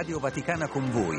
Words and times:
Radio 0.00 0.18
Vaticana 0.18 0.66
con 0.66 0.90
voi. 0.90 1.18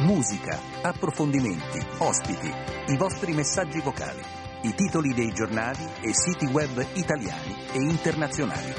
Musica, 0.00 0.58
approfondimenti, 0.82 1.80
ospiti, 1.96 2.52
i 2.88 2.96
vostri 2.98 3.32
messaggi 3.32 3.80
vocali, 3.80 4.20
i 4.64 4.74
titoli 4.74 5.14
dei 5.14 5.32
giornali 5.32 5.82
e 6.02 6.12
siti 6.12 6.44
web 6.52 6.84
italiani 6.92 7.54
e 7.72 7.80
internazionali. 7.80 8.74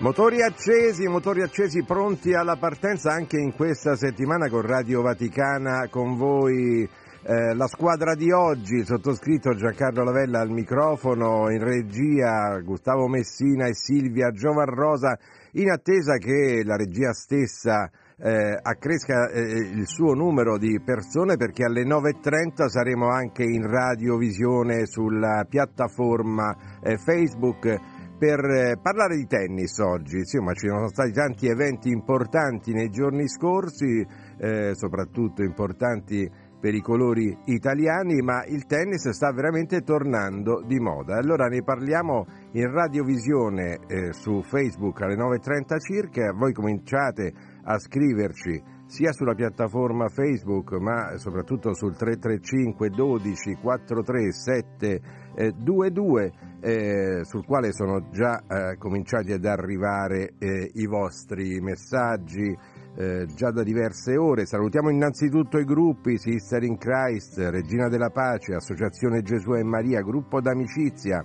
Motori 0.00 0.42
accesi, 0.42 1.08
motori 1.08 1.40
accesi 1.40 1.82
pronti 1.82 2.34
alla 2.34 2.56
partenza 2.56 3.10
anche 3.10 3.38
in 3.38 3.54
questa 3.54 3.96
settimana 3.96 4.50
con 4.50 4.60
Radio 4.60 5.00
Vaticana 5.00 5.88
con 5.88 6.16
voi 6.16 6.86
eh, 7.28 7.54
la 7.54 7.66
squadra 7.66 8.14
di 8.14 8.32
oggi, 8.32 8.76
il 8.76 8.86
sottoscritto 8.86 9.54
Giancarlo 9.54 10.02
Lavella 10.02 10.40
al 10.40 10.48
microfono, 10.48 11.50
in 11.50 11.62
regia 11.62 12.58
Gustavo 12.60 13.06
Messina 13.06 13.66
e 13.66 13.74
Silvia 13.74 14.30
Giovarrosa, 14.30 15.18
in 15.52 15.70
attesa 15.70 16.16
che 16.16 16.62
la 16.64 16.76
regia 16.76 17.12
stessa 17.12 17.90
eh, 18.16 18.58
accresca 18.62 19.28
eh, 19.28 19.42
il 19.42 19.86
suo 19.86 20.14
numero 20.14 20.56
di 20.56 20.80
persone 20.82 21.36
perché 21.36 21.64
alle 21.64 21.84
9.30 21.84 22.68
saremo 22.68 23.10
anche 23.10 23.42
in 23.42 23.66
radiovisione 23.66 24.86
sulla 24.86 25.44
piattaforma 25.46 26.80
eh, 26.82 26.96
Facebook 26.96 28.16
per 28.18 28.40
eh, 28.42 28.78
parlare 28.80 29.16
di 29.16 29.26
tennis 29.26 29.76
oggi. 29.80 30.16
Insomma, 30.16 30.54
ci 30.54 30.66
sono 30.66 30.88
stati 30.88 31.12
tanti 31.12 31.46
eventi 31.46 31.90
importanti 31.90 32.72
nei 32.72 32.88
giorni 32.88 33.28
scorsi, 33.28 34.26
soprattutto 34.72 35.42
importanti 35.42 36.30
per 36.60 36.74
i 36.74 36.80
colori 36.80 37.36
italiani, 37.44 38.20
ma 38.20 38.44
il 38.44 38.66
tennis 38.66 39.08
sta 39.10 39.32
veramente 39.32 39.82
tornando 39.82 40.62
di 40.66 40.80
moda. 40.80 41.16
Allora 41.16 41.46
ne 41.46 41.62
parliamo 41.62 42.26
in 42.52 42.70
radiovisione 42.70 43.78
eh, 43.86 44.12
su 44.12 44.42
Facebook 44.42 45.00
alle 45.02 45.16
9.30 45.16 45.78
circa, 45.78 46.32
voi 46.32 46.52
cominciate 46.52 47.32
a 47.64 47.78
scriverci 47.78 48.76
sia 48.88 49.12
sulla 49.12 49.34
piattaforma 49.34 50.08
Facebook 50.08 50.72
ma 50.80 51.18
soprattutto 51.18 51.74
sul 51.74 51.94
335 51.94 52.88
12 52.88 53.58
43 53.60 54.32
722 54.32 56.32
eh, 56.60 57.20
sul 57.24 57.44
quale 57.44 57.72
sono 57.72 58.08
già 58.10 58.42
eh, 58.48 58.78
cominciati 58.78 59.32
ad 59.32 59.44
arrivare 59.44 60.32
eh, 60.38 60.70
i 60.72 60.86
vostri 60.86 61.60
messaggi 61.60 62.56
eh, 62.98 63.26
già 63.26 63.52
da 63.52 63.62
diverse 63.62 64.16
ore. 64.16 64.44
Salutiamo 64.44 64.90
innanzitutto 64.90 65.58
i 65.58 65.64
gruppi 65.64 66.18
Sister 66.18 66.64
in 66.64 66.76
Christ, 66.76 67.38
Regina 67.38 67.88
della 67.88 68.10
Pace, 68.10 68.54
Associazione 68.54 69.22
Gesù 69.22 69.52
e 69.52 69.62
Maria, 69.62 70.00
Gruppo 70.00 70.40
d'Amicizia, 70.40 71.24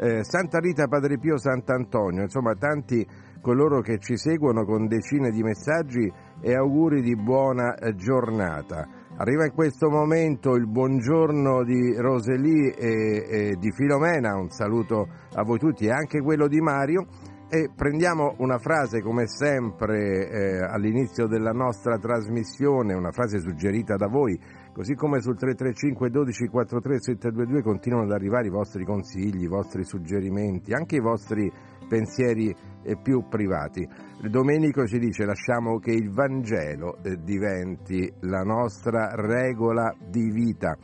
eh, 0.00 0.24
Santa 0.24 0.58
Rita 0.58 0.88
Padre 0.88 1.18
Pio 1.18 1.38
Sant'Antonio, 1.38 2.22
insomma 2.22 2.54
tanti 2.54 3.06
coloro 3.40 3.80
che 3.80 3.98
ci 3.98 4.16
seguono 4.16 4.64
con 4.64 4.88
decine 4.88 5.30
di 5.30 5.44
messaggi 5.44 6.12
e 6.40 6.54
auguri 6.54 7.00
di 7.02 7.14
buona 7.14 7.76
eh, 7.76 7.94
giornata. 7.94 9.04
Arriva 9.18 9.46
in 9.46 9.52
questo 9.52 9.88
momento 9.88 10.56
il 10.56 10.66
buongiorno 10.66 11.62
di 11.62 11.94
Roseli 11.96 12.68
e, 12.70 13.26
e 13.30 13.56
di 13.58 13.70
Filomena, 13.70 14.36
un 14.36 14.50
saluto 14.50 15.06
a 15.34 15.42
voi 15.44 15.58
tutti 15.58 15.86
e 15.86 15.90
anche 15.90 16.20
quello 16.20 16.48
di 16.48 16.60
Mario 16.60 17.06
e 17.48 17.70
prendiamo 17.74 18.34
una 18.38 18.58
frase 18.58 19.00
come 19.00 19.28
sempre 19.28 20.28
eh, 20.28 20.58
all'inizio 20.58 21.28
della 21.28 21.52
nostra 21.52 21.96
trasmissione, 21.96 22.92
una 22.92 23.12
frase 23.12 23.38
suggerita 23.38 23.94
da 23.94 24.08
voi, 24.08 24.36
così 24.72 24.94
come 24.94 25.20
sul 25.20 25.36
335 25.36 26.10
12 26.10 26.46
43 26.48 27.00
722 27.00 27.62
continuano 27.62 28.04
ad 28.06 28.12
arrivare 28.12 28.48
i 28.48 28.50
vostri 28.50 28.84
consigli, 28.84 29.42
i 29.42 29.48
vostri 29.48 29.84
suggerimenti, 29.84 30.72
anche 30.72 30.96
i 30.96 31.00
vostri 31.00 31.50
pensieri 31.88 32.52
eh, 32.82 32.96
più 33.00 33.26
privati. 33.28 33.88
Domenico 34.28 34.84
ci 34.86 34.98
dice 34.98 35.24
lasciamo 35.24 35.78
che 35.78 35.92
il 35.92 36.10
Vangelo 36.10 36.98
eh, 37.02 37.16
diventi 37.22 38.12
la 38.22 38.42
nostra 38.42 39.14
regola 39.14 39.94
di 40.04 40.30
vita. 40.32 40.76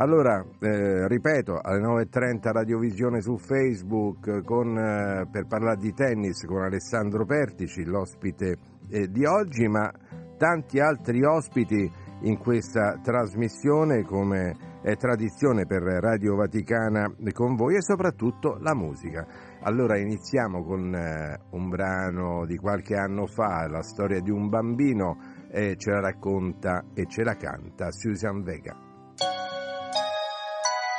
Allora, 0.00 0.44
eh, 0.60 1.08
ripeto, 1.08 1.58
alle 1.60 1.80
9.30 1.80 2.52
Radiovisione 2.52 3.20
su 3.20 3.36
Facebook 3.36 4.44
con, 4.44 4.78
eh, 4.78 5.26
per 5.28 5.46
parlare 5.46 5.78
di 5.78 5.92
tennis 5.92 6.44
con 6.44 6.62
Alessandro 6.62 7.24
Pertici, 7.24 7.84
l'ospite 7.84 8.58
eh, 8.90 9.10
di 9.10 9.24
oggi, 9.24 9.66
ma 9.66 9.90
tanti 10.36 10.78
altri 10.78 11.24
ospiti 11.24 11.90
in 12.20 12.38
questa 12.38 13.00
trasmissione 13.02 14.04
come 14.04 14.78
è 14.82 14.94
tradizione 14.94 15.66
per 15.66 15.82
Radio 15.82 16.36
Vaticana 16.36 17.12
con 17.32 17.56
voi 17.56 17.74
e 17.74 17.82
soprattutto 17.82 18.56
la 18.60 18.76
musica. 18.76 19.26
Allora 19.62 19.98
iniziamo 19.98 20.62
con 20.62 20.94
eh, 20.94 21.40
un 21.50 21.68
brano 21.68 22.46
di 22.46 22.56
qualche 22.56 22.94
anno 22.94 23.26
fa, 23.26 23.66
la 23.66 23.82
storia 23.82 24.20
di 24.20 24.30
un 24.30 24.48
bambino, 24.48 25.18
ce 25.50 25.90
la 25.90 26.00
racconta 26.00 26.84
e 26.94 27.06
ce 27.06 27.24
la 27.24 27.34
canta 27.34 27.90
Susan 27.90 28.42
Vega. 28.42 28.88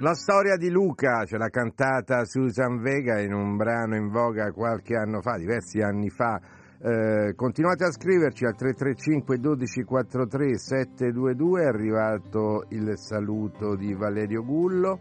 La 0.00 0.12
storia 0.12 0.58
di 0.58 0.68
Luca 0.68 1.24
ce 1.24 1.38
l'ha 1.38 1.48
cantata 1.48 2.26
Susan 2.26 2.82
Vega 2.82 3.18
in 3.18 3.32
un 3.32 3.56
brano 3.56 3.96
in 3.96 4.10
voga 4.10 4.52
qualche 4.52 4.94
anno 4.94 5.22
fa, 5.22 5.38
diversi 5.38 5.80
anni 5.80 6.10
fa. 6.10 6.38
Eh, 6.78 7.32
continuate 7.34 7.84
a 7.84 7.90
scriverci 7.90 8.44
al 8.44 8.54
335 8.54 9.38
12 9.38 9.84
43 9.84 10.58
722, 10.58 11.62
è 11.62 11.64
arrivato 11.64 12.66
il 12.68 12.92
saluto 12.98 13.74
di 13.74 13.94
Valerio 13.94 14.44
Gullo. 14.44 14.98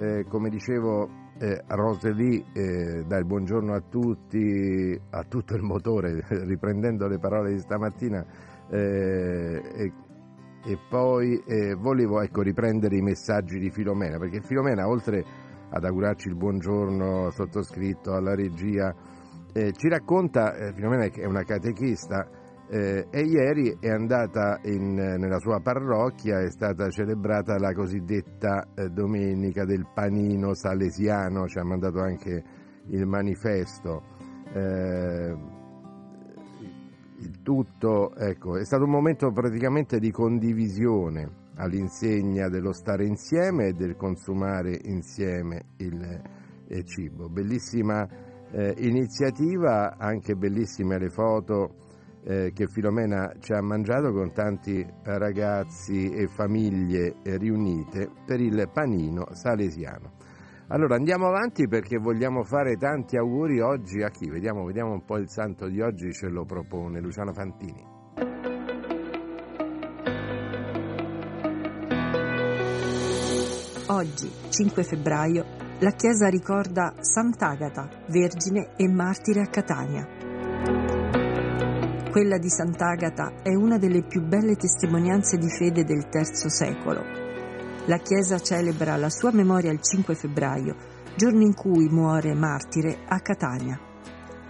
Eh, 0.00 0.24
come 0.28 0.48
dicevo, 0.48 1.08
eh, 1.38 1.62
Roseli 1.68 2.44
eh, 2.52 3.04
dà 3.06 3.18
il 3.18 3.24
buongiorno 3.24 3.72
a 3.72 3.80
tutti, 3.88 5.00
a 5.10 5.22
tutto 5.22 5.54
il 5.54 5.62
motore, 5.62 6.20
riprendendo 6.26 7.06
le 7.06 7.20
parole 7.20 7.52
di 7.52 7.60
stamattina. 7.60 8.26
Eh, 10.64 10.72
e 10.72 10.78
poi 10.88 11.42
eh, 11.46 11.74
volevo 11.74 12.20
ecco, 12.20 12.42
riprendere 12.42 12.96
i 12.96 13.02
messaggi 13.02 13.58
di 13.58 13.70
Filomena, 13.70 14.18
perché 14.18 14.40
Filomena 14.40 14.88
oltre 14.88 15.24
ad 15.70 15.84
augurarci 15.84 16.28
il 16.28 16.36
buongiorno 16.36 17.30
sottoscritto 17.30 18.12
alla 18.12 18.34
regia, 18.34 18.94
eh, 19.52 19.72
ci 19.72 19.88
racconta, 19.88 20.54
eh, 20.54 20.72
Filomena 20.72 21.04
è 21.04 21.24
una 21.24 21.44
catechista, 21.44 22.28
eh, 22.68 23.06
e 23.10 23.20
ieri 23.20 23.76
è 23.80 23.90
andata 23.90 24.60
in, 24.64 24.94
nella 24.94 25.38
sua 25.38 25.60
parrocchia, 25.60 26.40
è 26.40 26.50
stata 26.50 26.88
celebrata 26.88 27.58
la 27.58 27.72
cosiddetta 27.72 28.68
eh, 28.74 28.88
Domenica 28.88 29.64
del 29.64 29.86
Panino 29.92 30.54
Salesiano, 30.54 31.46
ci 31.46 31.58
ha 31.58 31.64
mandato 31.64 32.00
anche 32.00 32.42
il 32.86 33.06
manifesto. 33.06 34.02
Il 37.22 37.40
tutto 37.40 38.16
ecco, 38.16 38.56
è 38.56 38.64
stato 38.64 38.82
un 38.82 38.90
momento 38.90 39.30
praticamente 39.30 40.00
di 40.00 40.10
condivisione 40.10 41.50
all'insegna 41.54 42.48
dello 42.48 42.72
stare 42.72 43.06
insieme 43.06 43.68
e 43.68 43.72
del 43.74 43.94
consumare 43.94 44.76
insieme 44.82 45.66
il 45.76 46.20
eh, 46.66 46.84
cibo. 46.84 47.28
Bellissima 47.28 48.08
eh, 48.50 48.74
iniziativa, 48.78 49.96
anche 49.98 50.34
bellissime 50.34 50.98
le 50.98 51.10
foto 51.10 51.76
eh, 52.24 52.50
che 52.52 52.66
Filomena 52.66 53.32
ci 53.38 53.52
ha 53.52 53.62
mangiato 53.62 54.12
con 54.12 54.32
tanti 54.32 54.84
ragazzi 55.04 56.10
e 56.10 56.26
famiglie 56.26 57.14
eh, 57.22 57.36
riunite 57.36 58.10
per 58.26 58.40
il 58.40 58.68
panino 58.72 59.26
salesiano. 59.30 60.14
Allora 60.68 60.94
andiamo 60.94 61.26
avanti 61.26 61.66
perché 61.68 61.98
vogliamo 61.98 62.44
fare 62.44 62.76
tanti 62.76 63.16
auguri 63.16 63.60
oggi 63.60 64.02
a 64.02 64.08
chi? 64.08 64.30
Vediamo, 64.30 64.64
vediamo 64.64 64.92
un 64.92 65.04
po' 65.04 65.18
il 65.18 65.28
santo 65.28 65.68
di 65.68 65.80
oggi 65.80 66.12
ce 66.12 66.28
lo 66.28 66.44
propone 66.44 67.00
Luciano 67.00 67.32
Fantini. 67.32 68.00
Oggi, 73.88 74.30
5 74.48 74.82
febbraio, 74.84 75.44
la 75.80 75.90
Chiesa 75.90 76.28
ricorda 76.28 76.94
Sant'Agata, 77.00 77.88
vergine 78.08 78.70
e 78.76 78.88
martire 78.88 79.40
a 79.42 79.46
Catania. 79.48 80.08
Quella 82.10 82.38
di 82.38 82.48
Sant'Agata 82.48 83.42
è 83.42 83.54
una 83.54 83.76
delle 83.76 84.02
più 84.04 84.22
belle 84.22 84.56
testimonianze 84.56 85.36
di 85.36 85.50
fede 85.50 85.84
del 85.84 86.08
III 86.10 86.24
secolo. 86.48 87.21
La 87.86 87.98
Chiesa 87.98 88.38
celebra 88.38 88.96
la 88.96 89.10
sua 89.10 89.32
memoria 89.32 89.72
il 89.72 89.80
5 89.82 90.14
febbraio, 90.14 90.76
giorno 91.16 91.42
in 91.42 91.52
cui 91.52 91.88
muore 91.88 92.32
martire 92.32 92.98
a 93.08 93.18
Catania. 93.18 93.76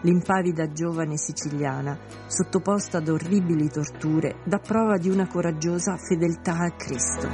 L'impavida 0.03 0.71
giovane 0.71 1.17
siciliana, 1.17 1.99
sottoposta 2.27 2.99
ad 2.99 3.09
orribili 3.09 3.71
torture, 3.71 4.41
dà 4.45 4.59
prova 4.59 4.99
di 4.99 5.09
una 5.09 5.27
coraggiosa 5.29 5.97
fedeltà 5.97 6.59
a 6.59 6.73
Cristo. 6.73 7.29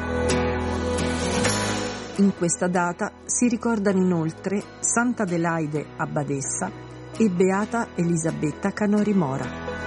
In 2.18 2.32
questa 2.36 2.68
data 2.68 3.10
si 3.24 3.48
ricordano 3.48 4.00
inoltre 4.00 4.62
Santa 4.78 5.24
Adelaide 5.24 5.84
abbadessa 5.96 6.70
e 7.16 7.28
Beata 7.28 7.88
Elisabetta 7.96 8.70
Canori 8.70 9.14
Mora. 9.14 9.77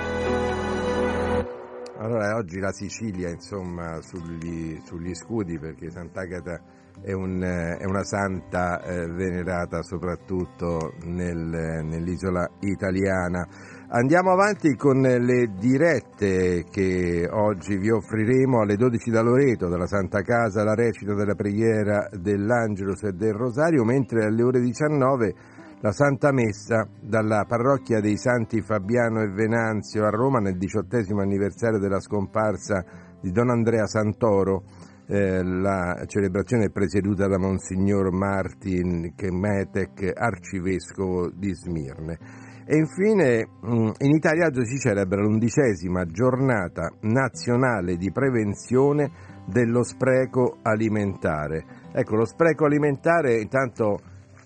Allora 2.01 2.35
oggi 2.35 2.57
la 2.57 2.71
Sicilia 2.71 3.29
insomma 3.29 4.01
sugli, 4.01 4.75
sugli 4.83 5.13
scudi 5.13 5.59
perché 5.59 5.91
Sant'Agata 5.91 6.59
è, 6.99 7.11
un, 7.11 7.39
è 7.43 7.85
una 7.85 8.03
santa 8.03 8.81
eh, 8.81 9.05
venerata 9.05 9.83
soprattutto 9.83 10.93
nel- 11.03 11.83
nell'isola 11.83 12.49
italiana. 12.61 13.47
Andiamo 13.89 14.31
avanti 14.31 14.75
con 14.75 14.99
le 14.99 15.53
dirette 15.59 16.63
che 16.71 17.29
oggi 17.29 17.77
vi 17.77 17.91
offriremo 17.91 18.61
alle 18.61 18.77
12 18.77 19.11
da 19.11 19.21
Loreto, 19.21 19.69
dalla 19.69 19.85
Santa 19.85 20.21
Casa, 20.21 20.63
la 20.63 20.73
recita 20.73 21.13
della 21.13 21.35
preghiera 21.35 22.09
dell'Angelus 22.19 23.03
e 23.03 23.11
del 23.11 23.33
Rosario, 23.33 23.83
mentre 23.83 24.25
alle 24.25 24.41
ore 24.41 24.59
19 24.59 25.35
la 25.81 25.91
Santa 25.91 26.31
Messa 26.31 26.87
dalla 27.01 27.45
parrocchia 27.47 27.99
dei 27.99 28.15
Santi 28.15 28.61
Fabiano 28.61 29.21
e 29.21 29.29
Venanzio 29.29 30.05
a 30.05 30.09
Roma 30.09 30.39
nel 30.39 30.57
diciottesimo 30.57 31.21
anniversario 31.21 31.79
della 31.79 31.99
scomparsa 31.99 32.85
di 33.19 33.31
Don 33.31 33.49
Andrea 33.49 33.87
Santoro. 33.87 34.63
Eh, 35.07 35.43
la 35.43 36.03
celebrazione 36.05 36.65
è 36.65 36.69
presieduta 36.69 37.27
da 37.27 37.39
Monsignor 37.39 38.11
Martin 38.11 39.13
Kemetek, 39.15 40.11
arcivescovo 40.15 41.31
di 41.31 41.51
Smirne. 41.53 42.19
E 42.63 42.77
infine 42.77 43.47
mh, 43.61 43.91
in 43.97 44.11
Italia 44.11 44.45
oggi 44.45 44.63
si 44.65 44.77
celebra 44.77 45.19
l'undicesima 45.19 46.05
giornata 46.05 46.89
nazionale 47.01 47.97
di 47.97 48.11
prevenzione 48.11 49.09
dello 49.47 49.81
spreco 49.83 50.59
alimentare. 50.61 51.65
Ecco, 51.91 52.17
lo 52.17 52.25
spreco 52.25 52.65
alimentare 52.65 53.41
intanto 53.41 53.97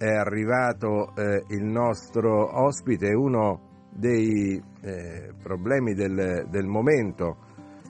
è 0.05 0.15
arrivato 0.15 1.15
eh, 1.15 1.43
il 1.50 1.63
nostro 1.63 2.63
ospite, 2.63 3.13
uno 3.13 3.88
dei 3.91 4.62
eh, 4.81 5.33
problemi 5.41 5.93
del, 5.93 6.45
del 6.50 6.65
momento, 6.67 7.38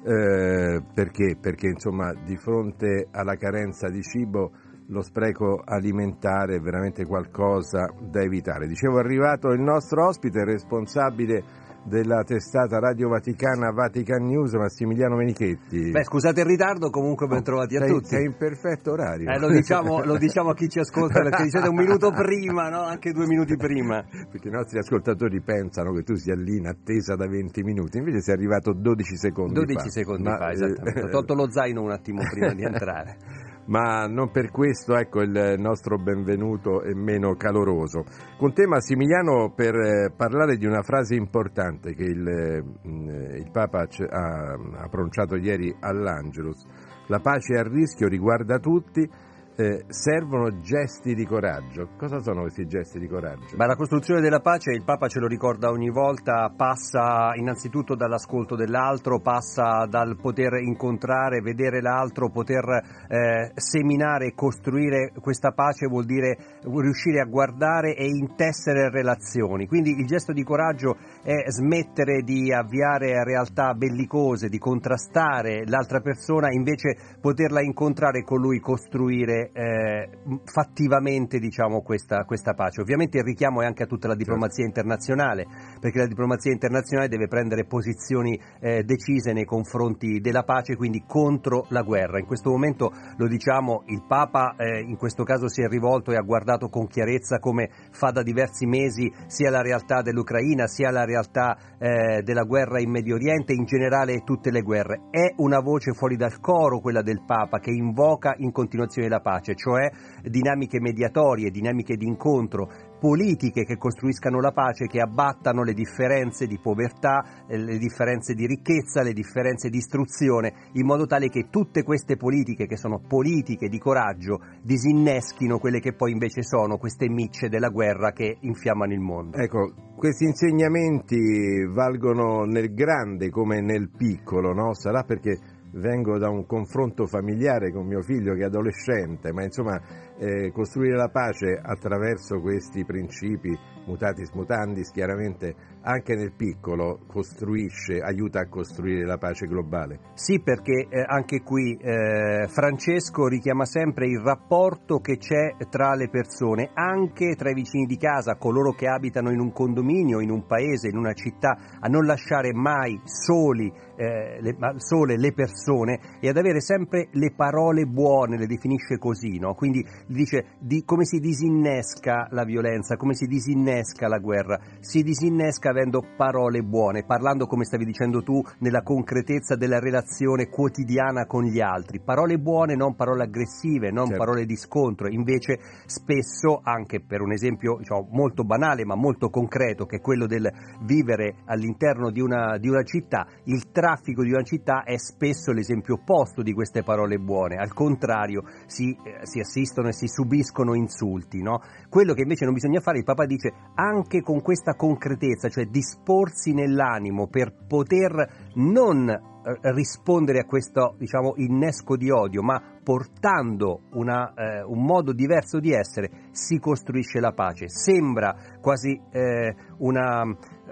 eh, 0.05 0.81
perché? 0.93 1.35
Perché 1.39 1.67
insomma 1.67 2.13
di 2.13 2.37
fronte 2.37 3.07
alla 3.11 3.35
carenza 3.35 3.89
di 3.89 4.01
cibo 4.01 4.51
lo 4.89 5.01
spreco 5.01 5.61
alimentare 5.65 6.57
è 6.57 6.59
veramente 6.59 7.05
qualcosa 7.05 7.91
da 7.99 8.21
evitare. 8.21 8.67
Dicevo, 8.67 8.97
è 8.97 8.99
arrivato 8.99 9.49
il 9.49 9.61
nostro 9.61 10.05
ospite 10.05 10.45
responsabile 10.45 11.43
della 11.85 12.23
testata 12.23 12.79
Radio 12.79 13.09
Vaticana 13.09 13.71
Vatican 13.71 14.25
News, 14.25 14.53
Massimiliano 14.53 15.15
Menichetti. 15.15 15.91
Beh, 15.91 16.03
scusate 16.03 16.41
il 16.41 16.47
ritardo, 16.47 16.89
comunque 16.89 17.27
ben 17.27 17.43
trovati 17.43 17.75
a 17.77 17.81
sei, 17.81 17.89
tutti. 17.89 18.07
Sei 18.07 18.25
in 18.25 18.35
perfetto 18.35 18.91
orario. 18.91 19.29
Eh, 19.29 19.39
lo, 19.39 19.49
diciamo, 19.49 20.03
lo 20.03 20.17
diciamo 20.17 20.49
a 20.49 20.55
chi 20.55 20.67
ci 20.67 20.79
ascolta 20.79 21.21
perché 21.21 21.43
di 21.43 21.49
solito 21.49 21.69
un 21.69 21.77
minuto 21.77 22.11
prima, 22.11 22.69
no? 22.69 22.81
anche 22.81 23.11
due 23.11 23.27
minuti 23.27 23.55
prima. 23.55 24.03
Perché 24.03 24.47
i 24.47 24.51
nostri 24.51 24.79
ascoltatori 24.79 25.41
pensano 25.41 25.93
che 25.93 26.03
tu 26.03 26.15
sia 26.15 26.35
lì 26.35 26.57
in 26.57 26.67
attesa 26.67 27.15
da 27.15 27.27
20 27.27 27.61
minuti, 27.61 27.99
invece 27.99 28.21
sei 28.21 28.33
arrivato 28.33 28.73
12 28.73 29.17
secondi 29.17 29.53
12 29.53 29.79
fa. 29.79 29.89
secondi 29.89 30.23
Ma, 30.23 30.37
fa, 30.37 30.49
eh, 30.49 30.53
esattamente. 30.53 31.01
Ho 31.01 31.09
tolto 31.09 31.33
lo 31.35 31.51
zaino 31.51 31.81
un 31.81 31.91
attimo 31.91 32.21
prima 32.29 32.53
di 32.53 32.63
entrare. 32.65 33.17
Ma 33.65 34.05
non 34.07 34.31
per 34.31 34.51
questo 34.51 34.95
ecco 34.95 35.21
il 35.21 35.55
nostro 35.57 35.97
benvenuto 35.97 36.81
è 36.81 36.93
meno 36.93 37.35
caloroso. 37.35 38.03
Con 38.37 38.53
te 38.53 38.67
Massimiliano 38.67 39.53
per 39.55 39.75
eh, 39.75 40.11
parlare 40.15 40.57
di 40.57 40.65
una 40.65 40.83
frase 40.83 41.15
importante 41.15 41.93
che 41.93 42.03
il, 42.03 42.27
eh, 42.27 43.37
il 43.37 43.49
Papa 43.51 43.87
ha, 44.09 44.53
ha 44.83 44.89
pronunciato 44.89 45.35
ieri 45.35 45.75
all'Angelus, 45.79 46.65
la 47.07 47.19
pace 47.19 47.55
a 47.55 47.63
rischio 47.63 48.07
riguarda 48.07 48.59
tutti, 48.59 49.07
eh, 49.55 49.85
servono 49.87 50.59
gesti 50.59 51.15
di 51.15 51.25
coraggio. 51.25 51.89
Cosa 51.97 52.19
sono 52.19 52.41
questi 52.41 52.67
gesti 52.67 52.99
di 52.99 53.07
coraggio? 53.07 53.55
Ma 53.55 53.65
la 53.65 53.75
costruzione 53.75 54.21
della 54.21 54.39
pace, 54.39 54.71
il 54.71 54.83
Papa 54.83 55.07
ce 55.07 55.19
lo 55.19 55.27
ricorda 55.27 55.69
ogni 55.69 55.89
volta, 55.89 56.51
passa 56.55 57.31
innanzitutto 57.35 57.95
dall'ascolto 57.95 58.55
dell'altro, 58.55 59.19
passa 59.21 59.85
dal 59.87 60.17
poter 60.17 60.55
incontrare, 60.61 61.39
vedere 61.39 61.81
l'altro, 61.81 62.29
poter 62.29 62.63
eh, 63.07 63.51
seminare 63.55 64.27
e 64.27 64.33
costruire 64.33 65.11
questa 65.21 65.51
pace 65.51 65.87
vuol 65.87 66.05
dire 66.05 66.37
riuscire 66.63 67.21
a 67.21 67.25
guardare 67.25 67.95
e 67.95 68.05
intessere 68.05 68.89
relazioni. 68.89 69.67
Quindi 69.67 69.91
il 69.91 70.05
gesto 70.05 70.33
di 70.33 70.43
coraggio 70.43 70.97
è 71.23 71.49
smettere 71.49 72.21
di 72.23 72.51
avviare 72.51 73.23
realtà 73.23 73.73
bellicose, 73.73 74.49
di 74.49 74.57
contrastare 74.57 75.63
l'altra 75.65 76.01
persona, 76.01 76.51
invece 76.51 76.97
poterla 77.21 77.61
incontrare 77.61 78.23
con 78.23 78.39
lui, 78.39 78.59
costruire 78.59 79.44
eh, 79.53 80.09
fattivamente 80.43 81.39
diciamo, 81.39 81.81
questa, 81.81 82.23
questa, 82.25 82.53
pace. 82.53 82.81
Ovviamente 82.81 83.17
il 83.17 83.23
richiamo 83.23 83.61
è 83.61 83.65
anche 83.65 83.83
a 83.83 83.85
tutta 83.85 84.07
la 84.07 84.15
diplomazia 84.15 84.65
internazionale, 84.65 85.45
perché 85.79 85.99
la 85.99 86.07
diplomazia 86.07 86.51
internazionale 86.51 87.09
deve 87.09 87.27
prendere 87.27 87.65
posizioni 87.65 88.39
eh, 88.59 88.83
decise 88.83 89.33
nei 89.33 89.45
confronti 89.45 90.19
della 90.19 90.43
pace, 90.43 90.75
quindi 90.75 91.03
contro 91.07 91.65
la 91.69 91.81
guerra. 91.81 92.19
In 92.19 92.25
questo 92.25 92.49
momento 92.49 92.91
lo 93.17 93.27
diciamo, 93.27 93.83
il 93.87 94.03
Papa 94.07 94.55
eh, 94.57 94.81
in 94.81 94.97
questo 94.97 95.23
caso 95.23 95.47
si 95.47 95.61
è 95.61 95.67
rivolto 95.67 96.11
e 96.11 96.15
ha 96.15 96.21
guardato 96.21 96.69
con 96.69 96.87
chiarezza 96.87 97.39
come 97.39 97.69
fa 97.91 98.11
da 98.11 98.23
diversi 98.23 98.65
mesi 98.65 99.11
sia 99.27 99.49
la 99.49 99.61
realtà 99.61 100.01
dell'Ucraina 100.01 100.67
sia 100.67 100.91
la 100.91 101.05
realtà 101.05 101.57
eh, 101.77 102.21
della 102.23 102.43
guerra 102.43 102.79
in 102.79 102.89
Medio 102.89 103.15
Oriente, 103.15 103.53
in 103.53 103.65
generale 103.65 104.23
tutte 104.23 104.51
le 104.51 104.61
guerre. 104.61 105.03
È 105.09 105.33
una 105.37 105.59
voce 105.59 105.93
fuori 105.93 106.15
dal 106.15 106.39
coro 106.39 106.79
quella 106.79 107.01
del 107.01 107.23
Papa 107.25 107.59
che 107.59 107.71
invoca 107.71 108.33
in 108.37 108.51
continuazione 108.51 109.09
la 109.09 109.19
pace, 109.19 109.34
cioè 109.39 109.89
dinamiche 110.21 110.79
mediatorie, 110.79 111.51
dinamiche 111.51 111.95
di 111.95 112.05
incontro, 112.05 112.69
politiche 112.99 113.65
che 113.65 113.77
costruiscano 113.77 114.39
la 114.39 114.51
pace, 114.51 114.87
che 114.87 114.99
abbattano 114.99 115.63
le 115.63 115.73
differenze 115.73 116.47
di 116.47 116.57
povertà, 116.59 117.45
eh, 117.47 117.57
le 117.57 117.77
differenze 117.77 118.33
di 118.33 118.47
ricchezza, 118.47 119.03
le 119.03 119.13
differenze 119.13 119.69
di 119.69 119.77
istruzione, 119.77 120.53
in 120.73 120.85
modo 120.85 121.05
tale 121.05 121.29
che 121.29 121.47
tutte 121.49 121.83
queste 121.83 122.17
politiche, 122.17 122.65
che 122.65 122.77
sono 122.77 122.99
politiche 123.05 123.69
di 123.69 123.77
coraggio, 123.77 124.39
disinneschino 124.61 125.59
quelle 125.59 125.79
che 125.79 125.93
poi 125.93 126.11
invece 126.11 126.41
sono 126.41 126.77
queste 126.77 127.09
micce 127.09 127.49
della 127.49 127.69
guerra 127.69 128.11
che 128.11 128.37
infiammano 128.39 128.93
il 128.93 128.99
mondo. 128.99 129.37
Ecco, 129.37 129.71
questi 129.95 130.25
insegnamenti 130.25 131.65
valgono 131.71 132.43
nel 132.45 132.73
grande 132.73 133.29
come 133.29 133.61
nel 133.61 133.89
piccolo, 133.95 134.53
no? 134.53 134.73
Sarà 134.73 135.03
perché 135.03 135.37
vengo 135.75 136.17
da 136.17 136.29
un 136.29 136.45
confronto 136.45 137.05
familiare 137.05 137.71
con 137.71 137.85
mio 137.85 138.01
figlio 138.01 138.33
che 138.33 138.41
è 138.41 138.45
adolescente, 138.45 139.31
ma 139.31 139.43
insomma 139.43 139.81
eh, 140.17 140.51
costruire 140.51 140.95
la 140.95 141.09
pace 141.09 141.59
attraverso 141.61 142.39
questi 142.39 142.85
principi 142.85 143.57
mutatis 143.85 144.31
mutandis 144.31 144.91
chiaramente 144.91 145.73
anche 145.81 146.15
nel 146.15 146.33
piccolo 146.33 147.01
costruisce, 147.05 147.99
aiuta 147.99 148.39
a 148.39 148.47
costruire 148.47 149.05
la 149.05 149.17
pace 149.17 149.45
globale. 149.45 149.99
Sì, 150.15 150.41
perché 150.41 150.87
eh, 150.89 151.03
anche 151.05 151.43
qui 151.43 151.77
eh, 151.79 152.47
Francesco 152.47 153.27
richiama 153.27 153.65
sempre 153.65 154.07
il 154.07 154.19
rapporto 154.19 154.99
che 154.99 155.17
c'è 155.17 155.55
tra 155.69 155.93
le 155.93 156.09
persone, 156.09 156.71
anche 156.73 157.35
tra 157.35 157.51
i 157.51 157.53
vicini 157.53 157.85
di 157.85 157.97
casa, 157.97 158.35
coloro 158.35 158.71
che 158.71 158.87
abitano 158.87 159.29
in 159.29 159.39
un 159.39 159.51
condominio, 159.51 160.21
in 160.21 160.31
un 160.31 160.47
paese, 160.47 160.87
in 160.87 160.97
una 160.97 161.13
città, 161.13 161.55
a 161.79 161.87
non 161.87 162.05
lasciare 162.05 162.51
mai 162.51 162.99
soli 163.03 163.71
eh, 163.95 164.41
le, 164.41 164.57
sole 164.77 165.17
le 165.17 165.33
persone 165.33 165.99
e 166.19 166.29
ad 166.29 166.37
avere 166.37 166.61
sempre 166.61 167.09
le 167.11 167.31
parole 167.35 167.85
buone, 167.85 168.37
le 168.37 168.47
definisce 168.47 168.97
così, 168.97 169.37
no? 169.39 169.53
quindi 169.53 169.85
dice 170.07 170.55
di, 170.59 170.83
come 170.83 171.05
si 171.05 171.19
disinnesca 171.19 172.27
la 172.31 172.43
violenza, 172.43 172.95
come 172.95 173.13
si 173.13 173.25
disinnesca 173.25 174.07
la 174.07 174.19
guerra, 174.19 174.59
si 174.79 175.03
disinnesca 175.03 175.69
avendo 175.69 176.03
parole 176.15 176.61
buone, 176.61 177.05
parlando 177.05 177.47
come 177.47 177.65
stavi 177.65 177.85
dicendo 177.85 178.21
tu 178.21 178.41
nella 178.59 178.81
concretezza 178.81 179.55
della 179.55 179.79
relazione 179.79 180.47
quotidiana 180.49 181.25
con 181.25 181.43
gli 181.43 181.59
altri, 181.59 182.01
parole 182.01 182.37
buone, 182.37 182.75
non 182.75 182.95
parole 182.95 183.23
aggressive, 183.23 183.91
non 183.91 184.07
certo. 184.07 184.23
parole 184.23 184.45
di 184.45 184.55
scontro, 184.55 185.07
invece 185.07 185.59
spesso 185.85 186.59
anche 186.63 187.01
per 187.01 187.21
un 187.21 187.31
esempio 187.31 187.77
diciamo, 187.77 188.07
molto 188.11 188.43
banale 188.43 188.85
ma 188.85 188.95
molto 188.95 189.29
concreto 189.29 189.85
che 189.85 189.97
è 189.97 190.01
quello 190.01 190.27
del 190.27 190.51
vivere 190.81 191.37
all'interno 191.45 192.11
di 192.11 192.21
una, 192.21 192.57
di 192.57 192.69
una 192.69 192.83
città, 192.83 193.27
il 193.45 193.71
traffico 193.71 194.23
di 194.23 194.31
una 194.31 194.43
città 194.43 194.83
è 194.83 194.97
spesso 194.97 195.51
l'esempio 195.51 195.95
opposto 195.95 196.41
di 196.41 196.53
queste 196.53 196.83
parole 196.83 197.17
buone, 197.17 197.55
al 197.55 197.73
contrario 197.73 198.43
si, 198.65 198.91
eh, 198.91 199.25
si 199.25 199.39
assistono 199.39 199.87
e 199.87 199.93
si 199.95 200.07
subiscono 200.07 200.75
insulti. 200.75 201.41
No? 201.41 201.61
Quello 201.89 202.13
che 202.13 202.21
invece 202.21 202.45
non 202.45 202.53
bisogna 202.53 202.81
fare, 202.81 202.99
il 202.99 203.03
Papa 203.03 203.25
dice, 203.25 203.51
anche 203.73 204.21
con 204.21 204.41
questa 204.41 204.75
concretezza, 204.75 205.49
cioè 205.49 205.65
disporsi 205.65 206.53
nell'animo 206.53 207.27
per 207.27 207.53
poter 207.67 208.51
non 208.55 209.09
eh, 209.09 209.59
rispondere 209.73 210.39
a 210.39 210.45
questo 210.45 210.95
diciamo, 210.97 211.33
innesco 211.37 211.95
di 211.95 212.09
odio, 212.09 212.41
ma 212.41 212.61
portando 212.83 213.81
una, 213.93 214.33
eh, 214.33 214.63
un 214.63 214.83
modo 214.83 215.13
diverso 215.13 215.59
di 215.59 215.71
essere, 215.71 216.29
si 216.31 216.59
costruisce 216.59 217.19
la 217.19 217.31
pace. 217.31 217.69
Sembra 217.69 218.35
quasi 218.59 218.99
eh, 219.11 219.55
una, 219.77 220.23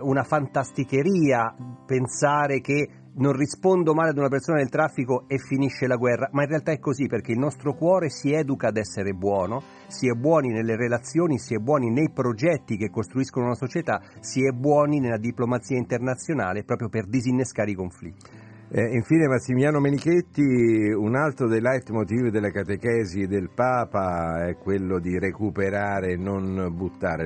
una 0.01 0.23
fantasticheria 0.23 1.55
pensare 1.85 2.61
che 2.61 3.02
non 3.15 3.33
rispondo 3.33 3.93
male 3.93 4.09
ad 4.09 4.17
una 4.17 4.29
persona 4.29 4.57
nel 4.57 4.69
traffico 4.69 5.25
e 5.27 5.37
finisce 5.37 5.87
la 5.87 5.95
guerra, 5.95 6.29
ma 6.31 6.43
in 6.43 6.49
realtà 6.49 6.71
è 6.71 6.79
così 6.79 7.07
perché 7.07 7.31
il 7.31 7.39
nostro 7.39 7.73
cuore 7.73 8.09
si 8.09 8.33
educa 8.33 8.67
ad 8.67 8.77
essere 8.77 9.13
buono, 9.13 9.61
si 9.87 10.07
è 10.07 10.13
buoni 10.13 10.49
nelle 10.49 10.75
relazioni, 10.75 11.37
si 11.37 11.53
è 11.53 11.57
buoni 11.57 11.91
nei 11.91 12.09
progetti 12.11 12.77
che 12.77 12.89
costruiscono 12.89 13.45
una 13.45 13.55
società, 13.55 14.01
si 14.19 14.45
è 14.45 14.51
buoni 14.51 14.99
nella 14.99 15.17
diplomazia 15.17 15.77
internazionale 15.77 16.63
proprio 16.63 16.89
per 16.89 17.07
disinnescare 17.07 17.71
i 17.71 17.75
conflitti. 17.75 18.51
Eh, 18.75 18.95
infine 18.95 19.27
Massimiliano 19.27 19.79
Menichetti, 19.79 20.41
un 20.41 21.15
altro 21.15 21.47
dei 21.47 21.61
leitmotiv 21.61 22.29
delle 22.29 22.51
catechesi 22.51 23.27
del 23.27 23.51
Papa 23.53 24.47
è 24.47 24.57
quello 24.57 24.99
di 24.99 25.19
recuperare 25.19 26.15
non 26.15 26.73
buttare, 26.75 27.25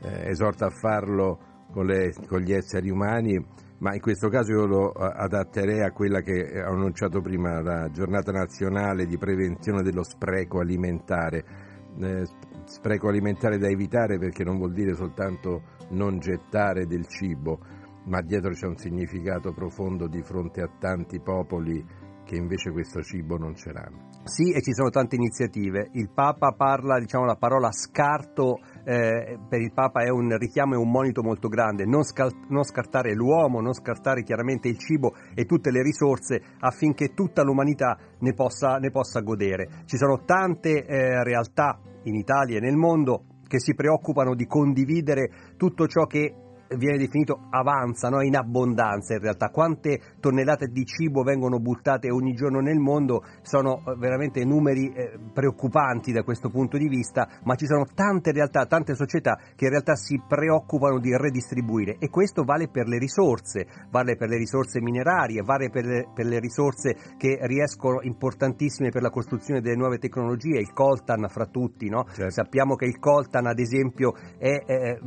eh, 0.00 0.30
esorta 0.30 0.66
a 0.66 0.70
farlo 0.70 1.66
con, 1.72 1.84
le, 1.84 2.14
con 2.26 2.40
gli 2.40 2.52
esseri 2.52 2.88
umani 2.88 3.44
ma 3.78 3.94
in 3.94 4.00
questo 4.00 4.28
caso 4.28 4.52
io 4.52 4.66
lo 4.66 4.90
adatterei 4.90 5.82
a 5.82 5.92
quella 5.92 6.20
che 6.20 6.62
ho 6.62 6.72
annunciato 6.72 7.20
prima, 7.20 7.60
la 7.60 7.90
giornata 7.90 8.32
nazionale 8.32 9.06
di 9.06 9.16
prevenzione 9.18 9.82
dello 9.82 10.02
spreco 10.02 10.60
alimentare. 10.60 11.44
Eh, 12.00 12.24
spreco 12.64 13.08
alimentare 13.08 13.58
da 13.58 13.68
evitare 13.68 14.18
perché 14.18 14.44
non 14.44 14.58
vuol 14.58 14.72
dire 14.72 14.94
soltanto 14.94 15.62
non 15.90 16.18
gettare 16.18 16.86
del 16.86 17.06
cibo, 17.06 17.58
ma 18.04 18.20
dietro 18.20 18.50
c'è 18.50 18.66
un 18.66 18.76
significato 18.76 19.52
profondo 19.52 20.06
di 20.06 20.22
fronte 20.22 20.60
a 20.60 20.70
tanti 20.78 21.20
popoli 21.20 21.84
che 22.24 22.36
invece 22.36 22.70
questo 22.70 23.02
cibo 23.02 23.38
non 23.38 23.54
ce 23.54 23.72
l'hanno. 23.72 24.08
Sì, 24.24 24.52
e 24.52 24.60
ci 24.60 24.74
sono 24.74 24.90
tante 24.90 25.16
iniziative. 25.16 25.88
Il 25.92 26.10
Papa 26.10 26.52
parla, 26.52 26.98
diciamo, 26.98 27.24
la 27.24 27.36
parola 27.36 27.72
scarto 27.72 28.58
eh, 28.88 29.38
per 29.46 29.60
il 29.60 29.72
Papa 29.74 30.02
è 30.02 30.08
un 30.08 30.34
richiamo 30.38 30.72
e 30.72 30.78
un 30.78 30.90
monito 30.90 31.22
molto 31.22 31.48
grande. 31.48 31.84
Non, 31.84 32.04
scal- 32.04 32.46
non, 32.48 32.64
scartare 32.64 33.12
l'uomo, 33.12 33.60
non 33.60 33.74
scartare 33.74 34.22
chiaramente 34.22 34.68
il 34.68 34.78
cibo 34.78 35.12
e 35.34 35.44
tutte 35.44 35.70
le 35.70 35.82
risorse 35.82 36.40
affinché 36.60 37.12
tutta 37.12 37.42
l'umanità 37.42 37.98
ne 38.20 38.32
possa, 38.32 38.78
ne 38.78 38.90
possa 38.90 39.20
godere. 39.20 39.82
Ci 39.84 39.98
sono 39.98 40.24
tante 40.24 40.86
eh, 40.86 41.22
realtà 41.22 41.78
in 42.04 42.14
Italia 42.14 42.56
e 42.56 42.60
nel 42.60 42.76
mondo 42.76 43.24
che 43.46 43.60
si 43.60 43.74
preoccupano 43.74 44.34
di 44.34 44.46
condividere 44.46 45.54
tutto 45.58 45.86
ciò 45.86 46.06
che 46.06 46.47
viene 46.76 46.98
definito 46.98 47.46
avanza, 47.50 48.08
no? 48.08 48.22
in 48.22 48.36
abbondanza 48.36 49.14
in 49.14 49.20
realtà. 49.20 49.48
Quante 49.48 50.00
tonnellate 50.20 50.66
di 50.66 50.84
cibo 50.84 51.22
vengono 51.22 51.58
buttate 51.58 52.10
ogni 52.10 52.34
giorno 52.34 52.60
nel 52.60 52.78
mondo 52.78 53.24
sono 53.42 53.78
eh, 53.78 53.96
veramente 53.96 54.44
numeri 54.44 54.92
eh, 54.92 55.18
preoccupanti 55.32 56.12
da 56.12 56.22
questo 56.22 56.50
punto 56.50 56.76
di 56.76 56.88
vista, 56.88 57.28
ma 57.44 57.54
ci 57.54 57.66
sono 57.66 57.86
tante 57.94 58.32
realtà, 58.32 58.66
tante 58.66 58.94
società 58.94 59.38
che 59.54 59.64
in 59.64 59.70
realtà 59.70 59.94
si 59.94 60.20
preoccupano 60.26 60.98
di 60.98 61.16
redistribuire 61.16 61.96
e 61.98 62.08
questo 62.08 62.44
vale 62.44 62.68
per 62.68 62.86
le 62.86 62.98
risorse, 62.98 63.66
vale 63.90 64.16
per 64.16 64.28
le 64.28 64.36
risorse 64.36 64.80
minerarie, 64.80 65.42
vale 65.42 65.70
per 65.70 65.84
le, 65.84 66.08
per 66.14 66.26
le 66.26 66.38
risorse 66.38 66.96
che 67.16 67.38
riescono 67.42 68.00
importantissime 68.02 68.90
per 68.90 69.02
la 69.02 69.10
costruzione 69.10 69.60
delle 69.60 69.76
nuove 69.76 69.98
tecnologie, 69.98 70.58
il 70.58 70.72
coltan 70.72 71.26
fra 71.28 71.46
tutti, 71.46 71.88
no? 71.88 72.06
Certo. 72.12 72.30
sappiamo 72.30 72.74
che 72.74 72.86
il 72.86 72.98
coltan 72.98 73.46
ad 73.46 73.58
esempio 73.58 74.14
è... 74.38 74.64
è 74.64 74.98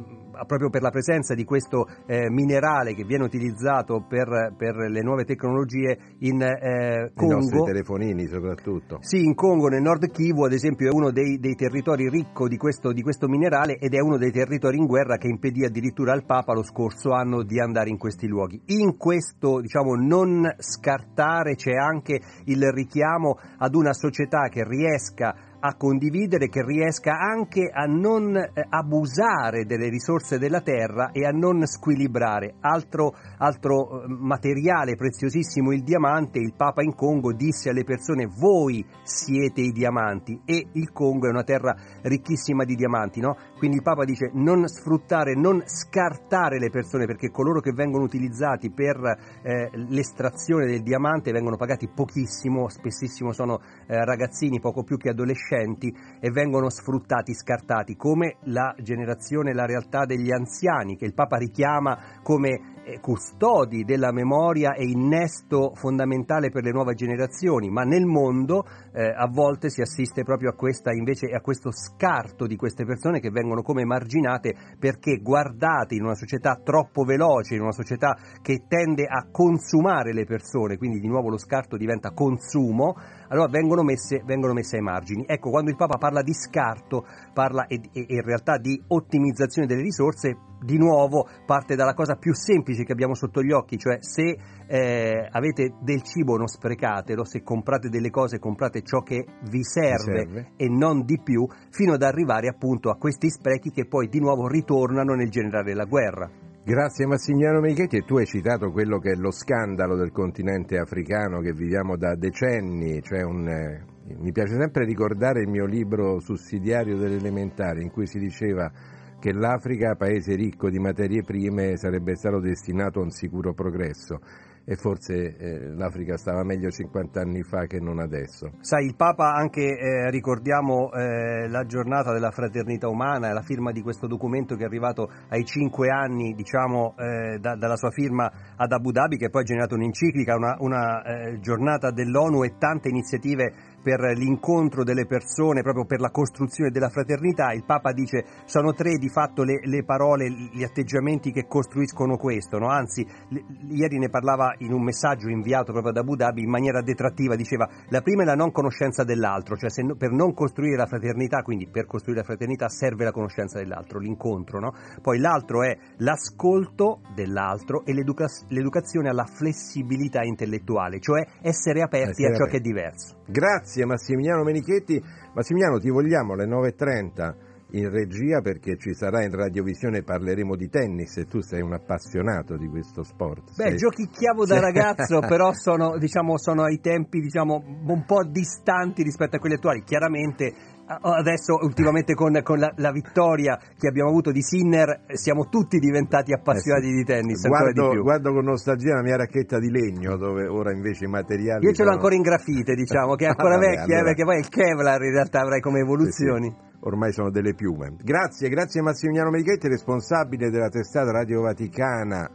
proprio 0.45 0.69
per 0.69 0.81
la 0.81 0.89
presenza 0.89 1.33
di 1.33 1.43
questo 1.43 1.87
eh, 2.05 2.29
minerale 2.29 2.93
che 2.93 3.03
viene 3.03 3.23
utilizzato 3.23 4.05
per, 4.07 4.53
per 4.57 4.75
le 4.75 5.01
nuove 5.01 5.25
tecnologie 5.25 5.97
in 6.19 6.41
eh, 6.41 7.11
I 7.15 7.27
nostri 7.27 7.57
Congo. 7.57 7.63
telefonini 7.65 8.27
soprattutto. 8.27 8.97
Sì, 9.01 9.23
in 9.23 9.35
Congo, 9.35 9.67
nel 9.67 9.81
nord 9.81 10.09
Kivu, 10.09 10.43
ad 10.43 10.53
esempio, 10.53 10.89
è 10.89 10.93
uno 10.93 11.11
dei, 11.11 11.39
dei 11.39 11.55
territori 11.55 12.09
ricco 12.09 12.47
di 12.47 12.57
questo, 12.57 12.91
di 12.91 13.01
questo 13.01 13.27
minerale 13.27 13.77
ed 13.77 13.93
è 13.93 13.99
uno 13.99 14.17
dei 14.17 14.31
territori 14.31 14.77
in 14.77 14.85
guerra 14.85 15.17
che 15.17 15.27
impedì 15.27 15.63
addirittura 15.65 16.13
al 16.13 16.25
Papa 16.25 16.53
lo 16.53 16.63
scorso 16.63 17.11
anno 17.11 17.43
di 17.43 17.59
andare 17.59 17.89
in 17.89 17.97
questi 17.97 18.27
luoghi. 18.27 18.61
In 18.67 18.97
questo, 18.97 19.59
diciamo, 19.59 19.95
non 19.95 20.47
scartare 20.57 21.55
c'è 21.55 21.73
anche 21.73 22.19
il 22.45 22.71
richiamo 22.71 23.37
ad 23.57 23.75
una 23.75 23.93
società 23.93 24.47
che 24.49 24.63
riesca 24.63 25.35
a 25.61 25.75
condividere, 25.75 26.49
che 26.49 26.63
riesca 26.65 27.17
anche 27.17 27.69
a 27.71 27.85
non 27.85 28.35
eh, 28.35 28.51
abusare 28.67 29.65
delle 29.65 29.89
risorse 29.89 30.37
della 30.37 30.61
terra 30.61 31.11
e 31.11 31.25
a 31.25 31.31
non 31.31 31.65
squilibrare. 31.65 32.55
Altro, 32.59 33.13
altro 33.37 34.03
eh, 34.03 34.05
materiale 34.07 34.95
preziosissimo, 34.95 35.71
il 35.71 35.83
diamante, 35.83 36.39
il 36.39 36.53
Papa 36.55 36.81
in 36.81 36.95
Congo 36.95 37.31
disse 37.33 37.69
alle 37.69 37.83
persone 37.83 38.27
voi 38.27 38.85
siete 39.03 39.61
i 39.61 39.71
diamanti 39.71 40.41
e 40.45 40.67
il 40.73 40.91
Congo 40.91 41.27
è 41.27 41.29
una 41.29 41.43
terra 41.43 41.75
ricchissima 42.01 42.65
di 42.65 42.75
diamanti, 42.75 43.19
no? 43.19 43.37
Quindi 43.61 43.77
il 43.77 43.85
Papa 43.85 44.05
dice 44.05 44.31
non 44.33 44.67
sfruttare, 44.67 45.35
non 45.35 45.61
scartare 45.67 46.57
le 46.57 46.71
persone 46.71 47.05
perché 47.05 47.29
coloro 47.29 47.59
che 47.59 47.73
vengono 47.73 48.03
utilizzati 48.03 48.71
per 48.71 48.97
eh, 49.43 49.69
l'estrazione 49.87 50.65
del 50.65 50.81
diamante 50.81 51.31
vengono 51.31 51.57
pagati 51.57 51.87
pochissimo, 51.87 52.69
spessissimo 52.69 53.33
sono 53.33 53.61
eh, 53.85 54.03
ragazzini 54.03 54.59
poco 54.59 54.81
più 54.81 54.97
che 54.97 55.09
adolescenti 55.09 55.95
e 56.19 56.31
vengono 56.31 56.71
sfruttati, 56.71 57.35
scartati, 57.35 57.95
come 57.95 58.37
la 58.45 58.73
generazione, 58.79 59.53
la 59.53 59.67
realtà 59.67 60.05
degli 60.05 60.31
anziani 60.31 60.97
che 60.97 61.05
il 61.05 61.13
Papa 61.13 61.37
richiama 61.37 62.19
come 62.23 62.80
custodi 62.99 63.83
della 63.83 64.11
memoria 64.11 64.73
e 64.73 64.85
innesto 64.85 65.73
fondamentale 65.75 66.49
per 66.49 66.63
le 66.63 66.71
nuove 66.71 66.93
generazioni, 66.93 67.69
ma 67.69 67.83
nel 67.83 68.05
mondo 68.05 68.65
eh, 68.93 69.03
a 69.03 69.27
volte 69.27 69.69
si 69.69 69.81
assiste 69.81 70.23
proprio 70.23 70.49
a, 70.49 70.53
questa, 70.53 70.91
invece, 70.91 71.27
a 71.27 71.41
questo 71.41 71.71
scarto 71.71 72.45
di 72.45 72.55
queste 72.55 72.85
persone 72.85 73.19
che 73.19 73.29
vengono 73.29 73.61
come 73.61 73.85
marginate 73.85 74.55
perché 74.77 75.19
guardate 75.21 75.95
in 75.95 76.03
una 76.03 76.15
società 76.15 76.59
troppo 76.63 77.03
veloce, 77.03 77.55
in 77.55 77.61
una 77.61 77.71
società 77.71 78.17
che 78.41 78.65
tende 78.67 79.05
a 79.05 79.27
consumare 79.31 80.13
le 80.13 80.25
persone, 80.25 80.77
quindi 80.77 80.99
di 80.99 81.07
nuovo 81.07 81.29
lo 81.29 81.37
scarto 81.37 81.77
diventa 81.77 82.11
consumo, 82.11 82.95
allora 83.31 83.47
vengono 83.47 83.81
messe, 83.81 84.21
vengono 84.25 84.53
messe 84.53 84.75
ai 84.75 84.81
margini. 84.81 85.23
Ecco, 85.25 85.49
quando 85.49 85.69
il 85.69 85.77
Papa 85.77 85.97
parla 85.97 86.21
di 86.21 86.33
scarto, 86.33 87.05
parla 87.33 87.65
e, 87.65 87.79
e 87.93 88.05
in 88.09 88.21
realtà 88.21 88.57
di 88.57 88.81
ottimizzazione 88.87 89.67
delle 89.67 89.81
risorse, 89.81 90.37
di 90.61 90.77
nuovo 90.77 91.27
parte 91.45 91.75
dalla 91.75 91.93
cosa 91.93 92.15
più 92.15 92.35
semplice 92.35 92.83
che 92.83 92.91
abbiamo 92.91 93.15
sotto 93.15 93.41
gli 93.41 93.51
occhi, 93.51 93.77
cioè 93.77 93.97
se 94.01 94.37
eh, 94.67 95.27
avete 95.31 95.75
del 95.79 96.03
cibo 96.03 96.35
non 96.35 96.47
sprecatelo, 96.47 97.23
se 97.23 97.41
comprate 97.41 97.89
delle 97.89 98.09
cose 98.09 98.37
comprate 98.37 98.83
ciò 98.83 99.01
che 99.01 99.25
vi 99.49 99.63
serve, 99.63 100.25
serve. 100.25 100.51
e 100.57 100.67
non 100.67 101.03
di 101.05 101.19
più, 101.21 101.47
fino 101.69 101.93
ad 101.93 102.03
arrivare 102.03 102.47
appunto 102.47 102.89
a 102.89 102.97
questi 102.97 103.29
sprechi 103.29 103.71
che 103.71 103.87
poi 103.87 104.09
di 104.09 104.19
nuovo 104.19 104.47
ritornano 104.47 105.15
nel 105.15 105.29
generare 105.29 105.73
la 105.73 105.85
guerra. 105.85 106.50
Grazie 106.63 107.07
Massimiliano 107.07 107.59
Michetti. 107.59 107.97
E 107.97 108.03
tu 108.03 108.17
hai 108.17 108.25
citato 108.27 108.69
quello 108.69 108.99
che 108.99 109.13
è 109.13 109.15
lo 109.15 109.31
scandalo 109.31 109.95
del 109.95 110.11
continente 110.11 110.77
africano 110.77 111.39
che 111.39 111.53
viviamo 111.53 111.97
da 111.97 112.13
decenni, 112.15 113.01
cioè 113.01 113.23
un, 113.23 113.47
eh, 113.47 113.83
mi 114.19 114.31
piace 114.31 114.53
sempre 114.53 114.85
ricordare 114.85 115.41
il 115.41 115.49
mio 115.49 115.65
libro 115.65 116.19
sussidiario 116.19 116.97
delle 116.97 117.15
elementari 117.15 117.81
in 117.81 117.89
cui 117.89 118.05
si 118.05 118.19
diceva 118.19 118.71
che 119.19 119.33
l'Africa, 119.33 119.95
paese 119.95 120.35
ricco 120.35 120.69
di 120.69 120.77
materie 120.77 121.23
prime, 121.23 121.77
sarebbe 121.77 122.15
stato 122.15 122.39
destinato 122.39 122.99
a 122.99 123.03
un 123.03 123.09
sicuro 123.09 123.53
progresso 123.53 124.19
e 124.63 124.75
forse 124.75 125.35
eh, 125.37 125.67
l'Africa 125.73 126.17
stava 126.17 126.43
meglio 126.43 126.69
50 126.69 127.19
anni 127.19 127.43
fa 127.43 127.65
che 127.65 127.79
non 127.79 127.99
adesso. 127.99 128.51
Sai, 128.59 128.85
il 128.85 128.95
Papa 128.95 129.33
anche, 129.33 129.61
eh, 129.61 130.09
ricordiamo 130.09 130.91
eh, 130.91 131.47
la 131.47 131.65
giornata 131.65 132.13
della 132.13 132.31
fraternità 132.31 132.87
umana 132.87 133.29
e 133.29 133.33
la 133.33 133.41
firma 133.41 133.71
di 133.71 133.81
questo 133.81 134.07
documento 134.07 134.55
che 134.55 134.63
è 134.63 134.65
arrivato 134.65 135.09
ai 135.29 135.43
cinque 135.45 135.89
anni, 135.89 136.33
diciamo, 136.33 136.95
eh, 136.97 137.39
da- 137.39 137.55
dalla 137.55 137.75
sua 137.75 137.91
firma 137.91 138.31
ad 138.55 138.71
Abu 138.71 138.91
Dhabi, 138.91 139.17
che 139.17 139.29
poi 139.29 139.41
ha 139.41 139.45
generato 139.45 139.75
un'enciclica, 139.75 140.35
una, 140.35 140.55
una, 140.59 141.03
eh, 141.03 141.39
giornata 141.39 141.91
dell'ONU 141.91 142.43
e 142.43 142.55
tante 142.57 142.89
iniziative 142.89 143.53
per 143.81 143.99
l'incontro 144.15 144.83
delle 144.83 145.05
persone, 145.05 145.61
proprio 145.61 145.85
per 145.85 145.99
la 145.99 146.11
costruzione 146.11 146.69
della 146.71 146.89
fraternità. 146.89 147.51
Il 147.51 147.63
Papa 147.65 147.91
dice 147.91 148.25
sono 148.45 148.73
tre 148.73 148.97
di 148.97 149.09
fatto 149.09 149.43
le, 149.43 149.59
le 149.63 149.83
parole, 149.83 150.29
gli 150.29 150.63
atteggiamenti 150.63 151.31
che 151.31 151.47
costruiscono 151.47 152.17
questo, 152.17 152.57
no? 152.57 152.69
anzi 152.69 153.05
l- 153.29 153.39
ieri 153.69 153.97
ne 153.97 154.09
parlava 154.09 154.53
in 154.59 154.71
un 154.73 154.83
messaggio 154.83 155.29
inviato 155.29 155.71
proprio 155.71 155.91
da 155.91 156.01
Abu 156.01 156.15
Dhabi 156.15 156.43
in 156.43 156.49
maniera 156.49 156.81
detrattiva, 156.81 157.35
diceva 157.35 157.67
la 157.89 158.01
prima 158.01 158.23
è 158.23 158.25
la 158.25 158.35
non 158.35 158.51
conoscenza 158.51 159.03
dell'altro, 159.03 159.55
cioè 159.57 159.69
se 159.69 159.83
per 159.97 160.11
non 160.11 160.33
costruire 160.33 160.75
la 160.75 160.85
fraternità, 160.85 161.41
quindi 161.41 161.67
per 161.67 161.85
costruire 161.85 162.21
la 162.21 162.25
fraternità 162.25 162.69
serve 162.69 163.03
la 163.03 163.11
conoscenza 163.11 163.57
dell'altro, 163.59 163.99
l'incontro, 163.99 164.59
no? 164.59 164.73
poi 165.01 165.19
l'altro 165.19 165.63
è 165.63 165.75
l'ascolto 165.97 167.01
dell'altro 167.15 167.83
e 167.85 167.93
l'educa- 167.93 168.27
l'educazione 168.49 169.09
alla 169.09 169.25
flessibilità 169.25 170.23
intellettuale, 170.23 170.99
cioè 170.99 171.25
essere 171.41 171.81
aperti 171.81 172.23
Essere 172.23 172.33
a 172.33 172.35
ciò 172.35 172.43
aperti. 172.43 172.51
che 172.51 172.57
è 172.57 172.61
diverso. 172.61 173.15
Grazie 173.31 173.85
Massimiliano 173.85 174.43
Menichetti. 174.43 175.01
Massimiliano 175.33 175.79
ti 175.79 175.89
vogliamo 175.89 176.33
alle 176.33 176.45
9.30 176.45 177.33
in 177.71 177.89
regia 177.89 178.41
perché 178.41 178.77
ci 178.77 178.93
sarà 178.93 179.23
in 179.23 179.33
radiovisione 179.33 180.03
parleremo 180.03 180.57
di 180.57 180.67
tennis 180.67 181.15
e 181.15 181.23
tu 181.23 181.39
sei 181.39 181.61
un 181.61 181.71
appassionato 181.71 182.57
di 182.57 182.67
questo 182.67 183.03
sport. 183.03 183.55
Beh, 183.55 183.69
Sei- 183.69 183.77
giochicchiavo 183.77 184.45
da 184.45 184.59
ragazzo, 184.59 185.19
però 185.21 185.53
sono, 185.53 185.97
diciamo, 185.97 186.37
sono 186.37 186.63
ai 186.63 186.81
tempi 186.81 187.21
diciamo, 187.21 187.63
un 187.87 188.03
po' 188.05 188.25
distanti 188.25 189.03
rispetto 189.03 189.37
a 189.37 189.39
quelli 189.39 189.55
attuali. 189.55 189.83
Chiaramente 189.83 190.53
adesso, 190.99 191.55
ultimamente, 191.61 192.13
con, 192.13 192.39
con 192.43 192.59
la, 192.59 192.71
la 192.75 192.91
vittoria 192.91 193.57
che 193.77 193.87
abbiamo 193.87 194.09
avuto 194.09 194.31
di 194.31 194.41
Sinner, 194.41 195.05
siamo 195.13 195.47
tutti 195.49 195.77
diventati 195.79 196.33
appassionati 196.33 196.87
Eh 196.87 196.95
di 196.95 197.03
tennis, 197.03 197.47
Guardo, 197.47 197.91
di 197.91 197.97
guardo 197.99 198.33
con 198.33 198.43
nostalgia 198.43 198.95
la 198.95 199.01
mia 199.01 199.17
racchetta 199.17 199.59
di 199.59 199.69
legno 199.69 200.17
dove 200.17 200.47
ora 200.47 200.71
invece 200.71 201.05
i 201.05 201.07
materiali 201.07 201.65
Io 201.65 201.73
ce 201.73 201.83
l'ho 201.83 201.91
ancora 201.91 202.15
in 202.15 202.21
grafite, 202.21 202.73
diciamo, 202.75 203.15
che 203.15 203.25
è 203.25 203.27
Ah, 203.31 203.35
ancora 203.37 203.55
vabbè, 203.55 203.67
vecchia, 203.67 203.83
eh, 203.83 203.85
allora- 203.99 204.03
perché 204.03 204.23
poi 204.23 204.39
il 204.39 204.49
Kevlar 204.49 205.01
in 205.03 205.11
realtà 205.11 205.41
avrai 205.41 205.61
come 205.61 205.79
evoluzioni. 205.79 206.49
Sì, 206.49 206.55
sì. 206.55 206.69
Ormai 206.83 207.11
sono 207.13 207.29
delle 207.29 207.53
piume. 207.53 207.95
Grazie, 208.01 208.49
grazie 208.49 208.81
Massimiliano 208.81 209.29
Menichetti, 209.29 209.67
responsabile 209.67 210.49
della 210.49 210.69
testata 210.69 211.11
Radio 211.11 211.41
Vaticana, 211.41 212.29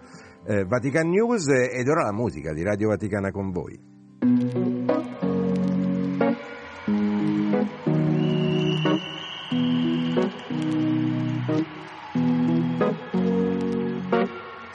eh, 0.47 0.65
Vatican 0.65 1.09
News 1.09 1.49
ed 1.49 1.89
ora 1.89 2.05
la 2.05 2.13
musica 2.13 2.53
di 2.53 2.63
Radio 2.63 2.89
Vaticana 2.89 3.31
con 3.33 3.51
voi. 3.51 5.06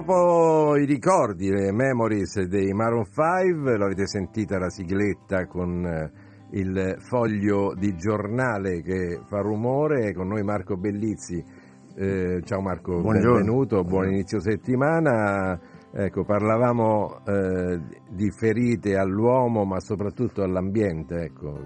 Dopo 0.00 0.76
i 0.76 0.84
ricordi, 0.84 1.50
le 1.50 1.72
memories 1.72 2.42
dei 2.46 2.72
Maroon 2.72 3.04
5, 3.04 3.76
l'avete 3.76 4.06
sentita 4.06 4.56
la 4.56 4.70
sigletta 4.70 5.46
con 5.46 5.84
eh, 5.84 6.10
il 6.52 6.96
foglio 7.00 7.74
di 7.74 7.96
giornale 7.96 8.80
che 8.82 9.20
fa 9.26 9.40
rumore, 9.40 10.14
con 10.14 10.28
noi 10.28 10.44
Marco 10.44 10.76
Bellizzi. 10.76 11.42
Eh, 11.96 12.40
ciao 12.44 12.60
Marco, 12.60 13.00
Buongiorno. 13.00 13.38
benvenuto, 13.38 13.82
buon 13.82 14.08
inizio 14.08 14.38
settimana. 14.38 15.58
Ecco, 16.00 16.22
parlavamo 16.22 17.24
eh, 17.26 17.80
di 18.08 18.30
ferite 18.30 18.96
all'uomo, 18.96 19.64
ma 19.64 19.80
soprattutto 19.80 20.44
all'ambiente. 20.44 21.24
Ecco. 21.24 21.58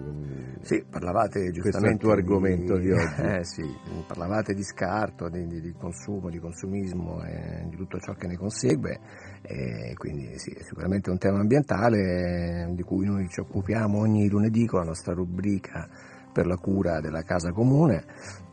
Sì, 0.63 0.83
parlavate 0.89 1.51
Questo 1.51 1.59
è 1.59 1.63
giustamente 1.63 2.11
argomento 2.11 2.79
di 2.79 2.93
oggi. 2.93 3.01
Eh 3.23 3.45
sì, 3.45 3.63
parlavate 4.07 4.55
di 4.55 4.63
scarto, 4.63 5.29
di, 5.29 5.47
di- 5.47 5.61
di 5.61 5.75
consumo, 5.79 6.31
di 6.31 6.39
consumismo 6.39 7.23
e 7.25 7.67
di 7.69 7.77
tutto 7.77 7.99
ciò 7.99 8.15
che 8.15 8.27
ne 8.27 8.39
consegue. 8.39 9.01
E 9.43 9.93
quindi 9.99 10.39
sì, 10.39 10.53
è 10.53 10.63
sicuramente 10.63 11.11
un 11.11 11.19
tema 11.19 11.39
ambientale 11.39 12.69
eh, 12.69 12.75
di 12.75 12.83
cui 12.85 13.05
noi 13.05 13.29
ci 13.29 13.41
occupiamo 13.41 13.99
ogni 13.99 14.31
lunedì 14.31 14.65
con 14.65 14.81
la 14.81 14.87
nostra 14.87 15.13
rubrica 15.13 15.87
per 16.33 16.47
la 16.47 16.57
cura 16.57 17.01
della 17.01 17.23
casa 17.23 17.53
comune 17.53 18.05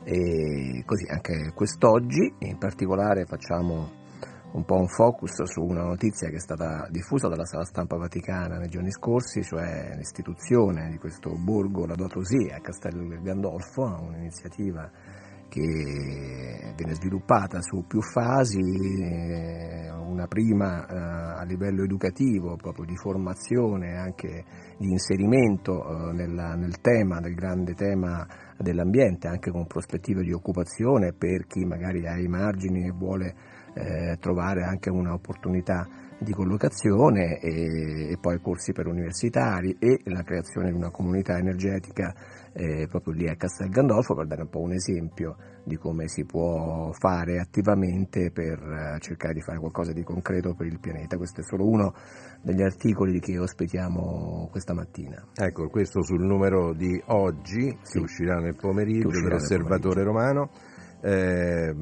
e 0.03 0.83
così 0.85 1.05
anche 1.07 1.53
quest'oggi 1.55 2.33
in 2.39 2.57
particolare 2.57 3.23
facciamo 3.23 3.98
un 4.51 4.65
po' 4.65 4.75
un 4.75 4.87
focus 4.87 5.43
su 5.43 5.61
una 5.61 5.83
notizia 5.83 6.29
che 6.29 6.37
è 6.37 6.39
stata 6.39 6.87
diffusa 6.89 7.27
dalla 7.27 7.45
sala 7.45 7.65
stampa 7.65 7.97
vaticana 7.97 8.57
nei 8.57 8.69
giorni 8.69 8.91
scorsi, 8.91 9.43
cioè 9.43 9.93
l'istituzione 9.95 10.89
di 10.89 10.97
questo 10.97 11.35
borgo 11.37 11.85
Laudato 11.85 12.23
Si 12.23 12.49
a 12.51 12.59
Castel 12.59 13.21
Gandolfo, 13.21 13.83
un'iniziativa 13.83 14.89
che 15.49 16.73
viene 16.75 16.93
sviluppata 16.93 17.59
su 17.61 17.83
più 17.87 18.01
fasi, 18.01 18.59
eh, 18.59 19.89
una 19.91 20.27
prima 20.27 20.85
eh, 20.85 20.95
a 21.41 21.43
livello 21.43 21.83
educativo, 21.83 22.55
proprio 22.55 22.85
di 22.85 22.95
formazione, 22.95 23.97
anche 23.97 24.45
di 24.77 24.91
inserimento 24.91 26.09
eh, 26.09 26.13
nel 26.13 26.79
tema, 26.81 27.17
nel 27.17 27.33
grande 27.33 27.73
tema 27.73 28.25
dell'ambiente, 28.57 29.27
anche 29.27 29.51
con 29.51 29.65
prospettive 29.65 30.21
di 30.21 30.31
occupazione 30.31 31.13
per 31.13 31.47
chi 31.47 31.65
magari 31.65 32.05
ha 32.05 32.17
i 32.17 32.27
margini 32.27 32.85
e 32.85 32.91
vuole 32.91 33.35
eh, 33.73 34.17
trovare 34.19 34.63
anche 34.63 34.89
un'opportunità 34.89 35.87
di 36.19 36.33
collocazione 36.33 37.39
e, 37.39 38.11
e 38.11 38.17
poi 38.19 38.41
corsi 38.41 38.73
per 38.73 38.87
universitari 38.87 39.77
e 39.79 40.01
la 40.05 40.21
creazione 40.21 40.69
di 40.69 40.75
una 40.75 40.91
comunità 40.91 41.37
energetica 41.37 42.13
eh, 42.51 42.87
proprio 42.89 43.13
lì 43.13 43.29
a 43.29 43.35
Castel 43.35 43.69
Gandolfo 43.69 44.15
per 44.15 44.27
dare 44.27 44.41
un 44.41 44.49
po' 44.49 44.59
un 44.59 44.73
esempio 44.73 45.37
di 45.63 45.77
come 45.77 46.07
si 46.07 46.25
può 46.25 46.91
fare 46.91 47.39
attivamente 47.39 48.31
per 48.31 48.59
eh, 48.59 48.99
cercare 48.99 49.33
di 49.33 49.41
fare 49.41 49.59
qualcosa 49.59 49.93
di 49.93 50.03
concreto 50.03 50.55
per 50.55 50.65
il 50.65 50.79
pianeta. 50.79 51.15
Questo 51.15 51.41
è 51.41 51.43
solo 51.43 51.67
uno 51.67 51.93
degli 52.41 52.63
articoli 52.63 53.19
che 53.19 53.37
ospitiamo 53.37 54.47
questa 54.51 54.73
mattina. 54.73 55.23
Ecco, 55.35 55.69
questo 55.69 56.01
sul 56.01 56.25
numero 56.25 56.73
di 56.73 57.01
oggi, 57.07 57.77
Sì. 57.81 57.97
che 57.97 57.99
uscirà 57.99 58.39
nel 58.39 58.55
pomeriggio, 58.55 59.09
dell'Osservatore 59.09 60.03
Romano. 60.03 60.49
Eh, 61.01 61.73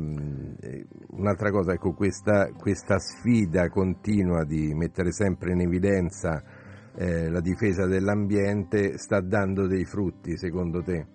un'altra 1.10 1.52
cosa, 1.52 1.74
ecco, 1.74 1.94
questa, 1.94 2.52
questa 2.52 3.00
sfida 3.00 3.70
continua 3.70 4.44
di 4.44 4.74
mettere 4.74 5.12
sempre 5.12 5.54
in 5.54 5.62
evidenza 5.62 6.44
eh, 6.96 7.30
la 7.30 7.42
difesa 7.42 7.86
dell'ambiente 7.86 8.98
sta 8.98 9.22
dando 9.22 9.68
dei 9.68 9.86
frutti, 9.86 10.38
secondo 10.38 10.82
te? 10.84 11.06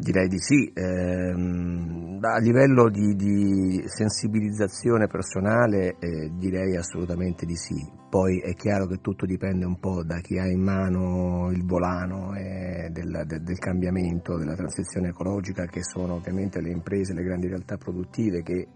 Direi 0.00 0.26
di 0.26 0.40
sì, 0.40 0.72
Ehm, 0.74 2.18
a 2.20 2.38
livello 2.38 2.90
di, 2.90 3.14
di 3.14 3.82
sensibilizzazione 3.86 5.06
personale 5.06 5.96
eh, 6.00 6.32
direi 6.36 6.76
assolutamente 6.76 7.46
di 7.46 7.54
sì, 7.54 7.76
poi 8.08 8.38
è 8.40 8.54
chiaro 8.54 8.86
che 8.86 9.00
tutto 9.00 9.26
dipende 9.26 9.66
un 9.66 9.78
po' 9.78 10.02
da 10.02 10.18
chi 10.20 10.38
ha 10.38 10.46
in 10.46 10.62
mano 10.62 11.50
il 11.50 11.64
volano 11.64 12.34
eh, 12.34 12.88
del, 12.90 13.24
del- 13.26 13.58
cambiamento, 13.58 14.38
della 14.38 14.54
transizione 14.54 15.08
ecologica 15.08 15.66
che 15.66 15.82
sono 15.82 16.14
ovviamente 16.14 16.60
le 16.60 16.70
imprese, 16.70 17.12
le 17.12 17.22
grandi 17.22 17.48
realtà 17.48 17.76
produttive 17.76 18.42
che 18.42 18.66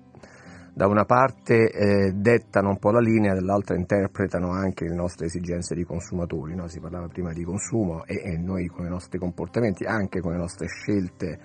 da 0.74 0.86
una 0.86 1.04
parte 1.04 1.70
eh, 1.70 2.12
dettano 2.12 2.70
un 2.70 2.78
po' 2.78 2.90
la 2.90 3.00
linea, 3.00 3.34
dall'altra 3.34 3.76
interpretano 3.76 4.52
anche 4.52 4.86
le 4.86 4.94
nostre 4.94 5.26
esigenze 5.26 5.74
di 5.74 5.84
consumatori. 5.84 6.54
no? 6.54 6.66
Si 6.66 6.80
parlava 6.80 7.08
prima 7.08 7.32
di 7.32 7.44
consumo 7.44 8.04
e, 8.04 8.20
e 8.24 8.38
noi 8.38 8.66
con 8.66 8.86
i 8.86 8.88
nostri 8.88 9.18
comportamenti, 9.18 9.84
anche 9.84 10.20
con 10.20 10.32
le 10.32 10.38
nostre 10.38 10.66
scelte 10.66 11.38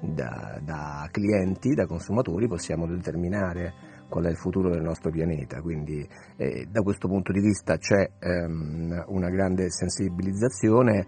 da, 0.00 0.60
da 0.62 1.08
clienti, 1.10 1.74
da 1.74 1.86
consumatori, 1.86 2.46
possiamo 2.46 2.86
determinare 2.86 3.87
qual 4.08 4.24
è 4.24 4.30
il 4.30 4.36
futuro 4.36 4.70
del 4.70 4.82
nostro 4.82 5.10
pianeta, 5.10 5.60
quindi 5.60 6.06
eh, 6.36 6.66
da 6.70 6.82
questo 6.82 7.08
punto 7.08 7.32
di 7.32 7.40
vista 7.40 7.76
c'è 7.76 8.10
ehm, 8.18 9.04
una 9.08 9.28
grande 9.28 9.70
sensibilizzazione, 9.70 11.06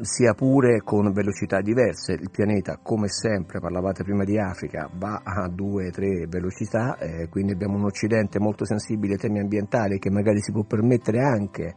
sia 0.00 0.34
pure 0.34 0.80
con 0.82 1.12
velocità 1.12 1.60
diverse, 1.60 2.12
il 2.12 2.30
pianeta 2.30 2.78
come 2.82 3.08
sempre, 3.08 3.60
parlavate 3.60 4.02
prima 4.02 4.24
di 4.24 4.38
Africa, 4.38 4.90
va 4.92 5.22
a 5.22 5.48
due, 5.48 5.90
tre 5.90 6.26
velocità, 6.28 6.98
eh, 6.98 7.28
quindi 7.28 7.52
abbiamo 7.52 7.76
un 7.76 7.84
Occidente 7.84 8.40
molto 8.40 8.64
sensibile 8.64 9.14
ai 9.14 9.20
temi 9.20 9.38
ambientali 9.38 9.98
che 9.98 10.10
magari 10.10 10.40
si 10.40 10.52
può 10.52 10.64
permettere 10.64 11.20
anche 11.20 11.74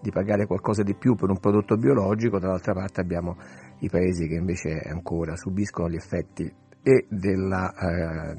di 0.00 0.10
pagare 0.10 0.46
qualcosa 0.46 0.82
di 0.82 0.94
più 0.94 1.14
per 1.14 1.28
un 1.28 1.38
prodotto 1.38 1.76
biologico, 1.76 2.38
dall'altra 2.38 2.72
parte 2.72 3.02
abbiamo 3.02 3.36
i 3.80 3.90
paesi 3.90 4.26
che 4.26 4.34
invece 4.34 4.78
ancora 4.78 5.36
subiscono 5.36 5.90
gli 5.90 5.96
effetti 5.96 6.50
e 6.82 7.06
della, 7.08 7.72
eh, 7.74 8.34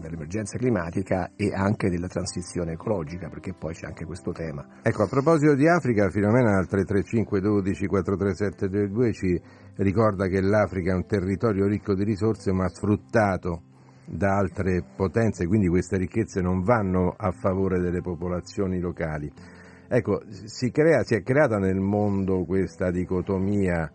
dell'emergenza 0.00 0.56
climatica 0.56 1.32
e 1.36 1.52
anche 1.52 1.90
della 1.90 2.08
transizione 2.08 2.72
ecologica, 2.72 3.28
perché 3.28 3.52
poi 3.52 3.74
c'è 3.74 3.86
anche 3.86 4.06
questo 4.06 4.32
tema. 4.32 4.66
Ecco, 4.82 5.02
a 5.02 5.08
proposito 5.08 5.54
di 5.54 5.68
Africa, 5.68 6.08
Filomena 6.08 6.56
al 6.56 6.66
335 6.66 7.40
12 7.40 7.86
437 7.86 8.68
22 8.68 9.12
ci 9.12 9.40
ricorda 9.76 10.26
che 10.26 10.40
l'Africa 10.40 10.92
è 10.92 10.94
un 10.94 11.06
territorio 11.06 11.66
ricco 11.66 11.94
di 11.94 12.04
risorse 12.04 12.52
ma 12.52 12.68
sfruttato 12.68 13.62
da 14.06 14.36
altre 14.36 14.82
potenze, 14.96 15.46
quindi 15.46 15.68
queste 15.68 15.96
ricchezze 15.96 16.40
non 16.40 16.62
vanno 16.62 17.14
a 17.16 17.30
favore 17.30 17.78
delle 17.80 18.00
popolazioni 18.00 18.80
locali. 18.80 19.30
Ecco, 19.88 20.22
si, 20.28 20.70
crea, 20.70 21.02
si 21.02 21.14
è 21.14 21.22
creata 21.22 21.58
nel 21.58 21.78
mondo 21.78 22.44
questa 22.44 22.90
dicotomia 22.90 23.90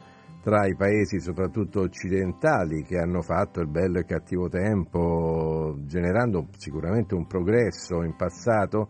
tra 0.48 0.66
i 0.66 0.78
paesi 0.78 1.20
soprattutto 1.20 1.82
occidentali 1.82 2.82
che 2.84 2.98
hanno 2.98 3.22
fatto 3.22 3.60
il 3.60 3.68
bello 3.68 3.98
e 3.98 4.00
il 4.00 4.06
cattivo 4.06 4.48
tempo, 4.48 5.76
generando 5.82 6.48
sicuramente 6.56 7.16
un 7.16 7.28
progresso 7.28 8.02
in 8.02 8.16
passato, 8.16 8.88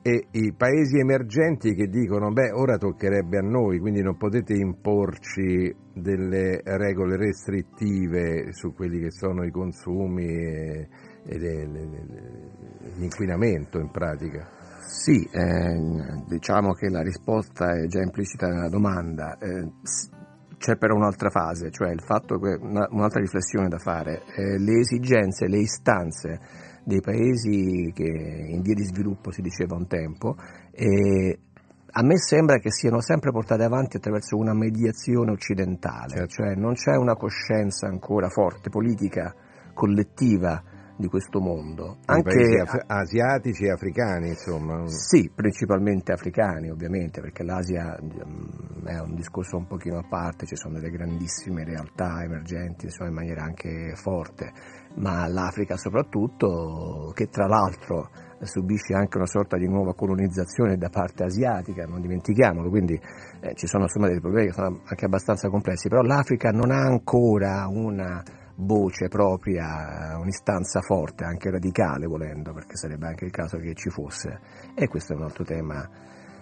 e 0.00 0.26
i 0.30 0.52
paesi 0.56 1.00
emergenti 1.00 1.74
che 1.74 1.88
dicono 1.88 2.30
beh 2.30 2.52
ora 2.52 2.76
toccherebbe 2.76 3.38
a 3.38 3.42
noi, 3.42 3.80
quindi 3.80 4.00
non 4.00 4.16
potete 4.16 4.54
imporci 4.54 5.74
delle 5.92 6.60
regole 6.62 7.16
restrittive 7.16 8.52
su 8.52 8.72
quelli 8.72 9.00
che 9.00 9.10
sono 9.10 9.42
i 9.44 9.50
consumi 9.50 10.24
e, 10.24 10.88
e 11.24 11.38
le, 11.38 11.66
le, 11.66 11.84
le, 11.84 12.50
l'inquinamento 12.98 13.80
in 13.80 13.90
pratica. 13.90 14.48
Sì, 14.86 15.28
eh, 15.32 16.22
diciamo 16.28 16.74
che 16.74 16.88
la 16.90 17.02
risposta 17.02 17.72
è 17.72 17.86
già 17.86 18.02
implicita 18.02 18.46
nella 18.46 18.68
domanda. 18.68 19.36
Eh, 19.38 19.68
c'è 20.62 20.76
però 20.76 20.94
un'altra 20.94 21.28
fase, 21.28 21.72
cioè 21.72 21.90
il 21.90 22.02
fatto 22.02 22.38
che 22.38 22.56
un'altra 22.60 23.20
riflessione 23.20 23.66
da 23.66 23.78
fare, 23.78 24.22
eh, 24.36 24.58
le 24.58 24.78
esigenze, 24.78 25.48
le 25.48 25.58
istanze 25.58 26.38
dei 26.84 27.00
paesi 27.00 27.90
che 27.92 28.04
in 28.04 28.62
via 28.62 28.74
di 28.74 28.84
sviluppo 28.84 29.32
si 29.32 29.42
diceva 29.42 29.74
un 29.74 29.88
tempo, 29.88 30.36
eh, 30.70 31.36
a 31.94 32.02
me 32.04 32.16
sembra 32.16 32.58
che 32.58 32.70
siano 32.70 33.00
sempre 33.00 33.32
portate 33.32 33.64
avanti 33.64 33.96
attraverso 33.96 34.36
una 34.36 34.54
mediazione 34.54 35.32
occidentale, 35.32 36.14
certo. 36.14 36.28
cioè 36.28 36.54
non 36.54 36.74
c'è 36.74 36.96
una 36.96 37.16
coscienza 37.16 37.88
ancora 37.88 38.28
forte, 38.28 38.70
politica, 38.70 39.34
collettiva 39.74 40.62
di 41.02 41.08
questo 41.08 41.40
mondo. 41.40 41.98
Anche 42.06 42.60
af- 42.60 42.84
asiatici 42.86 43.64
e 43.64 43.72
africani, 43.72 44.28
insomma. 44.28 44.86
Sì, 44.86 45.30
principalmente 45.34 46.12
africani, 46.12 46.70
ovviamente, 46.70 47.20
perché 47.20 47.42
l'Asia 47.42 47.98
um, 48.00 48.86
è 48.86 48.98
un 49.00 49.14
discorso 49.14 49.56
un 49.56 49.66
pochino 49.66 49.98
a 49.98 50.06
parte, 50.08 50.46
ci 50.46 50.56
sono 50.56 50.74
delle 50.74 50.90
grandissime 50.90 51.64
realtà 51.64 52.22
emergenti, 52.22 52.86
insomma, 52.86 53.10
in 53.10 53.14
maniera 53.16 53.42
anche 53.42 53.92
forte, 53.96 54.52
ma 54.94 55.26
l'Africa 55.26 55.76
soprattutto, 55.76 57.12
che 57.14 57.26
tra 57.26 57.46
l'altro 57.46 58.08
subisce 58.42 58.94
anche 58.94 59.18
una 59.18 59.26
sorta 59.26 59.56
di 59.56 59.68
nuova 59.68 59.94
colonizzazione 59.94 60.76
da 60.76 60.88
parte 60.88 61.24
asiatica, 61.24 61.84
non 61.84 62.00
dimentichiamolo, 62.00 62.68
quindi 62.70 62.94
eh, 62.94 63.54
ci 63.54 63.66
sono 63.66 63.84
insomma 63.84 64.08
dei 64.08 64.20
problemi 64.20 64.48
che 64.48 64.54
sono 64.54 64.80
anche 64.84 65.04
abbastanza 65.04 65.48
complessi, 65.48 65.88
però 65.88 66.02
l'Africa 66.02 66.50
non 66.50 66.70
ha 66.70 66.80
ancora 66.80 67.66
una 67.68 68.22
voce 68.56 69.08
propria, 69.08 70.16
un'istanza 70.18 70.80
forte, 70.80 71.24
anche 71.24 71.50
radicale 71.50 72.06
volendo, 72.06 72.52
perché 72.52 72.76
sarebbe 72.76 73.06
anche 73.06 73.24
il 73.24 73.30
caso 73.30 73.58
che 73.58 73.74
ci 73.74 73.90
fosse. 73.90 74.40
E 74.74 74.88
questo 74.88 75.12
è 75.12 75.16
un 75.16 75.22
altro 75.22 75.44
tema 75.44 75.88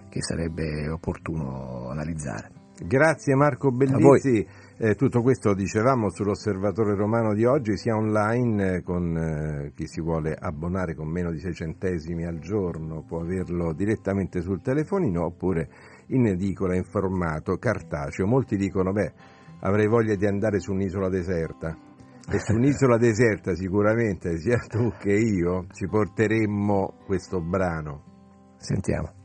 che 0.08 0.22
sarebbe 0.22 0.88
opportuno 0.88 1.88
analizzare. 1.88 2.58
Grazie 2.82 3.34
Marco 3.34 3.70
Bellizzi, 3.70 4.46
eh, 4.78 4.94
tutto 4.94 5.20
questo 5.20 5.52
dicevamo 5.52 6.08
sull'osservatore 6.08 6.94
romano 6.94 7.34
di 7.34 7.44
oggi, 7.44 7.76
sia 7.76 7.94
online 7.94 8.76
eh, 8.76 8.82
con 8.82 9.14
eh, 9.14 9.72
chi 9.74 9.86
si 9.86 10.00
vuole 10.00 10.34
abbonare 10.34 10.94
con 10.94 11.06
meno 11.06 11.30
di 11.30 11.38
6 11.38 11.52
centesimi 11.52 12.24
al 12.24 12.38
giorno, 12.38 13.04
può 13.06 13.20
averlo 13.20 13.74
direttamente 13.74 14.40
sul 14.40 14.62
telefonino 14.62 15.26
oppure 15.26 15.68
in 16.06 16.26
edicola 16.26 16.74
in 16.74 16.84
formato 16.84 17.58
cartaceo. 17.58 18.26
Molti 18.26 18.56
dicono, 18.56 18.92
beh, 18.92 19.12
avrei 19.60 19.86
voglia 19.86 20.14
di 20.14 20.24
andare 20.24 20.58
su 20.58 20.72
un'isola 20.72 21.10
deserta, 21.10 21.76
e 22.30 22.38
su 22.40 22.52
un'isola 22.54 22.96
deserta 22.96 23.54
sicuramente 23.54 24.38
sia 24.38 24.58
tu 24.68 24.92
che 24.98 25.12
io 25.12 25.66
ci 25.72 25.86
porteremmo 25.86 27.02
questo 27.06 27.40
brano. 27.40 28.54
Sentiamo. 28.56 29.19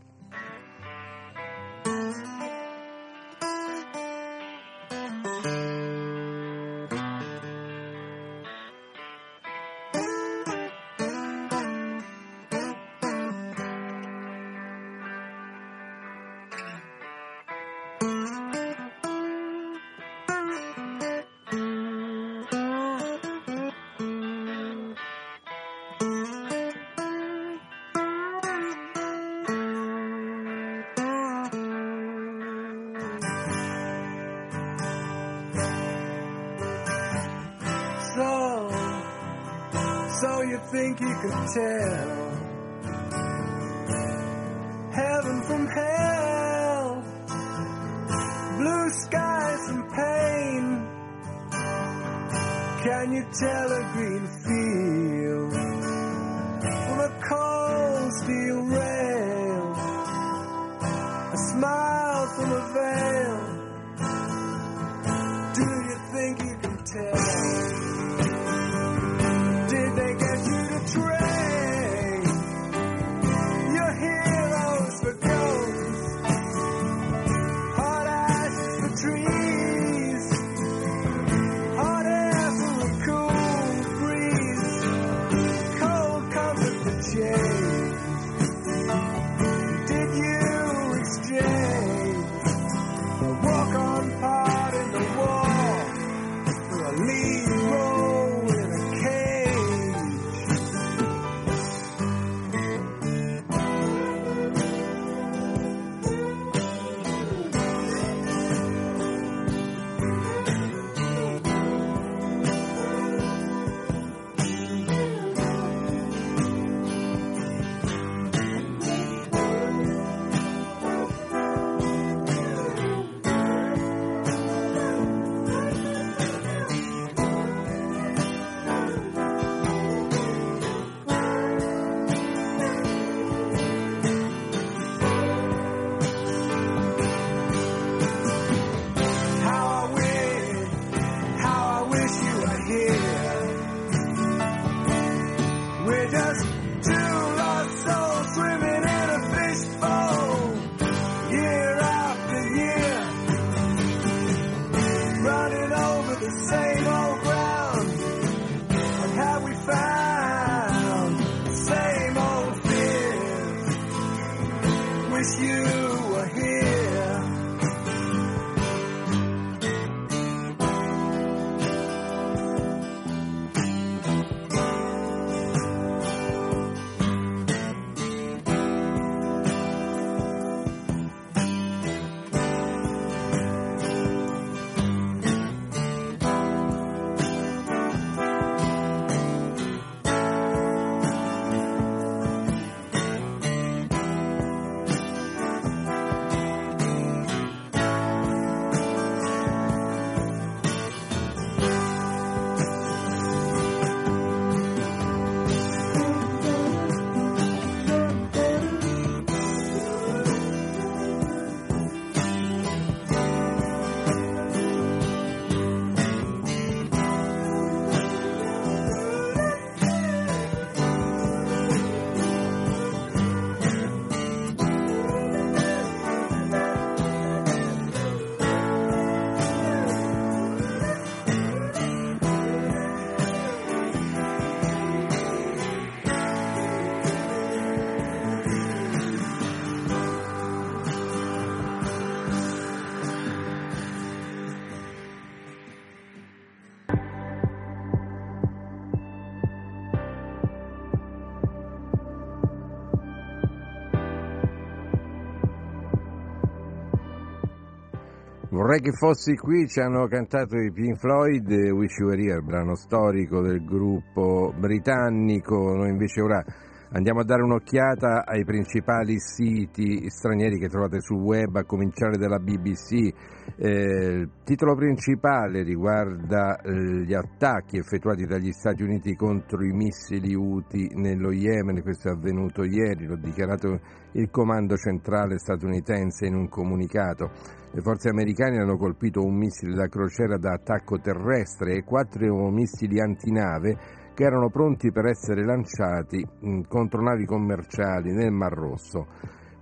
Vorrei 258.66 258.82
che 258.82 258.94
fossi 258.94 259.36
qui, 259.36 259.68
ci 259.68 259.80
hanno 259.80 260.08
cantato 260.08 260.58
i 260.58 260.72
Pink 260.72 260.98
Floyd, 260.98 261.48
Wish 261.48 261.98
You 262.00 262.10
Were 262.10 262.20
Here, 262.20 262.42
brano 262.42 262.74
storico 262.74 263.40
del 263.40 263.64
gruppo 263.64 264.52
britannico, 264.58 265.76
noi 265.76 265.90
invece 265.90 266.22
ora 266.22 266.44
andiamo 266.90 267.20
a 267.20 267.24
dare 267.24 267.44
un'occhiata 267.44 268.26
ai 268.26 268.44
principali 268.44 269.20
siti 269.20 270.10
stranieri 270.10 270.58
che 270.58 270.68
trovate 270.68 271.00
sul 271.00 271.22
web, 271.22 271.56
a 271.56 271.64
cominciare 271.64 272.18
dalla 272.18 272.40
BBC. 272.40 273.14
Eh, 273.56 273.70
il 273.70 274.30
titolo 274.44 274.74
principale 274.74 275.62
riguarda 275.62 276.58
eh, 276.58 277.04
gli 277.04 277.14
attacchi 277.14 277.78
effettuati 277.78 278.26
dagli 278.26 278.52
Stati 278.52 278.82
Uniti 278.82 279.16
contro 279.16 279.64
i 279.64 279.74
missili 279.74 280.34
UTI 280.34 280.90
nello 280.96 281.32
Yemen, 281.32 281.84
questo 281.84 282.10
è 282.10 282.14
avvenuto 282.14 282.64
ieri, 282.64 283.06
l'ha 283.06 283.16
dichiarato 283.16 283.80
il 284.14 284.32
comando 284.32 284.76
centrale 284.76 285.38
statunitense 285.38 286.26
in 286.26 286.34
un 286.34 286.50
comunicato. 286.50 287.30
Le 287.76 287.82
forze 287.82 288.08
americane 288.08 288.62
hanno 288.62 288.78
colpito 288.78 289.22
un 289.22 289.36
missile 289.36 289.76
da 289.76 289.90
crociera 289.90 290.38
da 290.38 290.54
attacco 290.54 290.98
terrestre 290.98 291.76
e 291.76 291.84
quattro 291.84 292.50
missili 292.50 293.02
antinave 293.02 293.76
che 294.14 294.24
erano 294.24 294.50
pronti 294.50 294.94
per 294.94 295.08
essere 295.08 295.44
lanciati 295.44 296.26
contro 296.70 297.02
navi 297.02 297.26
commerciali 297.26 298.14
nel 298.14 298.32
Mar 298.32 298.54
Rosso. 298.54 299.08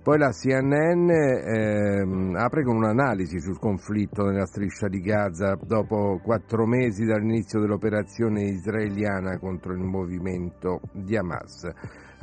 Poi 0.00 0.16
la 0.16 0.30
CNN 0.30 1.10
eh, 1.10 2.38
apre 2.38 2.62
con 2.62 2.76
un'analisi 2.76 3.40
sul 3.40 3.58
conflitto 3.58 4.22
nella 4.22 4.46
striscia 4.46 4.86
di 4.86 5.00
Gaza 5.00 5.58
dopo 5.60 6.20
quattro 6.22 6.66
mesi 6.66 7.04
dall'inizio 7.04 7.58
dell'operazione 7.58 8.44
israeliana 8.44 9.38
contro 9.38 9.72
il 9.72 9.82
movimento 9.82 10.82
di 10.92 11.16
Hamas. 11.16 11.68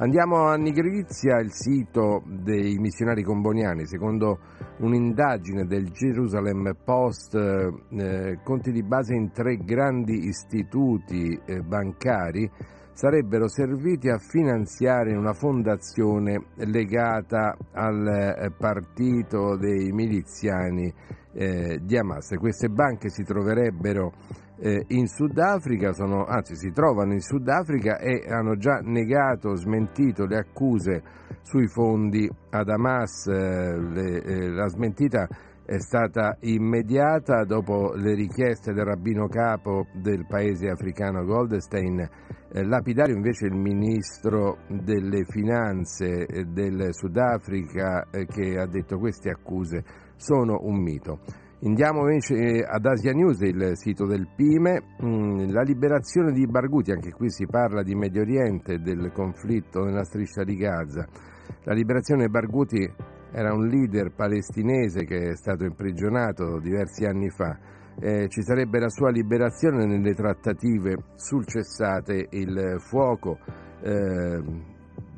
Andiamo 0.01 0.47
a 0.47 0.55
Nigrizia, 0.55 1.39
il 1.39 1.51
sito 1.51 2.23
dei 2.25 2.79
missionari 2.79 3.21
comboniani. 3.21 3.85
Secondo 3.85 4.39
un'indagine 4.79 5.67
del 5.67 5.91
Jerusalem 5.91 6.75
Post, 6.83 7.35
eh, 7.35 8.39
conti 8.43 8.71
di 8.71 8.81
base 8.81 9.13
in 9.13 9.31
tre 9.31 9.57
grandi 9.57 10.25
istituti 10.25 11.39
eh, 11.45 11.61
bancari 11.61 12.49
sarebbero 12.93 13.47
serviti 13.47 14.09
a 14.09 14.17
finanziare 14.17 15.15
una 15.15 15.33
fondazione 15.33 16.45
legata 16.55 17.55
al 17.71 18.07
eh, 18.07 18.51
partito 18.57 19.55
dei 19.55 19.91
miliziani 19.91 20.91
eh, 21.33 21.79
di 21.79 21.95
Hamas. 21.95 22.33
Queste 22.39 22.69
banche 22.69 23.09
si 23.09 23.23
troverebbero 23.23 24.13
eh, 24.61 24.85
in 24.89 25.07
Sudafrica, 25.07 25.91
sono, 25.91 26.25
anzi 26.25 26.55
si 26.55 26.71
trovano 26.71 27.13
in 27.13 27.21
Sudafrica 27.21 27.97
e 27.97 28.23
hanno 28.29 28.55
già 28.57 28.79
negato, 28.83 29.55
smentito 29.55 30.25
le 30.25 30.37
accuse 30.37 31.01
sui 31.41 31.67
fondi 31.67 32.29
ad 32.51 32.69
Hamas. 32.69 33.25
Eh, 33.27 33.79
le, 33.79 34.23
eh, 34.23 34.49
la 34.49 34.67
smentita 34.67 35.27
è 35.65 35.79
stata 35.79 36.37
immediata 36.41 37.43
dopo 37.43 37.93
le 37.95 38.13
richieste 38.13 38.73
del 38.73 38.85
rabbino 38.85 39.27
capo 39.27 39.87
del 39.93 40.25
paese 40.27 40.69
africano 40.69 41.23
Goldstein. 41.23 41.99
Eh, 42.53 42.63
lapidario 42.63 43.15
invece 43.15 43.45
il 43.45 43.55
ministro 43.55 44.57
delle 44.67 45.23
finanze 45.23 46.25
eh, 46.25 46.43
del 46.45 46.93
Sudafrica 46.93 48.09
eh, 48.11 48.25
che 48.25 48.59
ha 48.59 48.67
detto 48.67 48.97
queste 48.97 49.29
accuse 49.29 49.83
sono 50.17 50.59
un 50.61 50.81
mito. 50.81 51.19
Andiamo 51.63 52.09
invece 52.09 52.63
ad 52.63 52.83
Asia 52.87 53.13
News, 53.13 53.39
il 53.41 53.73
sito 53.77 54.07
del 54.07 54.27
Pime, 54.35 54.81
mm, 55.03 55.51
la 55.51 55.61
liberazione 55.61 56.31
di 56.31 56.47
Barghouti, 56.47 56.89
anche 56.89 57.11
qui 57.11 57.29
si 57.29 57.45
parla 57.45 57.83
di 57.83 57.93
Medio 57.93 58.21
Oriente, 58.21 58.79
del 58.79 59.11
conflitto 59.13 59.83
nella 59.83 60.03
striscia 60.03 60.43
di 60.43 60.55
Gaza. 60.55 61.05
La 61.65 61.73
liberazione 61.73 62.25
di 62.25 62.31
Barghouti 62.31 62.91
era 63.31 63.53
un 63.53 63.67
leader 63.67 64.11
palestinese 64.11 65.05
che 65.05 65.29
è 65.29 65.35
stato 65.35 65.63
imprigionato 65.63 66.59
diversi 66.59 67.05
anni 67.05 67.29
fa. 67.29 67.55
Eh, 67.99 68.27
ci 68.27 68.41
sarebbe 68.41 68.79
la 68.79 68.89
sua 68.89 69.11
liberazione 69.11 69.85
nelle 69.85 70.15
trattative 70.15 70.97
sul 71.13 71.45
cessate 71.45 72.25
il 72.31 72.77
fuoco. 72.79 73.37
Eh, 73.83 74.41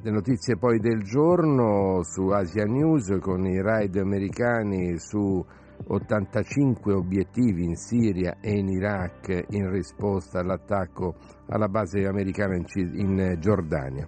le 0.01 0.12
notizie 0.12 0.58
poi 0.58 0.79
del 0.79 1.03
giorno 1.03 2.03
su 2.03 2.27
Asia 2.27 2.65
News 2.65 3.17
con 3.21 3.45
i 3.45 3.62
raid 3.62 3.95
americani 3.95 4.97
su 4.97 5.41
85 5.88 6.93
obiettivi 6.93 7.63
in 7.63 7.76
Siria 7.76 8.38
e 8.41 8.58
in 8.58 8.67
Iraq 8.67 9.46
in 9.50 9.69
risposta 9.69 10.39
all'attacco 10.39 11.15
alla 11.48 11.67
base 11.67 12.06
americana 12.06 12.56
in 12.56 13.38
Giordania. 13.39 14.08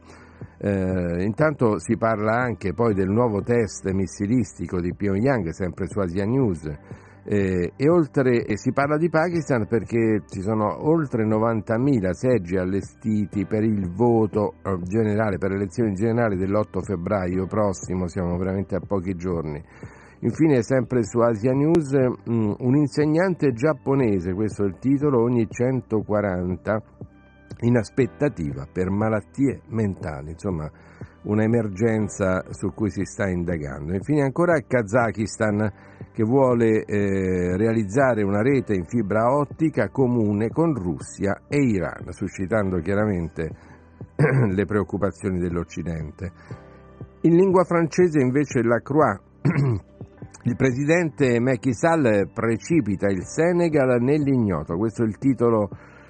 Eh, 0.57 1.23
intanto 1.23 1.79
si 1.79 1.97
parla 1.97 2.35
anche 2.37 2.73
poi 2.73 2.93
del 2.93 3.09
nuovo 3.09 3.41
test 3.41 3.89
missilistico 3.91 4.79
di 4.79 4.93
Pyongyang, 4.93 5.49
sempre 5.49 5.87
su 5.87 5.99
Asia 5.99 6.25
News, 6.25 6.65
eh, 7.27 7.73
e, 7.75 7.89
oltre, 7.89 8.45
e 8.45 8.55
si 8.55 8.71
parla 8.71 8.97
di 8.97 9.09
Pakistan 9.09 9.67
perché 9.67 10.21
ci 10.27 10.41
sono 10.41 10.87
oltre 10.87 11.25
90.000 11.25 12.11
seggi 12.11 12.55
allestiti 12.55 13.45
per 13.45 13.63
il 13.63 13.89
voto 13.91 14.53
eh, 14.63 14.77
generale, 14.83 15.37
per 15.37 15.49
le 15.49 15.55
elezioni 15.55 15.93
generali 15.93 16.37
dell'8 16.37 16.81
febbraio 16.83 17.47
prossimo, 17.47 18.07
siamo 18.07 18.37
veramente 18.37 18.75
a 18.75 18.79
pochi 18.79 19.15
giorni. 19.15 19.63
Infine, 20.19 20.63
sempre 20.63 21.03
su 21.03 21.19
Asia 21.19 21.51
News, 21.51 21.93
mm, 21.93 22.53
un 22.59 22.75
insegnante 22.75 23.51
giapponese, 23.53 24.33
questo 24.33 24.63
è 24.63 24.67
il 24.67 24.77
titolo, 24.79 25.21
ogni 25.21 25.47
140 25.49 26.81
in 27.61 27.77
aspettativa 27.77 28.67
per 28.71 28.89
malattie 28.89 29.61
mentali, 29.69 30.31
insomma 30.31 30.69
un'emergenza 31.23 32.43
su 32.49 32.71
cui 32.73 32.89
si 32.91 33.03
sta 33.03 33.27
indagando. 33.27 33.93
Infine 33.93 34.23
ancora 34.23 34.59
Kazakistan 34.59 35.71
che 36.11 36.23
vuole 36.23 36.83
eh, 36.85 37.57
realizzare 37.57 38.23
una 38.23 38.41
rete 38.41 38.73
in 38.73 38.85
fibra 38.85 39.35
ottica 39.35 39.89
comune 39.89 40.49
con 40.49 40.73
Russia 40.73 41.41
e 41.47 41.57
Iran, 41.57 42.11
suscitando 42.11 42.79
chiaramente 42.79 43.49
le 44.15 44.65
preoccupazioni 44.65 45.39
dell'Occidente. 45.39 46.31
In 47.21 47.35
lingua 47.35 47.63
francese 47.63 48.19
invece 48.19 48.61
la 48.61 48.79
Croix 48.81 49.19
il 50.45 50.55
presidente 50.55 51.39
Macky 51.39 51.73
Sall 51.73 52.29
precipita 52.31 53.07
il 53.07 53.23
Senegal 53.25 53.99
nell'ignoto, 53.99 54.77
questo 54.77 55.01
è 55.01 55.05
il 55.07 55.17
titolo 55.17 55.69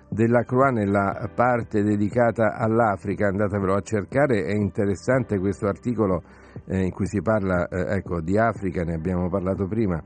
della 0.10 0.44
Croix 0.44 0.72
nella 0.72 1.30
parte 1.34 1.84
dedicata 1.84 2.54
all'Africa, 2.54 3.28
andatevelo 3.28 3.74
a 3.74 3.82
cercare, 3.82 4.44
è 4.44 4.54
interessante 4.54 5.40
questo 5.40 5.68
articolo 5.68 6.22
eh, 6.68 6.84
in 6.84 6.92
cui 6.92 7.06
si 7.06 7.22
parla 7.22 7.66
eh, 7.68 7.96
ecco, 7.96 8.20
di 8.20 8.38
Africa, 8.38 8.84
ne 8.84 8.96
abbiamo 8.96 9.30
parlato 9.30 9.68
prima. 9.68 10.02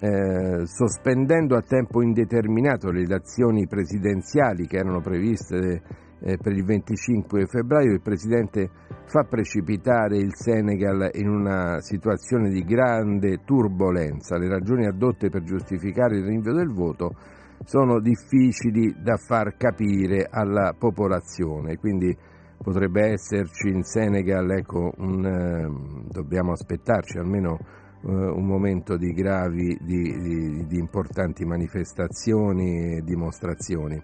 Eh, 0.00 0.66
sospendendo 0.66 1.56
a 1.56 1.62
tempo 1.62 2.02
indeterminato 2.02 2.90
le 2.90 3.02
elezioni 3.02 3.66
presidenziali 3.66 4.66
che 4.66 4.78
erano 4.78 5.00
previste 5.00 5.82
eh, 6.22 6.36
per 6.38 6.52
il 6.52 6.64
25 6.64 7.46
febbraio, 7.46 7.92
il 7.92 8.02
Presidente 8.02 8.68
fa 9.10 9.24
precipitare 9.24 10.18
il 10.18 10.36
Senegal 10.36 11.10
in 11.14 11.28
una 11.28 11.80
situazione 11.80 12.48
di 12.48 12.62
grande 12.62 13.42
turbolenza. 13.44 14.38
Le 14.38 14.48
ragioni 14.48 14.86
addotte 14.86 15.30
per 15.30 15.42
giustificare 15.42 16.18
il 16.18 16.24
rinvio 16.24 16.54
del 16.54 16.72
voto 16.72 17.16
sono 17.64 17.98
difficili 17.98 18.94
da 19.02 19.16
far 19.16 19.56
capire 19.56 20.28
alla 20.30 20.74
popolazione, 20.78 21.76
quindi 21.76 22.16
potrebbe 22.62 23.10
esserci 23.10 23.68
in 23.68 23.82
Senegal, 23.82 24.48
ecco, 24.52 24.92
un, 24.98 25.26
eh, 25.26 26.06
dobbiamo 26.08 26.52
aspettarci 26.52 27.18
almeno 27.18 27.58
eh, 28.02 28.12
un 28.12 28.46
momento 28.46 28.96
di 28.96 29.12
gravi, 29.12 29.76
di, 29.80 30.20
di, 30.20 30.66
di 30.68 30.78
importanti 30.78 31.44
manifestazioni 31.44 32.98
e 32.98 33.02
dimostrazioni. 33.02 34.00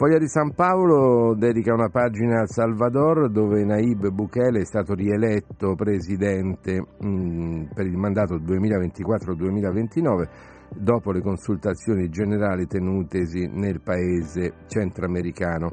Foglia 0.00 0.16
di 0.16 0.28
San 0.28 0.54
Paolo 0.54 1.34
dedica 1.34 1.74
una 1.74 1.90
pagina 1.90 2.40
al 2.40 2.48
Salvador 2.48 3.30
dove 3.30 3.62
Naib 3.66 4.08
Bukele 4.08 4.60
è 4.60 4.64
stato 4.64 4.94
rieletto 4.94 5.74
presidente 5.74 6.82
mm, 7.04 7.64
per 7.74 7.84
il 7.84 7.98
mandato 7.98 8.36
2024-2029 8.36 10.28
dopo 10.74 11.12
le 11.12 11.20
consultazioni 11.20 12.08
generali 12.08 12.66
tenutesi 12.66 13.46
nel 13.46 13.82
paese 13.82 14.54
centroamericano. 14.68 15.72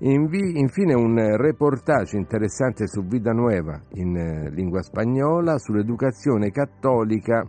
Infine 0.00 0.92
un 0.92 1.38
reportage 1.38 2.18
interessante 2.18 2.86
su 2.86 3.06
Vida 3.06 3.32
Nueva 3.32 3.80
in 3.94 4.14
eh, 4.14 4.50
lingua 4.50 4.82
spagnola 4.82 5.56
sull'educazione 5.56 6.50
cattolica 6.50 7.42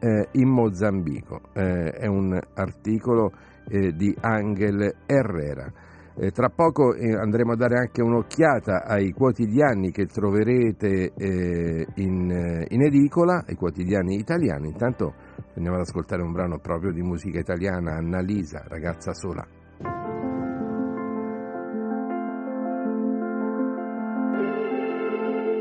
eh, 0.00 0.28
in 0.32 0.48
Mozambico. 0.48 1.40
Eh, 1.52 1.92
è 1.92 2.06
un 2.06 2.36
articolo 2.54 3.30
eh, 3.68 3.92
di 3.92 4.14
Angel 4.20 4.94
Herrera. 5.06 5.72
Eh, 6.18 6.30
tra 6.30 6.48
poco 6.48 6.94
eh, 6.94 7.14
andremo 7.14 7.52
a 7.52 7.56
dare 7.56 7.76
anche 7.76 8.00
un'occhiata 8.00 8.84
ai 8.84 9.12
quotidiani 9.12 9.90
che 9.90 10.06
troverete 10.06 11.12
eh, 11.14 11.86
in, 11.96 12.30
eh, 12.30 12.66
in, 12.70 12.82
edicola, 12.82 13.44
ai 13.46 13.54
quotidiani 13.54 14.16
italiani. 14.16 14.68
Intanto 14.68 15.12
andiamo 15.54 15.76
ad 15.76 15.82
ascoltare 15.82 16.22
un 16.22 16.32
brano 16.32 16.58
proprio 16.58 16.90
di 16.90 17.02
musica 17.02 17.38
italiana, 17.38 17.96
Annalisa, 17.96 18.64
ragazza 18.66 19.12
sola. 19.12 19.46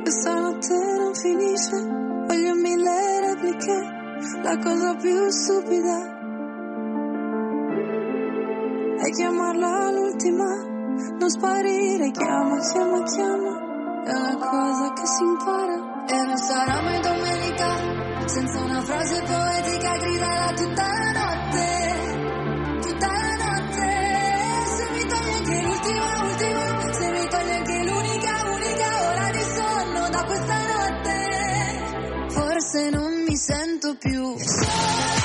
Questa 0.04 0.40
notte 0.40 0.76
non 0.98 1.14
finisce, 1.16 1.78
voglio 2.28 2.56
mille 2.56 3.20
repliche 3.20 4.04
la 4.42 4.58
cosa 4.58 4.96
più 4.96 5.30
stupida 5.30 6.15
è 8.98 9.10
chiamarla 9.12 9.92
l'ultima, 9.92 10.46
non 11.20 11.30
sparire, 11.30 12.12
chiama, 12.12 12.58
chiama, 12.60 13.04
chiama, 13.04 14.04
è 14.06 14.12
una 14.12 14.38
cosa 14.38 14.94
che 14.94 15.06
si 15.06 15.24
impara. 15.24 15.94
E 16.08 16.22
non 16.22 16.38
sarà 16.38 16.82
mai 16.82 17.02
domenica 17.02 18.28
senza 18.28 18.60
una 18.62 18.82
frase 18.82 19.22
poetica 19.24 19.98
gridala 19.98 20.54
tutta 20.54 20.84
la 20.84 21.12
notte, 21.12 21.70
tutta 22.82 23.08
la 23.08 23.36
notte, 23.44 23.90
se 24.76 24.90
mi 24.92 25.06
togli 25.06 25.62
l'ultima, 25.64 26.24
ultima, 26.26 26.94
se 26.94 27.12
mi 27.12 27.28
togli 27.28 27.90
l'unica, 27.90 28.32
unica 28.52 28.88
ora 29.10 29.30
di 29.32 29.44
sonno 29.56 30.10
da 30.10 30.24
questa 30.24 30.58
notte, 30.74 31.18
forse 32.30 32.90
non 32.92 33.24
mi 33.28 33.36
sento 33.36 33.96
più. 33.98 34.38
sola, 34.38 35.25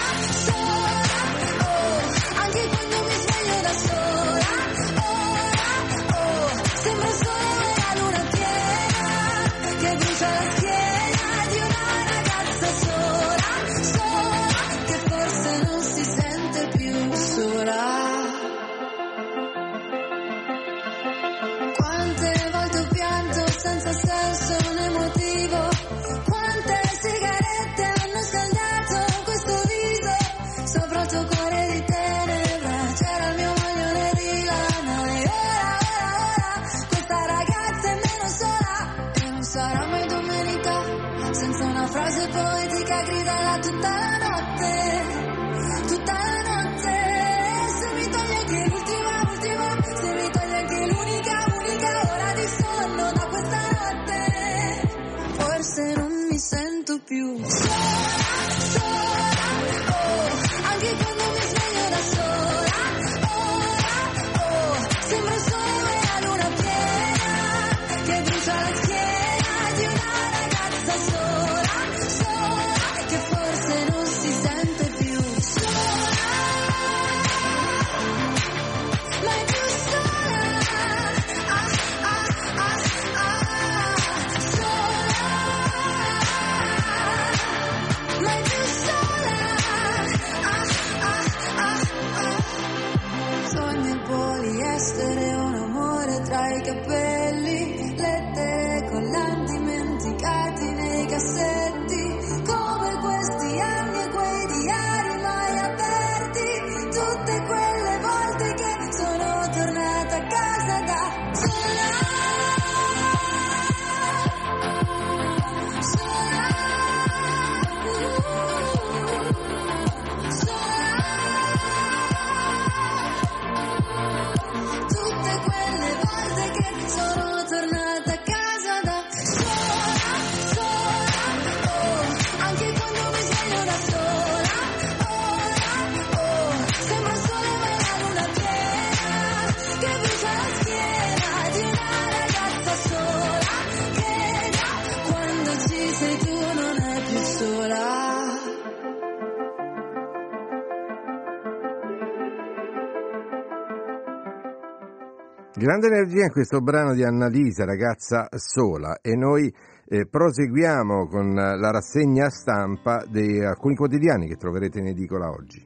Grande 155.61 155.89
energia 155.89 156.25
in 156.25 156.31
questo 156.31 156.63
brano 156.63 156.95
di 156.95 157.05
Annalisa, 157.05 157.67
ragazza 157.67 158.29
sola, 158.31 159.01
e 159.03 159.15
noi 159.15 159.55
eh, 159.89 160.07
proseguiamo 160.09 161.07
con 161.07 161.35
la 161.35 161.71
rassegna 161.71 162.31
stampa 162.31 163.05
di 163.07 163.45
alcuni 163.45 163.75
quotidiani 163.75 164.27
che 164.27 164.37
troverete 164.37 164.79
in 164.79 164.87
edicola 164.87 165.29
oggi. 165.29 165.63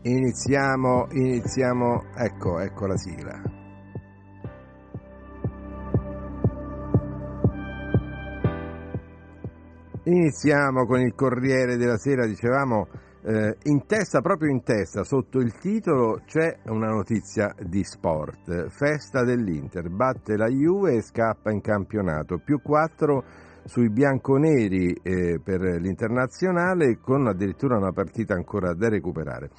Iniziamo, 0.00 1.08
iniziamo, 1.10 2.04
ecco, 2.16 2.58
ecco 2.60 2.86
la 2.86 2.96
sigla. 2.96 3.42
Iniziamo 10.04 10.86
con 10.86 11.00
il 11.00 11.12
Corriere 11.14 11.76
della 11.76 11.98
Sera, 11.98 12.24
dicevamo, 12.24 12.88
eh, 13.26 13.56
in 13.64 13.86
testa, 13.86 14.20
proprio 14.20 14.50
in 14.50 14.62
testa, 14.62 15.02
sotto 15.02 15.38
il 15.38 15.56
titolo 15.56 16.20
c'è 16.26 16.58
una 16.66 16.88
notizia 16.88 17.54
di 17.58 17.82
sport. 17.82 18.68
Festa 18.68 19.24
dell'Inter, 19.24 19.88
batte 19.88 20.36
la 20.36 20.48
Juve 20.48 20.96
e 20.96 21.02
scappa 21.02 21.50
in 21.50 21.62
campionato, 21.62 22.38
più 22.44 22.60
4 22.60 23.24
sui 23.64 23.88
bianconeri 23.88 24.92
eh, 25.02 25.40
per 25.42 25.60
l'internazionale 25.80 26.98
con 27.00 27.26
addirittura 27.26 27.78
una 27.78 27.92
partita 27.92 28.34
ancora 28.34 28.74
da 28.74 28.90
recuperare. 28.90 29.50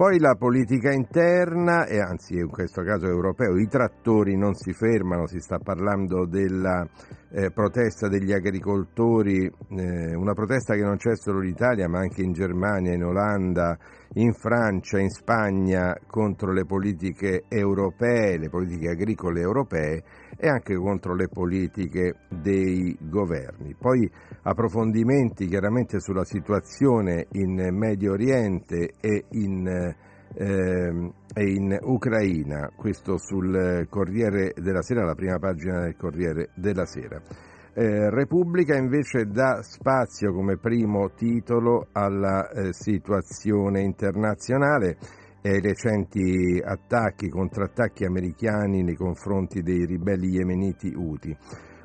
Poi 0.00 0.18
la 0.18 0.34
politica 0.34 0.90
interna, 0.90 1.84
e 1.84 2.00
anzi 2.00 2.32
in 2.32 2.48
questo 2.48 2.80
caso 2.80 3.04
europeo, 3.04 3.58
i 3.58 3.66
trattori 3.66 4.34
non 4.34 4.54
si 4.54 4.72
fermano, 4.72 5.26
si 5.26 5.40
sta 5.40 5.58
parlando 5.58 6.24
della 6.24 6.88
eh, 7.30 7.50
protesta 7.50 8.08
degli 8.08 8.32
agricoltori, 8.32 9.44
eh, 9.44 10.14
una 10.14 10.32
protesta 10.32 10.72
che 10.72 10.80
non 10.80 10.96
c'è 10.96 11.14
solo 11.16 11.42
in 11.42 11.50
Italia 11.50 11.86
ma 11.86 11.98
anche 11.98 12.22
in 12.22 12.32
Germania, 12.32 12.94
in 12.94 13.04
Olanda, 13.04 13.76
in 14.14 14.32
Francia, 14.32 14.98
in 14.98 15.10
Spagna 15.10 15.96
contro 16.06 16.52
le 16.52 16.64
politiche 16.64 17.44
europee, 17.48 18.38
le 18.38 18.48
politiche 18.48 18.88
agricole 18.88 19.40
europee 19.40 20.02
e 20.36 20.48
anche 20.48 20.74
contro 20.74 21.14
le 21.14 21.28
politiche 21.28 22.16
dei 22.28 22.96
governi. 23.00 23.76
Poi 23.78 24.10
approfondimenti 24.42 25.46
chiaramente 25.46 26.00
sulla 26.00 26.24
situazione 26.24 27.26
in 27.32 27.68
Medio 27.72 28.12
Oriente 28.12 28.94
e 29.00 29.26
in, 29.30 29.94
ehm, 30.34 31.12
e 31.32 31.44
in 31.44 31.78
Ucraina, 31.80 32.72
questo 32.74 33.16
sul 33.16 33.86
Corriere 33.88 34.54
della 34.56 34.82
Sera, 34.82 35.04
la 35.04 35.14
prima 35.14 35.38
pagina 35.38 35.82
del 35.82 35.96
Corriere 35.96 36.50
della 36.54 36.86
Sera. 36.86 37.49
Eh, 37.80 38.10
Repubblica 38.10 38.76
invece 38.76 39.24
dà 39.24 39.62
spazio 39.62 40.34
come 40.34 40.58
primo 40.58 41.12
titolo 41.16 41.86
alla 41.92 42.50
eh, 42.50 42.74
situazione 42.74 43.80
internazionale 43.80 44.98
e 45.40 45.48
ai 45.48 45.60
recenti 45.62 46.60
attacchi, 46.62 47.30
contrattacchi 47.30 48.04
americani 48.04 48.82
nei 48.82 48.96
confronti 48.96 49.62
dei 49.62 49.86
ribelli 49.86 50.28
yemeniti 50.28 50.92
Houthi. 50.94 51.34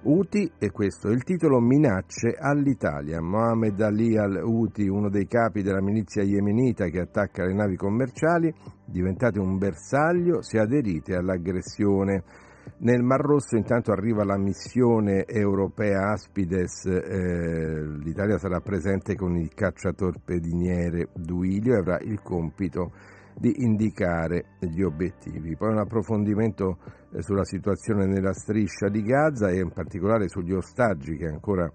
Houthi, 0.04 0.52
e 0.60 0.70
questo 0.70 1.08
è 1.08 1.14
il 1.14 1.24
titolo, 1.24 1.62
minacce 1.62 2.36
all'Italia. 2.38 3.22
Mohamed 3.22 3.80
Ali 3.80 4.18
al-Houthi, 4.18 4.90
uno 4.90 5.10
dei 5.10 5.28
capi 5.28 5.62
della 5.62 5.82
milizia 5.82 6.24
yemenita 6.24 6.90
che 6.90 7.00
attacca 7.00 7.46
le 7.46 7.54
navi 7.54 7.78
commerciali, 7.78 8.54
diventate 8.84 9.40
un 9.40 9.58
bersaglio 9.58 10.42
se 10.42 10.60
aderite 10.60 11.16
all'aggressione. 11.16 12.22
Nel 12.78 13.02
Mar 13.04 13.22
Rosso 13.22 13.56
intanto 13.56 13.92
arriva 13.92 14.24
la 14.24 14.38
missione 14.38 15.26
europea 15.26 16.12
Aspides, 16.12 16.86
eh, 16.86 17.86
l'Italia 18.04 18.38
sarà 18.38 18.60
presente 18.60 19.16
con 19.16 19.38
il 19.38 19.54
cacciatorpediniere 19.54 21.10
Duilio 21.14 21.76
e 21.76 21.80
avrà 21.80 22.00
il 22.00 22.22
compito 22.22 22.92
di 23.38 23.64
indicare 23.64 24.58
gli 24.60 24.82
obiettivi. 24.82 25.56
Poi 25.56 25.72
un 25.72 25.80
approfondimento 25.80 26.78
eh, 27.12 27.22
sulla 27.22 27.44
situazione 27.44 28.06
nella 28.06 28.34
striscia 28.34 28.88
di 28.88 29.02
Gaza 29.02 29.50
e 29.50 29.60
in 29.60 29.72
particolare 29.72 30.28
sugli 30.28 30.54
ostaggi 30.54 31.18
che 31.18 31.28
ancora 31.28 31.70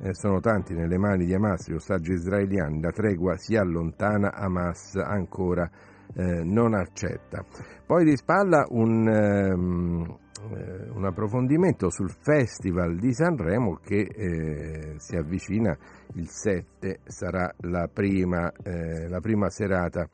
eh, 0.00 0.14
sono 0.14 0.40
tanti 0.40 0.74
nelle 0.74 0.98
mani 0.98 1.24
di 1.24 1.34
Hamas, 1.34 1.68
gli 1.68 1.74
ostaggi 1.74 2.12
israeliani, 2.12 2.80
la 2.80 2.90
tregua 2.90 3.36
si 3.36 3.56
allontana, 3.56 4.32
Hamas 4.32 4.96
ancora 4.96 5.68
eh, 6.14 6.42
non 6.44 6.74
accetta. 6.74 7.44
Poi 7.86 8.04
di 8.04 8.16
spalla 8.16 8.66
un, 8.68 9.08
ehm, 9.08 10.02
eh, 10.02 10.27
un, 10.42 11.04
approfondimento 11.04 11.90
sul 11.90 12.10
Festival 12.10 12.96
di 12.96 13.12
Sanremo 13.12 13.76
che 13.82 14.00
eh, 14.00 14.94
si 14.96 15.16
avvicina 15.16 15.76
il 16.14 16.28
7, 16.28 17.00
sarà 17.04 17.52
la 17.60 17.88
prima, 17.92 18.50
eh, 18.62 19.08
la 19.08 19.20
prima 19.20 19.48
serata 19.50 20.08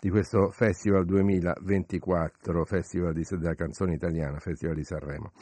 di 0.00 0.08
questo 0.08 0.50
Festival 0.50 1.04
2024, 1.04 2.64
Festival 2.64 3.12
della 3.12 3.54
canzone 3.54 3.94
italiana, 3.94 4.38
Festival 4.38 4.74
di 4.74 4.84
Sanremo. 4.84 5.32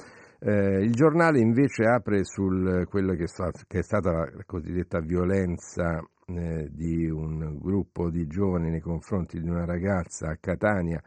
Eh, 0.41 0.83
il 0.83 0.93
giornale 0.93 1.41
invece 1.41 1.85
apre 1.85 2.25
su 2.25 2.47
quello 2.89 3.15
che, 3.15 3.27
che, 3.67 3.79
è 3.79 3.83
stata 3.83 4.13
la 4.13 4.45
cosiddetta 4.47 5.01
violenza 5.01 6.01
eh, 6.27 6.69
di 6.71 7.09
un 7.09 7.59
gruppo 7.59 8.11
di 8.11 8.27
giovani 8.27 8.71
nei 8.71 8.81
confronti 8.81 9.41
di 9.41 9.49
una 9.49 9.65
ragazza 9.65 10.29
a 10.29 10.37
Catania 10.39 11.03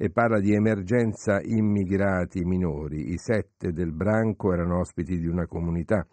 e 0.00 0.10
parla 0.10 0.38
di 0.38 0.54
emergenza 0.54 1.40
immigrati 1.42 2.44
minori. 2.44 3.10
I 3.10 3.18
sette 3.18 3.72
del 3.72 3.92
branco 3.92 4.52
erano 4.52 4.78
ospiti 4.78 5.18
di 5.18 5.26
una 5.26 5.48
comunità. 5.48 6.06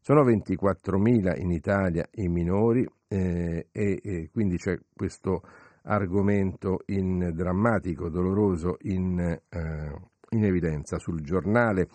Sono 0.00 0.24
24.000 0.24 1.40
in 1.40 1.52
Italia 1.52 2.04
i 2.14 2.26
minori 2.26 2.84
eh, 3.06 3.68
e, 3.70 4.00
e 4.02 4.30
quindi 4.32 4.56
c'è 4.56 4.76
questo 4.92 5.42
argomento 5.82 6.80
in 6.86 7.30
drammatico, 7.32 8.08
doloroso, 8.08 8.76
in, 8.80 9.20
eh, 9.20 9.92
in 10.30 10.44
evidenza 10.44 10.98
sul 10.98 11.20
giornale. 11.20 11.86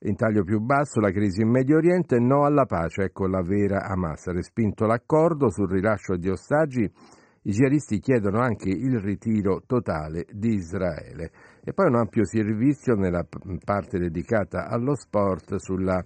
In 0.00 0.16
taglio 0.16 0.44
più 0.44 0.60
basso, 0.60 1.00
la 1.00 1.12
crisi 1.12 1.40
in 1.40 1.48
Medio 1.48 1.78
Oriente, 1.78 2.18
no 2.18 2.44
alla 2.44 2.66
pace, 2.66 3.04
ecco 3.04 3.26
la 3.26 3.42
vera 3.42 3.86
Hamas. 3.86 4.26
Respinto 4.28 4.84
l'accordo 4.84 5.48
sul 5.48 5.70
rilascio 5.70 6.16
di 6.16 6.28
ostaggi, 6.28 6.90
i 7.42 7.52
jihadisti 7.52 8.00
chiedono 8.00 8.40
anche 8.40 8.68
il 8.68 8.98
ritiro 8.98 9.62
totale 9.66 10.26
di 10.30 10.54
Israele. 10.54 11.30
E 11.64 11.72
poi 11.72 11.86
un 11.86 11.96
ampio 11.96 12.24
servizio 12.24 12.94
nella 12.94 13.26
parte 13.64 13.98
dedicata 13.98 14.68
allo 14.68 14.94
sport 14.94 15.56
sulla 15.56 16.04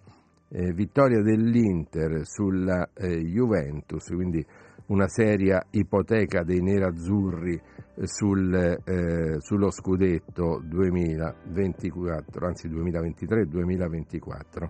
eh, 0.49 0.73
vittoria 0.73 1.21
dell'Inter 1.23 2.25
sulla 2.25 2.89
eh, 2.95 3.19
Juventus, 3.19 4.07
quindi 4.07 4.47
una 4.87 5.09
seria 5.09 5.65
ipoteca 5.71 6.45
dei 6.45 6.61
nerazzurri 6.61 7.59
sul, 8.03 8.79
eh, 8.85 9.37
sullo 9.39 9.71
scudetto 9.71 10.61
2024, 10.63 12.47
anzi 12.47 12.69
2023-2024. 12.69 14.69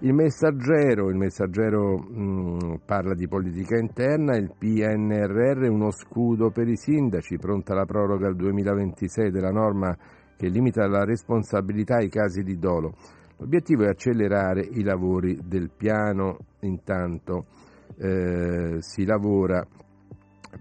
Il 0.00 0.12
messaggero, 0.12 1.08
il 1.08 1.16
messaggero 1.16 1.96
mh, 1.96 2.80
parla 2.84 3.14
di 3.14 3.26
politica 3.26 3.78
interna, 3.78 4.36
il 4.36 4.52
PNRR 4.56 5.64
è 5.64 5.68
uno 5.68 5.90
scudo 5.90 6.50
per 6.50 6.68
i 6.68 6.76
sindaci, 6.76 7.38
pronta 7.38 7.72
la 7.72 7.86
proroga 7.86 8.26
al 8.26 8.36
2026 8.36 9.30
della 9.30 9.50
norma 9.50 9.96
che 10.36 10.48
limita 10.48 10.86
la 10.86 11.02
responsabilità 11.02 11.96
ai 11.96 12.10
casi 12.10 12.42
di 12.42 12.58
dolo. 12.58 12.92
L'obiettivo 13.38 13.84
è 13.84 13.88
accelerare 13.88 14.60
i 14.60 14.82
lavori 14.82 15.38
del 15.42 15.70
piano, 15.74 16.40
intanto 16.60 17.46
eh, 17.96 18.76
si 18.80 19.06
lavora 19.06 19.66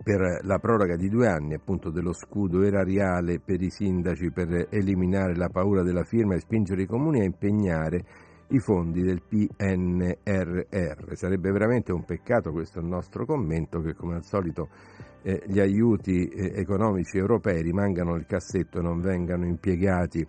per 0.02 0.40
la 0.44 0.60
proroga 0.60 0.96
di 0.96 1.10
due 1.10 1.28
anni 1.28 1.54
appunto 1.54 1.90
dello 1.90 2.14
scudo 2.14 2.64
erariale 2.64 3.40
per 3.40 3.62
i 3.62 3.70
sindaci 3.70 4.32
per 4.32 4.68
eliminare 4.70 5.36
la 5.36 5.50
paura 5.50 5.84
della 5.84 6.04
firma 6.04 6.36
e 6.36 6.40
spingere 6.40 6.84
i 6.84 6.88
comuni 6.88 7.22
a 7.22 7.24
impegnare 7.26 8.04
i 8.50 8.60
fondi 8.60 9.02
del 9.02 9.22
PNRR. 9.28 11.14
Sarebbe 11.14 11.52
veramente 11.52 11.92
un 11.92 12.04
peccato, 12.04 12.52
questo 12.52 12.80
è 12.80 12.82
il 12.82 12.88
nostro 12.88 13.26
commento, 13.26 13.82
che 13.82 13.94
come 13.94 14.16
al 14.16 14.24
solito 14.24 14.70
eh, 15.24 15.42
gli 15.48 15.60
aiuti 15.60 16.28
eh, 16.28 16.52
economici 16.56 17.18
europei 17.18 17.62
rimangano 17.62 18.14
nel 18.14 18.26
cassetto 18.26 18.80
e 18.80 18.82
non 18.82 19.02
vengano 19.02 19.46
impiegati 19.46 20.26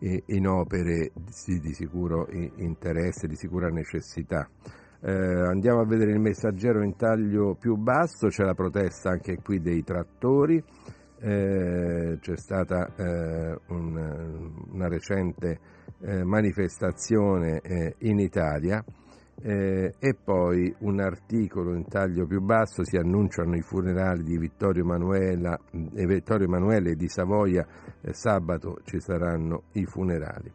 eh, 0.00 0.22
in 0.26 0.48
opere 0.48 1.12
di, 1.14 1.60
di 1.60 1.72
sicuro 1.72 2.26
interesse, 2.30 3.28
di 3.28 3.36
sicura 3.36 3.68
necessità. 3.68 4.48
Eh, 5.04 5.12
andiamo 5.12 5.80
a 5.80 5.84
vedere 5.86 6.12
il 6.12 6.20
messaggero 6.20 6.82
in 6.82 6.96
taglio 6.96 7.54
più 7.54 7.76
basso, 7.76 8.28
c'è 8.28 8.44
la 8.44 8.54
protesta 8.54 9.10
anche 9.10 9.38
qui 9.42 9.60
dei 9.60 9.82
trattori, 9.82 10.62
eh, 11.22 12.18
c'è 12.20 12.36
stata 12.36 12.92
eh, 12.96 13.58
un, 13.68 14.52
una 14.72 14.88
recente 14.88 15.58
eh, 16.00 16.24
manifestazione 16.24 17.60
eh, 17.60 17.94
in 18.00 18.18
Italia 18.18 18.84
eh, 19.40 19.94
e 19.98 20.14
poi 20.14 20.74
un 20.80 21.00
articolo 21.00 21.74
in 21.74 21.86
taglio 21.86 22.26
più 22.26 22.40
basso 22.40 22.84
si 22.84 22.96
annunciano 22.96 23.56
i 23.56 23.62
funerali 23.62 24.24
di 24.24 24.36
Vittorio 24.36 24.82
Emanuele 24.82 25.58
Vittorio 25.92 26.46
Emanuele 26.46 26.94
di 26.94 27.08
Savoia, 27.08 27.66
sabato 28.10 28.80
ci 28.84 29.00
saranno 29.00 29.64
i 29.72 29.84
funerali. 29.84 30.52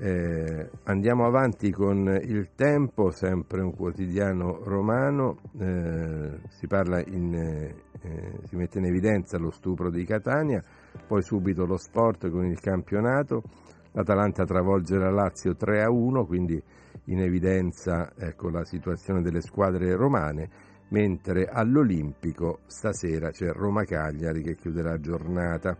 Eh, 0.00 0.70
andiamo 0.84 1.26
avanti 1.26 1.72
con 1.72 2.06
il 2.22 2.50
tempo, 2.54 3.10
sempre 3.10 3.62
un 3.62 3.74
quotidiano 3.74 4.62
romano, 4.62 5.38
eh, 5.58 6.38
si, 6.50 6.66
in, 7.06 7.74
eh, 8.02 8.38
si, 8.44 8.56
mette 8.56 8.78
in 8.78 8.86
evidenza 8.86 9.38
lo 9.38 9.50
stupro 9.50 9.90
di 9.90 10.04
Catania, 10.04 10.62
poi 11.06 11.22
subito 11.22 11.64
lo 11.64 11.76
sport 11.76 12.30
con 12.30 12.44
il 12.44 12.60
campionato, 12.60 13.42
l'Atalanta 13.92 14.44
travolge 14.44 14.96
la 14.96 15.10
Lazio 15.10 15.54
3 15.56 15.82
a 15.82 15.90
1, 15.90 16.26
quindi 16.26 16.62
in 17.04 17.20
evidenza 17.20 18.12
ecco, 18.16 18.50
la 18.50 18.64
situazione 18.64 19.22
delle 19.22 19.40
squadre 19.40 19.94
romane, 19.94 20.48
mentre 20.88 21.46
all'Olimpico 21.46 22.60
stasera 22.66 23.30
c'è 23.30 23.50
Roma 23.52 23.84
Cagliari 23.84 24.42
che 24.42 24.54
chiude 24.54 24.82
la 24.82 24.98
giornata. 24.98 25.76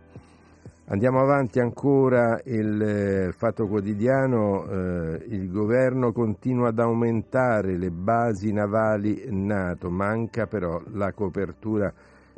Andiamo 0.91 1.19
avanti 1.19 1.59
ancora, 1.59 2.41
il 2.45 2.81
eh, 2.81 3.31
Fatto 3.31 3.67
Quotidiano, 3.67 4.65
eh, 4.67 5.23
il 5.27 5.51
governo 5.51 6.11
continua 6.11 6.69
ad 6.69 6.79
aumentare 6.79 7.77
le 7.77 7.91
basi 7.91 8.51
navali 8.51 9.23
NATO, 9.29 9.91
manca 9.91 10.47
però 10.47 10.81
la 10.93 11.13
copertura, 11.13 11.93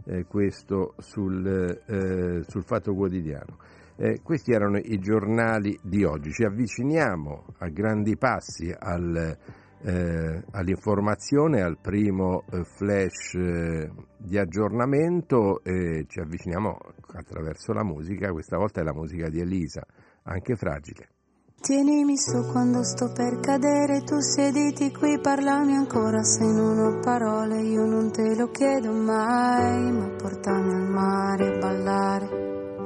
eh, 0.05 0.25
questo 0.25 0.95
sul, 0.97 1.45
eh, 1.45 2.43
sul 2.47 2.63
Fatto 2.63 2.93
Quotidiano. 2.93 3.57
Eh, 3.95 4.21
questi 4.23 4.51
erano 4.51 4.77
i 4.77 4.97
giornali 4.99 5.77
di 5.81 6.03
oggi, 6.03 6.31
ci 6.31 6.43
avviciniamo 6.43 7.45
a 7.59 7.67
grandi 7.67 8.17
passi 8.17 8.73
al 8.77 9.37
eh, 9.83 10.43
all'informazione, 10.51 11.61
al 11.61 11.77
primo 11.79 12.43
eh, 12.51 12.63
flash 12.63 13.33
eh, 13.33 13.91
di 14.17 14.37
aggiornamento 14.37 15.63
e 15.63 16.05
ci 16.07 16.19
avviciniamo 16.19 16.77
attraverso 17.13 17.73
la 17.73 17.83
musica, 17.83 18.31
questa 18.31 18.57
volta 18.57 18.81
è 18.81 18.83
la 18.83 18.93
musica 18.93 19.29
di 19.29 19.39
Elisa, 19.39 19.83
anche 20.23 20.55
fragile. 20.55 21.20
Tienimi 21.61 22.17
su 22.17 22.43
quando 22.51 22.83
sto 22.83 23.11
per 23.11 23.39
cadere, 23.39 24.01
tu 24.01 24.19
sediti 24.19 24.91
qui, 24.91 25.19
parlami 25.19 25.75
ancora 25.75 26.23
se 26.23 26.43
non 26.43 26.79
ho 26.79 26.97
parole, 27.01 27.61
io 27.61 27.85
non 27.85 28.11
te 28.11 28.35
lo 28.35 28.49
chiedo 28.49 28.91
mai, 28.91 29.91
ma 29.91 30.07
portami 30.17 30.73
al 30.73 30.89
mare 30.89 31.53
a 31.53 31.59
ballare, 31.59 32.29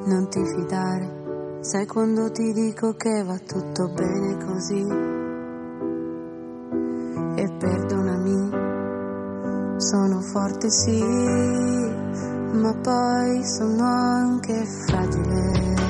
non 0.08 0.28
ti 0.28 0.46
fidare, 0.46 1.60
sai 1.62 1.86
quando 1.88 2.30
ti 2.32 2.52
dico 2.52 2.96
che 2.96 3.24
va 3.24 3.38
tutto 3.38 3.94
bene 3.94 4.44
così 4.44 4.86
e 7.38 7.56
perdonami, 7.58 8.50
sono 9.78 10.20
forte 10.20 10.70
sì, 10.70 11.02
ma 12.60 12.74
poi 12.84 13.42
sono 13.46 13.86
anche 13.86 14.66
fragile. 14.66 15.85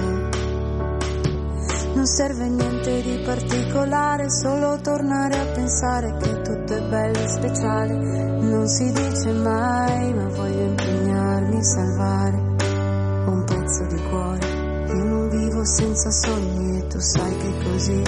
Non 2.05 2.13
serve 2.13 2.47
niente 2.47 3.01
di 3.01 3.19
particolare, 3.25 4.29
solo 4.29 4.79
tornare 4.79 5.39
a 5.39 5.45
pensare 5.53 6.15
che 6.21 6.39
tutto 6.43 6.75
è 6.75 6.81
bello 6.87 7.17
e 7.17 7.27
speciale. 7.27 7.97
Non 8.41 8.67
si 8.67 8.91
dice 8.91 9.31
mai, 9.31 10.13
ma 10.13 10.27
voglio 10.27 10.65
impegnarmi 10.65 11.57
a 11.57 11.63
salvare 11.63 12.37
un 13.25 13.43
pezzo 13.47 13.85
di 13.87 14.03
cuore. 14.07 14.47
Io 14.85 15.03
non 15.03 15.29
vivo 15.29 15.65
senza 15.65 16.11
sogni 16.11 16.77
e 16.77 16.87
tu 16.89 16.99
sai 16.99 17.37
che 17.37 17.63
così 17.63 18.03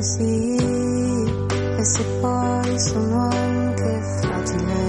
sì, 0.00 0.56
e 0.56 1.84
se 1.84 2.04
poi 2.20 2.78
sono 2.78 3.28
anche 3.30 4.00
fragile. 4.20 4.81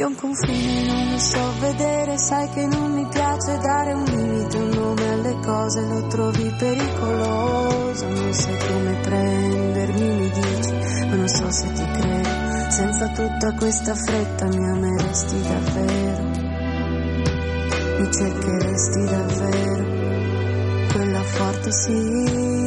Io 0.00 0.06
un 0.06 0.14
confine 0.14 0.86
non 0.86 1.10
lo 1.10 1.18
so 1.18 1.52
vedere, 1.60 2.16
sai 2.16 2.48
che 2.48 2.64
non 2.64 2.90
mi 2.90 3.06
piace 3.06 3.58
dare 3.58 3.92
un 3.92 4.04
limite, 4.04 4.56
un 4.56 4.68
nome 4.70 5.08
alle 5.10 5.38
cose, 5.44 5.86
lo 5.86 6.06
trovi 6.06 6.50
pericoloso, 6.58 8.08
non 8.08 8.32
sai 8.32 8.56
come 8.66 8.94
prendermi, 9.02 10.08
mi 10.08 10.30
dici, 10.30 10.72
ma 11.06 11.16
non 11.16 11.28
so 11.28 11.50
se 11.50 11.72
ti 11.74 11.84
credo. 11.84 12.70
Senza 12.70 13.08
tutta 13.08 13.52
questa 13.58 13.94
fretta 13.94 14.46
mi 14.46 14.70
ameresti 14.70 15.42
davvero, 15.42 16.22
mi 17.98 18.10
cercheresti 18.10 19.04
davvero, 19.04 19.84
quella 20.92 21.22
forte 21.24 21.72
sì, 21.72 22.59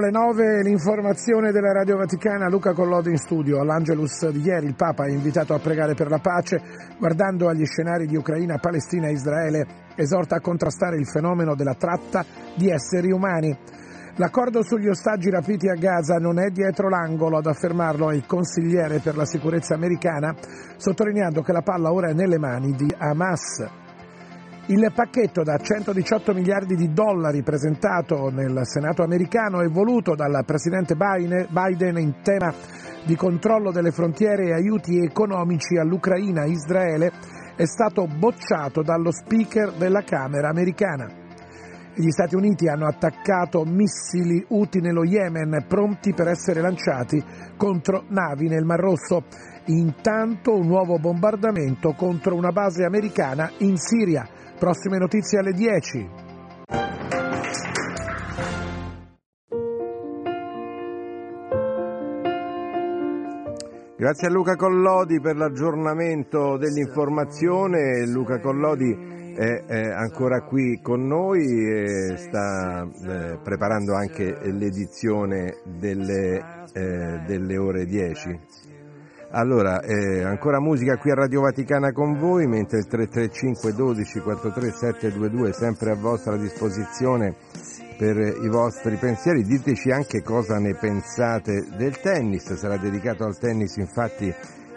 Sono 0.00 0.12
le 0.12 0.18
9, 0.18 0.62
l'informazione 0.62 1.52
della 1.52 1.72
Radio 1.72 1.98
Vaticana, 1.98 2.48
Luca 2.48 2.72
Collodi 2.72 3.10
in 3.10 3.18
studio. 3.18 3.60
All'Angelus 3.60 4.30
di 4.30 4.40
ieri 4.40 4.64
il 4.64 4.74
Papa 4.74 5.04
è 5.04 5.10
invitato 5.10 5.52
a 5.52 5.58
pregare 5.58 5.92
per 5.92 6.08
la 6.08 6.20
pace, 6.20 6.58
guardando 6.96 7.48
agli 7.48 7.66
scenari 7.66 8.06
di 8.06 8.16
Ucraina, 8.16 8.56
Palestina 8.56 9.08
e 9.08 9.12
Israele, 9.12 9.66
esorta 9.96 10.36
a 10.36 10.40
contrastare 10.40 10.96
il 10.96 11.06
fenomeno 11.06 11.54
della 11.54 11.74
tratta 11.74 12.24
di 12.56 12.70
esseri 12.70 13.12
umani. 13.12 13.54
L'accordo 14.16 14.62
sugli 14.62 14.88
ostaggi 14.88 15.28
rapiti 15.28 15.68
a 15.68 15.74
Gaza 15.74 16.16
non 16.16 16.38
è 16.38 16.48
dietro 16.48 16.88
l'angolo, 16.88 17.36
ad 17.36 17.46
affermarlo 17.46 18.10
il 18.12 18.24
consigliere 18.24 19.00
per 19.00 19.18
la 19.18 19.26
sicurezza 19.26 19.74
americana, 19.74 20.34
sottolineando 20.78 21.42
che 21.42 21.52
la 21.52 21.60
palla 21.60 21.92
ora 21.92 22.08
è 22.08 22.14
nelle 22.14 22.38
mani 22.38 22.72
di 22.72 22.90
Hamas. 22.96 23.89
Il 24.70 24.88
pacchetto 24.94 25.42
da 25.42 25.56
118 25.56 26.32
miliardi 26.32 26.76
di 26.76 26.92
dollari 26.92 27.42
presentato 27.42 28.30
nel 28.30 28.60
Senato 28.62 29.02
americano 29.02 29.62
e 29.62 29.66
voluto 29.66 30.14
dal 30.14 30.44
presidente 30.46 30.94
Biden 30.94 31.98
in 31.98 32.22
tema 32.22 32.54
di 33.04 33.16
controllo 33.16 33.72
delle 33.72 33.90
frontiere 33.90 34.44
e 34.44 34.52
aiuti 34.52 34.96
economici 35.04 35.76
all'Ucraina 35.76 36.44
e 36.44 36.50
Israele 36.50 37.10
è 37.56 37.64
stato 37.64 38.06
bocciato 38.06 38.82
dallo 38.82 39.10
speaker 39.10 39.72
della 39.72 40.02
Camera 40.02 40.50
americana. 40.50 41.08
Gli 41.92 42.10
Stati 42.10 42.36
Uniti 42.36 42.68
hanno 42.68 42.86
attaccato 42.86 43.64
missili 43.64 44.44
Houthi 44.50 44.78
nello 44.78 45.02
Yemen 45.02 45.64
pronti 45.66 46.14
per 46.14 46.28
essere 46.28 46.60
lanciati 46.60 47.20
contro 47.56 48.04
navi 48.10 48.46
nel 48.46 48.64
Mar 48.64 48.78
Rosso. 48.78 49.24
Intanto 49.64 50.54
un 50.54 50.68
nuovo 50.68 51.00
bombardamento 51.00 51.92
contro 51.94 52.36
una 52.36 52.52
base 52.52 52.84
americana 52.84 53.50
in 53.58 53.76
Siria. 53.76 54.38
Prossime 54.60 54.98
notizie 54.98 55.38
alle 55.38 55.52
10. 55.52 56.10
Grazie 63.96 64.26
a 64.26 64.30
Luca 64.30 64.56
Collodi 64.56 65.18
per 65.18 65.36
l'aggiornamento 65.36 66.58
dell'informazione. 66.58 68.06
Luca 68.06 68.38
Collodi 68.38 69.34
è, 69.34 69.64
ancora 69.94 70.42
qui 70.42 70.78
con 70.82 71.06
noi 71.06 71.40
e 71.40 72.16
sta 72.18 72.82
eh, 72.82 73.38
preparando 73.42 73.94
anche 73.94 74.40
l'edizione 74.42 75.62
delle, 75.64 76.66
eh, 76.74 77.22
delle 77.26 77.56
ore 77.56 77.86
10. 77.86 78.69
Allora, 79.32 79.80
eh, 79.80 80.24
ancora 80.24 80.60
musica 80.60 80.96
qui 80.96 81.12
a 81.12 81.14
Radio 81.14 81.42
Vaticana 81.42 81.92
con 81.92 82.18
voi, 82.18 82.48
mentre 82.48 82.78
il 82.78 82.88
335 82.88 83.74
12 83.74 84.20
43 84.20 84.72
722 84.72 85.50
è 85.50 85.52
sempre 85.52 85.92
a 85.92 85.94
vostra 85.94 86.36
disposizione 86.36 87.36
per 87.96 88.16
i 88.16 88.48
vostri 88.48 88.96
pensieri. 88.96 89.44
Diteci 89.44 89.92
anche 89.92 90.22
cosa 90.22 90.58
ne 90.58 90.74
pensate 90.74 91.64
del 91.76 92.00
tennis, 92.00 92.52
sarà 92.54 92.76
dedicato 92.76 93.24
al 93.24 93.38
tennis 93.38 93.76
infatti 93.76 94.34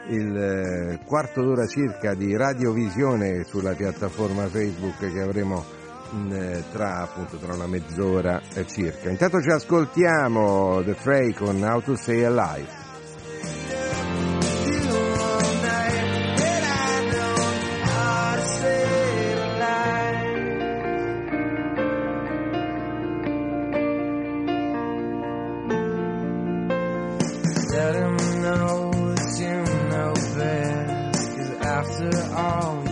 il 0.10 0.38
eh, 0.38 0.99
quarto 1.04 1.41
d'ora 1.41 1.66
circa 1.66 2.14
di 2.14 2.36
radiovisione 2.36 3.43
sulla 3.45 3.74
piattaforma 3.74 4.45
Facebook 4.47 4.99
che 4.99 5.22
avremo 5.22 5.64
mh, 6.12 6.72
tra, 6.72 7.01
appunto, 7.01 7.38
tra 7.38 7.56
una 7.56 7.66
mezz'ora 7.66 8.39
eh, 8.54 8.68
circa. 8.68 9.10
Intanto 9.10 9.41
ci 9.41 9.49
ascoltiamo 9.49 10.84
The 10.84 10.93
Fray 10.93 11.34
con 11.34 11.60
How 11.60 11.82
to 11.82 11.95
Stay 11.95 12.24
Alive. 12.24 13.83
After 32.12 32.36
all, 32.36 32.83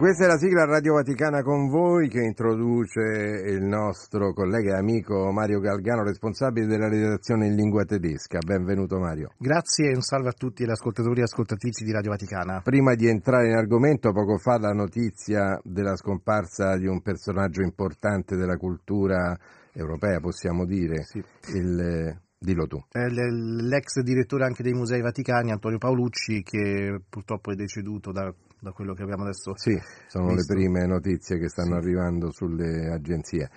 questa 0.00 0.24
è 0.24 0.28
la 0.28 0.38
sigla 0.38 0.64
Radio 0.64 0.94
Vaticana 0.94 1.42
con 1.42 1.68
voi 1.68 2.08
che 2.08 2.22
introduce 2.22 3.02
il 3.44 3.62
nostro 3.62 4.32
collega 4.32 4.72
e 4.72 4.78
amico 4.78 5.30
Mario 5.30 5.60
Galgano, 5.60 6.02
responsabile 6.02 6.64
della 6.66 6.88
redazione 6.88 7.48
in 7.48 7.54
lingua 7.54 7.84
tedesca. 7.84 8.38
Benvenuto 8.38 8.98
Mario. 8.98 9.32
Grazie 9.36 9.90
e 9.90 9.94
un 9.94 10.00
salve 10.00 10.30
a 10.30 10.32
tutti 10.32 10.64
gli 10.64 10.70
ascoltatori 10.70 11.20
e 11.20 11.24
ascoltatrici 11.24 11.84
di 11.84 11.92
Radio 11.92 12.12
Vaticana. 12.12 12.62
Prima 12.62 12.94
di 12.94 13.08
entrare 13.08 13.48
in 13.48 13.56
argomento, 13.56 14.10
poco 14.12 14.38
fa 14.38 14.58
la 14.58 14.72
notizia 14.72 15.60
della 15.62 15.96
scomparsa 15.96 16.78
di 16.78 16.86
un 16.86 17.02
personaggio 17.02 17.60
importante 17.60 18.36
della 18.36 18.56
cultura 18.56 19.38
europea, 19.74 20.18
possiamo 20.18 20.64
dire, 20.64 21.02
Sì. 21.02 21.22
il, 21.56 22.18
dillo 22.38 22.66
tu. 22.66 22.82
L'ex 22.92 24.00
direttore 24.00 24.44
anche 24.46 24.62
dei 24.62 24.72
Musei 24.72 25.02
Vaticani, 25.02 25.50
Antonio 25.50 25.76
Paolucci, 25.76 26.42
che 26.42 27.02
purtroppo 27.06 27.52
è 27.52 27.54
deceduto 27.54 28.12
da, 28.12 28.32
da 28.60 28.72
quello 28.72 28.94
che 28.94 29.02
abbiamo 29.02 29.22
adesso 29.24 29.52
Sì, 29.56 29.78
sono 30.06 30.34
visto. 30.34 30.52
le 30.54 30.60
prime 30.60 30.86
notizie 30.86 31.38
che 31.38 31.48
stanno 31.48 31.80
Sì. 31.80 31.86
arrivando 31.86 32.30
sulle 32.30 32.90
agenzie. 32.92 33.48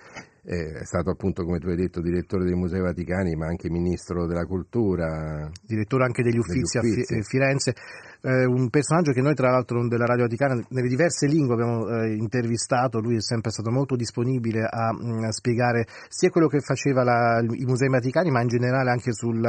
È 0.46 0.84
stato 0.84 1.08
appunto, 1.08 1.42
come 1.42 1.58
tu 1.58 1.68
hai 1.68 1.76
detto, 1.76 2.02
direttore 2.02 2.44
dei 2.44 2.52
Musei 2.54 2.82
Vaticani, 2.82 3.34
ma 3.34 3.46
anche 3.46 3.70
ministro 3.70 4.26
della 4.26 4.44
cultura. 4.44 5.48
direttore 5.66 6.04
anche 6.04 6.22
degli 6.22 6.36
uffizi, 6.36 6.76
Degli 6.78 6.92
a 6.92 6.94
Fi- 6.94 7.00
Uffizi. 7.00 7.14
eh, 7.14 7.22
Firenze, 7.22 7.74
eh, 8.20 8.44
un 8.44 8.68
personaggio 8.68 9.12
che 9.12 9.22
noi 9.22 9.34
tra 9.34 9.50
l'altro 9.50 9.88
della 9.88 10.04
Radio 10.04 10.24
Vaticana 10.24 10.62
nelle 10.68 10.88
diverse 10.88 11.26
lingue 11.26 11.54
abbiamo 11.54 11.88
eh, 11.88 12.14
intervistato, 12.14 13.00
lui 13.00 13.16
è 13.16 13.22
sempre 13.22 13.50
stato 13.52 13.70
molto 13.70 13.96
disponibile 13.96 14.66
a, 14.68 14.92
mm, 14.92 15.24
a 15.24 15.32
spiegare 15.32 15.86
sia 16.08 16.28
quello 16.28 16.48
che 16.48 16.60
faceva 16.60 17.02
la- 17.04 17.40
i 17.40 17.64
Musei 17.64 17.88
Vaticani, 17.88 18.30
ma 18.30 18.42
in 18.42 18.48
generale 18.48 18.90
anche 18.90 19.14
sul, 19.14 19.42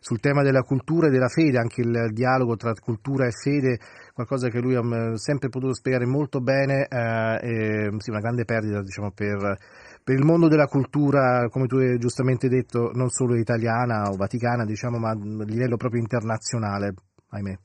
sul 0.00 0.18
tema 0.18 0.42
della 0.42 0.62
cultura 0.62 1.06
e 1.06 1.10
della 1.10 1.28
fede, 1.28 1.58
anche 1.58 1.82
il 1.82 2.10
dialogo 2.12 2.56
tra 2.56 2.72
cultura 2.74 3.26
e 3.26 3.30
fede, 3.30 3.78
qualcosa 4.12 4.48
che 4.48 4.60
lui 4.60 4.74
ha 4.74 4.82
mm, 4.82 5.14
sempre 5.14 5.48
potuto 5.48 5.74
spiegare 5.74 6.06
molto 6.06 6.40
bene, 6.40 6.86
eh, 6.88 7.38
e, 7.42 7.90
sì, 7.98 8.10
una 8.10 8.20
grande 8.20 8.44
perdita 8.44 8.82
diciamo, 8.82 9.10
per, 9.12 9.58
per 10.02 10.16
il 10.16 10.24
mondo 10.24 10.48
della 10.48 10.66
cultura, 10.66 11.48
come 11.48 11.66
tu 11.66 11.76
hai 11.76 11.98
giustamente 11.98 12.48
detto, 12.48 12.90
non 12.94 13.08
solo 13.08 13.36
italiana 13.36 14.10
o 14.10 14.16
vaticana, 14.16 14.64
diciamo, 14.64 14.98
ma 14.98 15.10
a 15.10 15.14
livello 15.14 15.76
proprio 15.76 16.00
internazionale, 16.00 16.94
ahimè. 17.28 17.58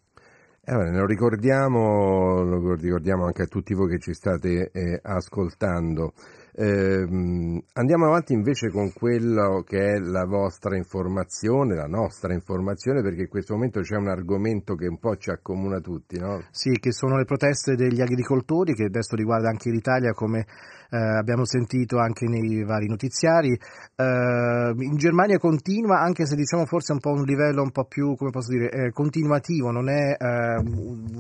Eh, 0.70 0.92
lo 0.92 1.06
ricordiamo, 1.06 2.44
lo 2.44 2.74
ricordiamo 2.74 3.26
anche 3.26 3.44
a 3.44 3.48
tutti 3.48 3.74
voi 3.74 3.88
che 3.88 4.00
ci 4.00 4.14
state 4.14 4.70
eh, 4.74 5.00
ascoltando. 5.02 6.14
Ehm, 6.60 7.62
andiamo 7.74 8.08
avanti 8.08 8.34
invece 8.34 8.72
con 8.72 8.92
quello 8.92 9.62
che 9.62 9.94
è 9.94 10.00
la 10.00 10.26
vostra 10.26 10.76
informazione, 10.76 11.76
la 11.76 11.86
nostra 11.86 12.34
informazione, 12.34 13.04
perché 13.04 13.22
in 13.22 13.28
questo 13.28 13.54
momento 13.54 13.82
c'è 13.82 13.96
un 13.96 14.08
argomento 14.08 14.74
che 14.74 14.88
un 14.88 14.98
po' 14.98 15.18
ci 15.18 15.30
accomuna 15.30 15.80
tutti, 15.80 16.18
no? 16.18 16.42
Sì, 16.50 16.72
che 16.80 16.92
sono 16.92 17.16
le 17.18 17.26
proteste 17.26 17.76
degli 17.76 18.02
agricoltori, 18.02 18.74
che 18.74 18.86
adesso 18.86 19.16
riguarda 19.16 19.50
anche 19.50 19.70
l'Italia, 19.70 20.14
come 20.14 20.48
eh, 20.90 20.98
abbiamo 20.98 21.46
sentito 21.46 22.00
anche 22.00 22.26
nei 22.28 22.64
vari 22.64 22.88
notiziari. 22.88 23.52
Eh, 23.96 24.74
in 24.76 24.96
Germania 24.96 25.38
continua, 25.38 26.00
anche 26.00 26.26
se 26.26 26.36
diciamo 26.36 26.66
forse 26.66 26.94
un 26.94 27.00
po' 27.00 27.12
un 27.12 27.24
livello 27.24 27.62
un 27.62 27.72
po' 27.72 27.86
più, 27.86 28.16
come 28.16 28.32
posso 28.32 28.52
dire, 28.52 28.70
eh, 28.72 28.92
continuativo, 28.92 29.70
non 29.70 29.90
è 29.90 30.16
eh, 30.18 30.64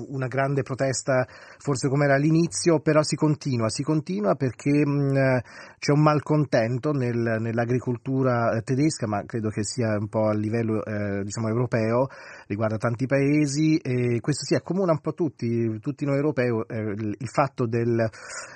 una 0.09 0.27
grande 0.27 0.63
protesta 0.63 1.27
forse 1.59 1.89
come 1.89 2.05
era 2.05 2.15
all'inizio, 2.15 2.79
però 2.79 3.03
si 3.03 3.15
continua, 3.15 3.69
si 3.69 3.83
continua 3.83 4.35
perché 4.35 4.71
mh, 4.71 5.26
eh, 5.36 5.43
c'è 5.80 5.91
un 5.91 6.01
malcontento 6.01 6.91
nel- 6.91 7.38
nell'agricoltura 7.39 8.51
eh, 8.55 8.61
tedesca, 8.61 9.07
ma 9.07 9.23
credo 9.25 9.49
che 9.49 9.63
sia 9.63 9.97
un 9.97 10.07
po' 10.07 10.28
a 10.28 10.34
livello 10.34 10.84
eh, 10.84 11.23
diciamo 11.23 11.47
europeo, 11.47 12.07
riguarda 12.47 12.78
tanti 12.78 13.05
paesi 13.05 13.78
e 13.78 14.19
questo 14.19 14.45
sì 14.45 14.55
accomuna 14.55 14.91
un 14.91 14.99
po' 14.99 15.13
tutti, 15.13 15.80
tutti 15.80 16.05
noi 16.05 16.15
europei 16.15 16.47
eh, 16.67 16.78
il, 16.80 17.15
il 17.19 17.30
fatto 17.30 17.67
del, 17.67 18.09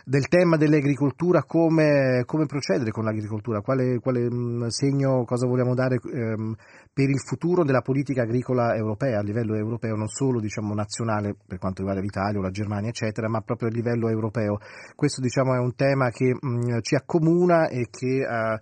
del 0.06 0.28
tema 0.28 0.58
dell'agricoltura, 0.58 1.44
come, 1.44 2.24
come 2.26 2.46
procedere 2.46 2.92
con 2.92 3.04
l'agricoltura, 3.04 3.62
quale, 3.62 4.00
quale 4.00 4.30
mh, 4.30 4.68
segno, 4.68 5.24
cosa 5.26 5.48
vogliamo 5.48 5.76
dare 5.76 6.00
ehm, 6.02 6.56
per 6.94 7.10
il 7.10 7.22
futuro 7.22 7.64
della 7.64 7.82
politica 7.82 8.24
agricola 8.24 8.76
europea, 8.76 9.20
a 9.20 9.24
livello 9.24 9.56
europeo, 9.56 9.96
non 9.96 10.08
solo 10.08 10.42
diciamo 10.42 10.74
nazionale 10.74 11.36
per 11.48 11.58
quanto 11.58 11.80
riguarda 11.80 12.02
l'Italia 12.02 12.40
o 12.40 12.42
la 12.42 12.52
Germania 12.52 12.90
eccetera, 12.90 13.30
ma 13.30 13.42
proprio 13.42 13.70
a 13.70 13.72
livello 13.72 14.10
europeo. 14.10 14.58
Questo 14.94 15.22
diciamo 15.22 15.56
è 15.56 15.60
un 15.60 15.74
tema 15.76 16.10
che 16.10 16.36
mh, 16.38 16.82
ci 16.82 16.96
accomuna 16.96 17.70
e 17.70 17.88
che, 17.90 18.28
eh, 18.28 18.60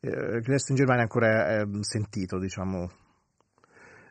eh, 0.00 0.36
adesso 0.36 0.72
in 0.72 0.76
Germania 0.76 1.02
ancora 1.02 1.60
eh, 1.60 1.66
sentito, 1.80 2.38
diciamo. 2.38 2.88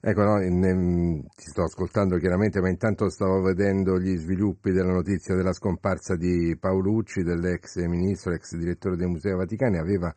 Ecco, 0.02 0.24
no, 0.24 0.42
in- 0.42 0.64
in- 0.64 1.22
ti 1.36 1.50
sto 1.50 1.64
ascoltando 1.64 2.18
chiaramente, 2.18 2.62
ma 2.62 2.70
intanto 2.70 3.10
stavo 3.10 3.42
vedendo 3.42 4.00
gli 4.00 4.16
sviluppi 4.16 4.72
della 4.72 4.94
notizia 4.94 5.36
della 5.36 5.54
scomparsa 5.54 6.16
di 6.16 6.56
Paolucci, 6.58 7.22
dell'ex 7.22 7.86
ministro, 7.86 8.32
ex 8.32 8.56
direttore 8.56 8.96
dei 8.96 9.08
Musei 9.08 9.36
Vaticani, 9.36 9.78
aveva 9.78 10.12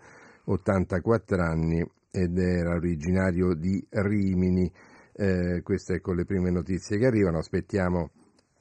84 0.44 1.42
anni 1.42 1.84
ed 2.13 2.39
era 2.39 2.75
originario 2.75 3.55
di 3.55 3.85
Rimini. 3.89 4.71
Eh, 5.15 5.61
queste 5.63 5.95
ecco 5.95 6.13
le 6.13 6.25
prime 6.25 6.51
notizie 6.51 6.99
che 6.99 7.07
arrivano, 7.07 7.39
aspettiamo 7.39 8.11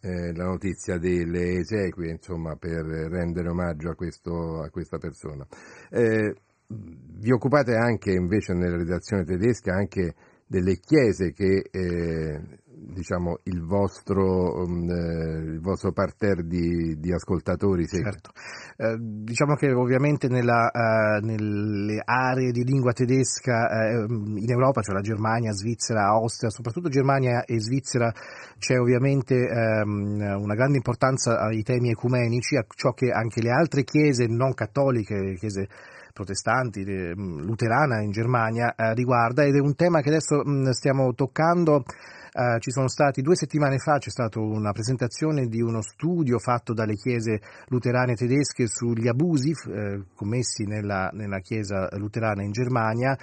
eh, 0.02 0.34
la 0.34 0.46
notizia 0.46 0.98
delle 0.98 1.60
esequie, 1.60 2.12
insomma, 2.12 2.56
per 2.56 2.84
rendere 2.86 3.50
omaggio 3.50 3.90
a, 3.90 3.96
questo- 3.96 4.62
a 4.62 4.70
questa 4.70 4.98
persona. 4.98 5.46
Eh, 5.90 6.34
vi 6.68 7.32
occupate 7.32 7.76
anche 7.76 8.12
invece 8.12 8.54
nella 8.54 8.78
redazione 8.78 9.26
tedesca 9.26 9.74
anche 9.74 10.16
delle 10.48 10.78
chiese 10.80 11.32
che 11.34 11.68
eh, 11.70 12.60
diciamo 12.84 13.40
il 13.44 13.64
vostro, 13.64 14.66
mm, 14.68 14.90
eh, 14.90 15.54
il 15.54 15.60
vostro 15.62 15.92
parterre 15.92 16.44
di, 16.44 16.98
di 17.00 17.14
ascoltatori 17.14 17.88
segue. 17.88 18.12
Certo. 18.12 18.32
Eh, 18.78 18.98
diciamo 19.00 19.56
che 19.56 19.72
ovviamente 19.72 20.28
nella, 20.28 20.72
eh, 20.72 21.20
nelle 21.22 22.02
aree 22.04 22.52
di 22.52 22.64
lingua 22.64 22.92
tedesca 22.94 23.70
eh, 23.70 24.06
in 24.08 24.50
Europa, 24.50 24.82
cioè 24.82 24.96
la 24.96 25.02
Germania, 25.02 25.52
Svizzera, 25.52 26.08
Austria, 26.08 26.50
soprattutto 26.50 26.90
Germania 26.90 27.44
e 27.46 27.60
Svizzera, 27.60 28.12
c'è 28.58 28.80
ovviamente 28.80 29.36
ehm, 29.36 30.40
una 30.40 30.56
grande 30.56 30.78
importanza 30.78 31.40
ai 31.40 31.62
temi 31.64 31.92
ecumenici, 31.92 32.56
a 32.56 32.66
ciò 32.68 32.94
che 32.94 33.12
anche 33.12 33.42
le 33.42 33.52
altre 33.52 33.84
chiese 33.84 34.26
non 34.28 34.54
cattoliche, 34.54 35.36
chiese 35.36 35.68
protestanti, 36.12 36.82
eh, 36.82 37.14
luterana 37.16 38.02
in 38.02 38.12
Germania, 38.12 38.76
eh, 38.76 38.94
riguarda 38.94 39.44
ed 39.44 39.56
è 39.56 39.60
un 39.60 39.76
tema 39.76 40.02
che 40.02 40.10
adesso 40.10 40.44
mh, 40.44 40.72
stiamo 40.72 41.14
toccando. 41.14 41.84
Eh, 42.34 42.60
ci 42.60 42.72
sono 42.72 42.88
stati 42.88 43.22
due 43.22 43.36
settimane 43.36 43.78
fa, 43.78 43.98
c'è 43.98 44.10
stata 44.10 44.40
una 44.40 44.72
presentazione 44.72 45.48
di 45.48 45.62
uno 45.62 45.82
studio 45.82 46.40
fatto 46.40 46.74
dalle 46.74 46.96
chiese 46.96 47.42
luterane 47.68 48.14
tedesche 48.14 48.68
sugli 48.68 49.10
abusi 49.10 49.52
eh, 49.52 50.04
commessi 50.16 50.64
nella, 50.64 51.10
nella 51.12 51.40
chiesa 51.40 51.90
luterana 51.98 52.42
in 52.42 52.52
Germania 52.52 53.18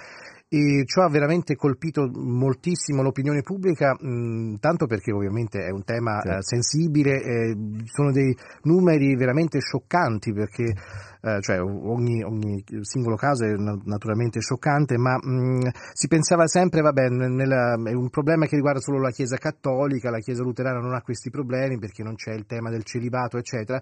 e 0.51 0.83
ciò 0.85 1.03
ha 1.03 1.09
veramente 1.09 1.55
colpito 1.55 2.09
moltissimo 2.11 3.03
l'opinione 3.03 3.43
pubblica, 3.43 3.93
mh, 3.93 4.55
tanto 4.59 4.87
perché 4.87 5.11
ovviamente 5.11 5.59
è 5.59 5.69
un 5.69 5.83
tema 5.83 6.19
Certo. 6.21 6.37
eh, 6.37 6.41
sensibile, 6.41 7.21
eh, 7.21 7.55
sono 7.85 8.11
dei 8.11 8.35
numeri 8.63 9.15
veramente 9.15 9.59
scioccanti 9.59 10.33
perché 10.33 10.73
eh, 11.21 11.41
cioè 11.41 11.61
ogni, 11.61 12.23
ogni 12.23 12.63
singolo 12.81 13.15
caso 13.15 13.43
è 13.45 13.51
na- 13.57 13.77
naturalmente 13.83 14.39
scioccante, 14.39 14.97
ma 14.97 15.17
mh, 15.21 15.69
si 15.93 16.07
pensava 16.07 16.47
sempre, 16.47 16.81
vabbè, 16.81 17.09
nel- 17.09 17.31
nella- 17.31 17.75
è 17.83 17.93
un 17.93 18.09
problema 18.09 18.47
che 18.47 18.55
riguarda 18.55 18.79
solo 18.79 18.99
la 18.99 19.11
Chiesa 19.11 19.37
cattolica, 19.37 20.09
la 20.09 20.17
Chiesa 20.19 20.41
luterana 20.41 20.79
non 20.79 20.95
ha 20.95 21.01
questi 21.01 21.29
problemi 21.29 21.77
perché 21.77 22.01
non 22.01 22.15
c'è 22.15 22.33
il 22.33 22.47
tema 22.47 22.71
del 22.71 22.83
celibato, 22.83 23.37
eccetera. 23.37 23.79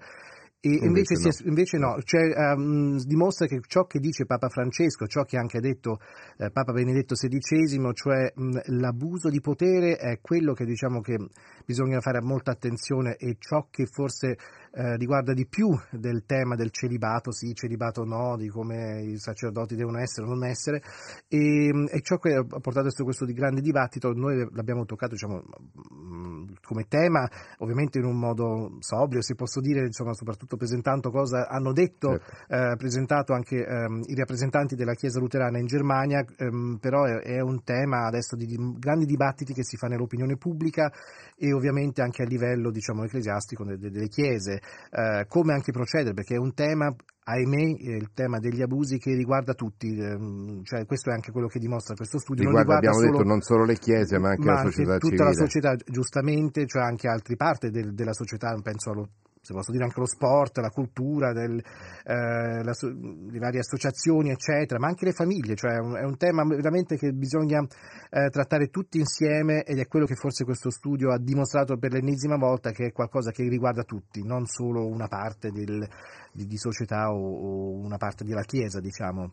E 0.59 0.69
invece, 0.69 1.13
Invece 1.13 1.31
si 1.31 1.43
è- 1.43 1.47
invece 1.47 1.77
no, 1.77 2.01
cioè, 2.01 2.23
ehm, 2.35 2.97
dimostra 3.03 3.45
che 3.45 3.59
ciò 3.67 3.85
che 3.85 3.99
dice 3.99 4.25
Papa 4.25 4.49
Francesco, 4.49 5.05
ciò 5.05 5.21
che 5.23 5.37
anche 5.37 5.57
ha 5.57 5.61
detto 5.61 5.99
eh, 6.37 6.49
Papa 6.49 6.73
Benedetto 6.73 7.13
XVI, 7.13 7.91
cioè 7.93 8.31
mh, 8.33 8.59
l'abuso 8.79 9.29
di 9.29 9.39
potere 9.39 9.97
è 9.97 10.19
quello 10.19 10.53
che 10.53 10.65
diciamo 10.65 10.99
che 10.99 11.15
bisogna 11.63 11.99
fare 12.01 12.21
molta 12.21 12.51
attenzione 12.51 13.17
e 13.17 13.35
ciò 13.37 13.67
che 13.69 13.85
forse 13.85 14.35
eh, 14.77 14.95
riguarda 14.95 15.33
di 15.33 15.47
più 15.47 15.75
del 15.89 16.23
tema 16.25 16.55
del 16.55 16.69
celibato, 16.69 17.31
sì, 17.31 17.55
celibato 17.55 18.03
no, 18.03 18.37
di 18.37 18.47
come 18.47 19.01
i 19.01 19.17
sacerdoti 19.17 19.75
devono 19.75 19.97
essere 19.97 20.27
o 20.27 20.29
non 20.29 20.45
essere, 20.45 20.83
e, 21.27 21.69
e 21.89 22.01
ciò 22.01 22.17
che 22.17 22.35
ha 22.35 22.43
portato 22.43 22.81
adesso 22.81 23.03
questo 23.03 23.25
di 23.25 23.33
grande 23.33 23.61
dibattito, 23.61 24.13
noi 24.13 24.47
l'abbiamo 24.51 24.85
toccato 24.85 25.13
diciamo, 25.13 25.41
mh, 25.41 26.53
come 26.61 26.85
tema, 26.87 27.27
ovviamente 27.57 27.97
in 27.97 28.05
un 28.05 28.19
modo 28.19 28.77
sobrio, 28.79 29.23
se 29.23 29.33
posso 29.33 29.61
dire, 29.61 29.83
insomma, 29.83 30.13
soprattutto 30.13 30.57
presentando 30.57 31.09
cosa 31.09 31.47
hanno 31.47 31.73
detto, 31.73 32.13
eh, 32.47 32.75
presentato 32.77 33.33
anche 33.33 33.65
ehm, 33.65 34.03
i 34.05 34.15
rappresentanti 34.15 34.75
della 34.75 34.93
Chiesa 34.93 35.19
luterana 35.19 35.57
in 35.57 35.65
Germania, 35.65 36.23
ehm, 36.37 36.77
però 36.79 37.05
è, 37.05 37.21
è 37.21 37.39
un 37.39 37.63
tema 37.63 38.05
adesso 38.05 38.35
di, 38.35 38.45
di 38.45 38.57
grandi 38.77 39.05
dibattiti 39.05 39.53
che 39.53 39.63
si 39.63 39.75
fa 39.75 39.87
nell'opinione 39.87 40.37
pubblica 40.37 40.91
e 41.39 41.53
ovviamente 41.53 42.01
anche 42.01 42.23
a 42.23 42.25
livello 42.25 42.71
diciamo, 42.71 43.03
ecclesiastico 43.03 43.63
de- 43.63 43.77
de- 43.77 43.91
delle 43.91 44.07
chiese, 44.07 44.59
eh, 44.89 45.25
come 45.27 45.53
anche 45.53 45.71
procedere, 45.71 46.13
perché 46.13 46.33
è 46.35 46.39
un 46.39 46.53
tema 46.53 46.93
ahimè, 47.29 47.75
il 47.79 48.09
tema 48.13 48.39
degli 48.39 48.61
abusi 48.61 48.97
che 48.97 49.13
riguarda 49.13 49.53
tutti, 49.53 49.95
ehm, 49.99 50.63
cioè 50.63 50.85
questo 50.85 51.09
è 51.09 51.13
anche 51.13 51.31
quello 51.31 51.47
che 51.47 51.59
dimostra 51.59 51.93
questo 51.93 52.17
studio. 52.19 52.43
non 52.43 52.53
Riguarda, 52.55 52.79
riguarda 52.79 52.97
abbiamo 52.97 53.05
solo, 53.05 53.17
detto, 53.23 53.29
non 53.29 53.41
solo 53.41 53.65
le 53.65 53.77
chiese, 53.77 54.17
ma 54.17 54.29
anche 54.29 54.45
ma 54.45 54.53
la 54.53 54.61
società 54.63 54.97
tutta 54.97 55.05
civile. 55.07 55.23
la 55.23 55.33
società, 55.33 55.75
giustamente, 55.85 56.65
cioè 56.65 56.81
anche 56.83 57.07
altre 57.07 57.35
parti 57.35 57.69
del- 57.69 57.93
della 57.93 58.13
società, 58.13 58.57
penso 58.63 58.91
allo 58.91 59.09
se 59.47 59.53
posso 59.53 59.71
dire 59.71 59.85
anche 59.85 60.01
lo 60.01 60.05
sport, 60.05 60.57
la 60.57 60.69
cultura, 60.69 61.31
del, 61.31 61.57
eh, 61.57 62.63
la, 62.63 62.73
le 62.81 63.39
varie 63.39 63.59
associazioni, 63.59 64.29
eccetera, 64.29 64.77
ma 64.77 64.87
anche 64.87 65.05
le 65.05 65.13
famiglie, 65.13 65.55
cioè 65.55 65.75
è 65.75 65.79
un, 65.79 65.95
è 65.95 66.03
un 66.03 66.17
tema 66.17 66.43
veramente 66.43 66.97
che 66.97 67.13
bisogna 67.13 67.61
eh, 67.61 68.29
trattare 68.29 68.67
tutti 68.67 68.99
insieme 68.99 69.63
ed 69.63 69.79
è 69.79 69.87
quello 69.87 70.05
che 70.05 70.15
forse 70.15 70.43
questo 70.43 70.69
studio 70.69 71.13
ha 71.13 71.17
dimostrato 71.17 71.77
per 71.77 71.93
l'ennesima 71.93 72.35
volta 72.35 72.71
che 72.71 72.87
è 72.87 72.91
qualcosa 72.91 73.31
che 73.31 73.47
riguarda 73.47 73.83
tutti, 73.83 74.21
non 74.21 74.45
solo 74.47 74.85
una 74.85 75.07
parte 75.07 75.49
del, 75.51 75.87
di, 76.33 76.45
di, 76.45 76.57
società 76.57 77.09
o, 77.13 77.15
o 77.15 77.77
una 77.77 77.97
parte 77.97 78.25
della 78.25 78.43
Chiesa, 78.43 78.81
diciamo. 78.81 79.31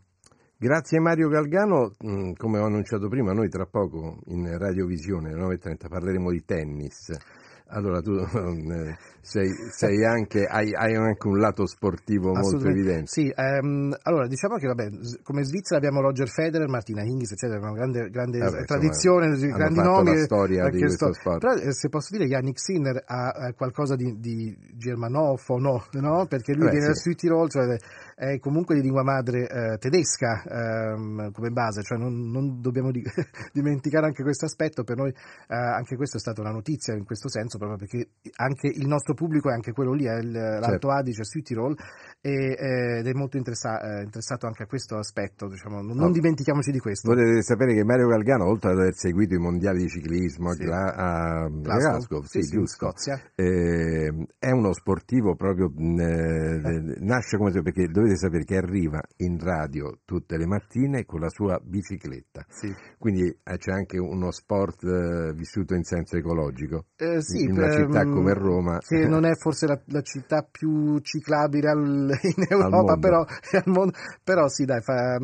Grazie 0.56 1.00
Mario 1.00 1.28
Galgano, 1.28 1.90
mm, 2.06 2.34
come 2.36 2.60
ho 2.60 2.66
annunciato 2.66 3.08
prima, 3.08 3.32
noi 3.32 3.48
tra 3.48 3.66
poco 3.66 4.20
in 4.26 4.56
Radiovisione 4.56 5.32
alle 5.32 5.56
9.30 5.56 5.88
parleremo 5.88 6.30
di 6.30 6.44
tennis. 6.44 7.42
Allora 7.68 8.00
tu 8.02 8.12
eh, 8.20 8.96
sei, 9.20 9.48
sei 9.70 10.04
anche, 10.04 10.44
hai, 10.44 10.74
hai, 10.74 10.94
anche 10.94 11.26
un 11.26 11.38
lato 11.38 11.66
sportivo 11.66 12.34
molto 12.34 12.68
evidente. 12.68 13.06
Sì, 13.06 13.32
ehm, 13.34 13.96
allora 14.02 14.26
diciamo 14.26 14.56
che 14.56 14.66
vabbè, 14.66 14.90
come 15.22 15.44
Svizzera 15.44 15.78
abbiamo 15.78 16.02
Roger 16.02 16.28
Federer, 16.28 16.68
Martina 16.68 17.02
Hingis, 17.02 17.32
eccetera, 17.32 17.58
una 17.58 17.72
grande, 17.72 18.10
grande 18.10 18.38
vabbè, 18.38 18.64
tradizione, 18.64 19.28
insomma, 19.28 19.56
grandi 19.56 19.80
nomi. 19.80 20.14
La 20.14 20.24
storia 20.24 20.68
di 20.68 20.78
questo 20.78 21.12
sport. 21.14 21.38
Però 21.38 21.54
eh, 21.54 21.72
se 21.72 21.88
posso 21.88 22.08
dire, 22.16 22.28
Yannick 22.28 22.60
Sinner 22.60 23.02
ha 23.06 23.48
eh, 23.48 23.54
qualcosa 23.54 23.96
di, 23.96 24.18
di 24.18 24.54
germanofono, 24.74 25.86
no? 26.00 26.26
Perché 26.26 26.52
lui 26.52 26.66
Beh, 26.66 26.70
viene 26.70 26.86
sì. 26.86 26.92
dal 26.92 26.98
Sud 26.98 27.14
Tirol, 27.14 27.50
cioè 27.50 27.76
è 28.14 28.38
comunque 28.38 28.74
di 28.74 28.82
lingua 28.82 29.02
madre 29.02 29.48
eh, 29.48 29.78
tedesca 29.78 30.42
ehm, 30.44 31.32
come 31.32 31.50
base, 31.50 31.82
cioè 31.82 31.98
non, 31.98 32.30
non 32.30 32.60
dobbiamo 32.60 32.90
di- 32.90 33.02
dimenticare 33.52 34.06
anche 34.06 34.22
questo 34.22 34.44
aspetto, 34.44 34.84
per 34.84 34.96
noi 34.96 35.10
eh, 35.10 35.54
anche 35.54 35.96
questa 35.96 36.16
è 36.16 36.20
stata 36.20 36.40
una 36.40 36.52
notizia 36.52 36.94
in 36.94 37.04
questo 37.04 37.28
senso, 37.28 37.58
proprio 37.58 37.78
perché 37.78 38.10
anche 38.36 38.68
il 38.68 38.86
nostro 38.86 39.14
pubblico 39.14 39.50
è 39.50 39.52
anche 39.52 39.72
quello 39.72 39.92
lì, 39.92 40.04
è 40.04 40.18
il, 40.18 40.30
l'Alto 40.30 40.70
Certo. 40.84 40.90
Adige, 40.90 41.24
Sud 41.24 41.42
Tirol, 41.42 41.76
e, 41.76 41.82
eh, 41.82 42.13
ed 42.30 43.06
è 43.06 43.12
molto 43.12 43.36
interessa- 43.36 43.80
eh, 43.80 44.02
interessato 44.04 44.46
anche 44.46 44.62
a 44.62 44.66
questo 44.66 44.96
aspetto, 44.96 45.48
diciamo, 45.48 45.82
non, 45.82 45.96
No. 45.96 46.10
dimentichiamoci 46.10 46.70
di 46.70 46.78
questo. 46.78 47.08
Potete 47.10 47.42
sapere 47.42 47.74
che 47.74 47.84
Mario 47.84 48.08
Galgano, 48.08 48.46
oltre 48.46 48.70
ad 48.72 48.78
aver 48.78 48.94
seguito 48.94 49.34
i 49.34 49.38
mondiali 49.38 49.80
di 49.82 49.88
ciclismo 49.88 50.50
a 50.50 50.54
Sì. 50.54 50.62
A 50.64 51.48
Glasgow. 51.50 52.22
Sì, 52.22 52.42
Sì, 52.42 52.56
giusto, 52.56 52.86
Scozia. 52.88 53.20
eh, 53.34 54.10
è 54.38 54.50
uno 54.50 54.72
sportivo 54.72 55.34
proprio, 55.36 55.70
mh, 55.74 56.00
eh, 56.00 56.94
nasce 57.00 57.36
come 57.36 57.50
perché 57.62 57.88
dovete 57.88 58.16
sapere 58.16 58.44
che 58.44 58.56
arriva 58.56 59.00
in 59.18 59.38
radio 59.38 59.98
tutte 60.04 60.36
le 60.36 60.46
mattine 60.46 61.04
con 61.04 61.20
la 61.20 61.28
sua 61.28 61.60
bicicletta, 61.62 62.44
Sì. 62.48 62.72
quindi 62.98 63.24
eh, 63.28 63.56
c'è 63.58 63.72
anche 63.72 63.98
uno 63.98 64.30
sport 64.30 64.82
eh, 64.84 65.32
vissuto 65.34 65.74
in 65.74 65.82
senso 65.84 66.16
ecologico. 66.16 66.86
Eh, 66.96 67.18
in 67.38 67.52
una 67.52 67.70
città 67.70 68.00
ehm, 68.00 68.12
come 68.14 68.32
Roma. 68.32 68.78
che 68.78 69.06
non 69.06 69.24
è 69.24 69.32
forse 69.40 69.66
la, 69.66 69.78
la 69.86 70.00
città 70.02 70.46
più 70.50 70.98
ciclabile 71.00 71.68
al- 71.68 72.12
in 72.22 72.46
Europa, 72.48 72.96
però, 72.96 73.24
al 73.52 73.62
mondo, 73.66 73.92
però 74.22 74.48
sì, 74.48 74.64
dai, 74.64 74.80
fa, 74.80 75.16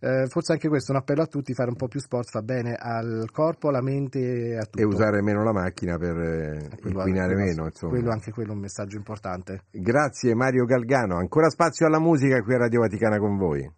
eh, 0.00 0.26
forse 0.28 0.52
anche 0.52 0.68
questo 0.68 0.92
è 0.92 0.94
un 0.94 1.00
appello 1.00 1.22
a 1.22 1.26
tutti, 1.26 1.54
fare 1.54 1.70
un 1.70 1.76
po' 1.76 1.88
più 1.88 2.00
sport 2.00 2.28
fa 2.30 2.42
bene 2.42 2.74
al 2.78 3.28
corpo, 3.32 3.68
alla 3.68 3.82
mente 3.82 4.18
e 4.18 4.56
a 4.56 4.64
tutto. 4.64 4.78
E 4.78 4.84
usare 4.84 5.22
meno 5.22 5.42
la 5.44 5.52
macchina 5.52 5.96
per 5.98 6.16
eh, 6.16 6.68
Quello- 6.80 6.98
inquinare 6.98 7.34
quello- 7.34 7.48
meno, 7.48 7.64
insomma. 7.66 7.92
Quello 7.92 8.10
anche 8.10 8.30
quello 8.32 8.50
è 8.52 8.54
un 8.54 8.60
messaggio 8.60 8.96
importante. 8.96 9.62
Grazie 9.70 10.34
Mario 10.34 10.64
Galgano, 10.64 11.16
ancora 11.16 11.48
spazio 11.50 11.86
alla 11.86 12.00
musica 12.00 12.40
qui 12.42 12.54
a 12.54 12.58
Radio 12.58 12.80
Vaticana 12.80 13.18
con 13.18 13.36
voi. 13.36 13.70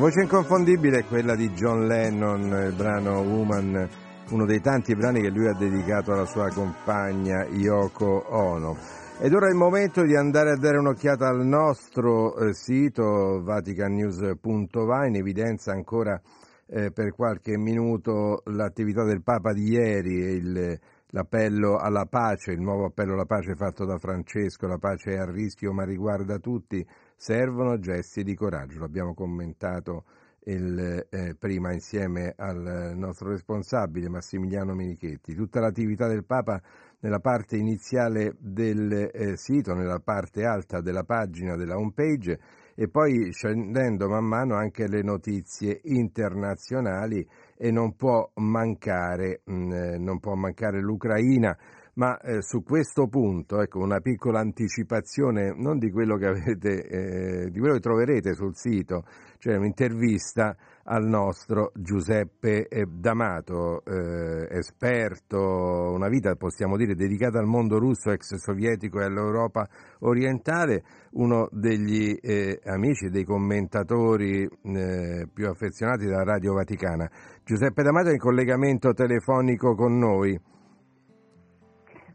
Voce 0.00 0.22
inconfondibile 0.22 1.00
è 1.00 1.04
quella 1.04 1.36
di 1.36 1.50
John 1.50 1.86
Lennon, 1.86 2.68
il 2.68 2.74
brano 2.74 3.20
Woman, 3.20 3.86
uno 4.30 4.46
dei 4.46 4.62
tanti 4.62 4.94
brani 4.94 5.20
che 5.20 5.28
lui 5.28 5.46
ha 5.46 5.52
dedicato 5.52 6.12
alla 6.12 6.24
sua 6.24 6.48
compagna 6.48 7.44
Yoko 7.44 8.24
Ono. 8.28 8.78
Ed 9.20 9.34
ora 9.34 9.48
è 9.48 9.50
il 9.50 9.56
momento 9.56 10.02
di 10.02 10.16
andare 10.16 10.52
a 10.52 10.56
dare 10.56 10.78
un'occhiata 10.78 11.28
al 11.28 11.44
nostro 11.44 12.34
eh, 12.34 12.54
sito 12.54 13.42
vaticannews.va, 13.42 15.06
in 15.06 15.16
evidenza 15.16 15.72
ancora 15.72 16.18
eh, 16.66 16.90
per 16.92 17.12
qualche 17.12 17.58
minuto 17.58 18.40
l'attività 18.46 19.04
del 19.04 19.22
Papa 19.22 19.52
di 19.52 19.68
ieri 19.68 20.24
e 20.24 20.30
il, 20.32 20.78
l'appello 21.08 21.76
alla 21.76 22.06
pace, 22.06 22.52
il 22.52 22.60
nuovo 22.60 22.86
appello 22.86 23.12
alla 23.12 23.26
pace 23.26 23.54
fatto 23.54 23.84
da 23.84 23.98
Francesco, 23.98 24.66
la 24.66 24.78
pace 24.78 25.12
è 25.12 25.18
a 25.18 25.30
rischio 25.30 25.74
ma 25.74 25.84
riguarda 25.84 26.38
tutti, 26.38 26.82
servono 27.20 27.78
gesti 27.78 28.22
di 28.22 28.34
coraggio, 28.34 28.80
l'abbiamo 28.80 29.12
commentato 29.12 30.04
il, 30.44 31.06
eh, 31.10 31.36
prima 31.38 31.70
insieme 31.70 32.32
al 32.34 32.94
nostro 32.96 33.28
responsabile 33.28 34.08
Massimiliano 34.08 34.74
Menichetti. 34.74 35.34
Tutta 35.34 35.60
l'attività 35.60 36.08
del 36.08 36.24
Papa 36.24 36.58
nella 37.00 37.18
parte 37.18 37.58
iniziale 37.58 38.34
del 38.38 39.10
eh, 39.12 39.36
sito, 39.36 39.74
nella 39.74 39.98
parte 39.98 40.46
alta 40.46 40.80
della 40.80 41.04
pagina 41.04 41.56
della 41.56 41.76
home 41.76 41.92
page 41.94 42.40
e 42.74 42.88
poi 42.88 43.30
scendendo 43.32 44.08
man 44.08 44.24
mano 44.24 44.54
anche 44.54 44.88
le 44.88 45.02
notizie 45.02 45.78
internazionali 45.82 47.28
e 47.54 47.70
non 47.70 47.96
può 47.96 48.30
mancare, 48.36 49.42
mh, 49.44 49.72
eh, 49.72 49.98
non 49.98 50.20
può 50.20 50.34
mancare 50.36 50.80
l'Ucraina 50.80 51.54
ma 52.00 52.18
eh, 52.18 52.40
su 52.40 52.62
questo 52.62 53.08
punto, 53.08 53.60
ecco, 53.60 53.78
una 53.80 54.00
piccola 54.00 54.40
anticipazione 54.40 55.52
non 55.54 55.78
di 55.78 55.90
quello 55.90 56.16
che 56.16 56.26
avete, 56.28 56.86
eh, 56.86 57.50
di 57.50 57.58
quello 57.58 57.74
che 57.74 57.80
troverete 57.80 58.32
sul 58.32 58.56
sito, 58.56 59.04
cioè 59.36 59.56
un'intervista 59.56 60.56
al 60.84 61.04
nostro 61.04 61.72
Giuseppe 61.74 62.68
eh, 62.68 62.86
D'Amato, 62.88 63.84
eh, 63.84 64.48
esperto, 64.48 65.92
una 65.92 66.08
vita 66.08 66.34
possiamo 66.36 66.78
dire 66.78 66.94
dedicata 66.94 67.38
al 67.38 67.44
mondo 67.44 67.78
russo, 67.78 68.10
ex 68.12 68.34
sovietico 68.36 68.98
e 68.98 69.04
all'Europa 69.04 69.68
orientale, 69.98 70.82
uno 71.12 71.48
degli 71.52 72.16
eh, 72.18 72.60
amici 72.64 73.06
e 73.06 73.10
dei 73.10 73.24
commentatori 73.24 74.48
eh, 74.62 75.28
più 75.30 75.48
affezionati 75.48 76.06
della 76.06 76.24
Radio 76.24 76.54
Vaticana. 76.54 77.10
Giuseppe 77.44 77.82
D'Amato 77.82 78.08
è 78.08 78.12
in 78.12 78.18
collegamento 78.18 78.94
telefonico 78.94 79.74
con 79.74 79.98
noi. 79.98 80.40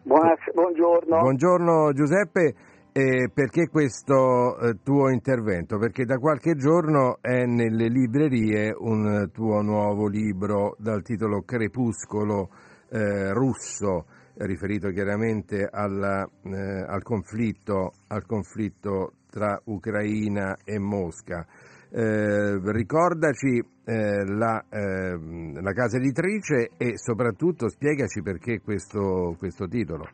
Buonas- 0.06 0.54
buongiorno. 0.54 1.20
Buongiorno 1.20 1.92
Giuseppe, 1.94 2.54
eh, 2.92 3.28
perché 3.34 3.70
questo 3.70 4.56
eh, 4.60 4.78
tuo 4.84 5.10
intervento? 5.10 5.80
Perché 5.80 6.06
da 6.06 6.20
qualche 6.20 6.54
giorno 6.54 7.18
è 7.22 7.46
nelle 7.46 7.88
librerie 7.88 8.72
un 8.78 9.32
tuo 9.34 9.62
nuovo 9.64 10.08
libro 10.08 10.76
dal 10.78 11.02
titolo 11.02 11.42
Crepuscolo 11.42 12.50
eh, 12.92 13.34
russo, 13.34 14.06
riferito 14.36 14.90
chiaramente 14.90 15.68
alla, 15.68 16.24
eh, 16.44 16.86
al, 16.88 17.02
conflitto, 17.02 17.94
al 18.10 18.28
conflitto 18.28 19.14
tra 19.32 19.60
Ucraina 19.64 20.56
e 20.64 20.78
Mosca. 20.78 21.48
Eh, 21.90 22.60
ricordaci 22.72 23.64
eh, 23.86 24.26
la, 24.26 24.64
eh, 24.70 25.18
la, 25.62 25.72
casa 25.72 25.98
editrice 25.98 26.72
e 26.78 26.98
soprattutto 26.98 27.70
spiegaci 27.70 28.22
perché 28.22 28.60
questo, 28.62 29.36
questo 29.38 29.68
titolo. 29.68 30.08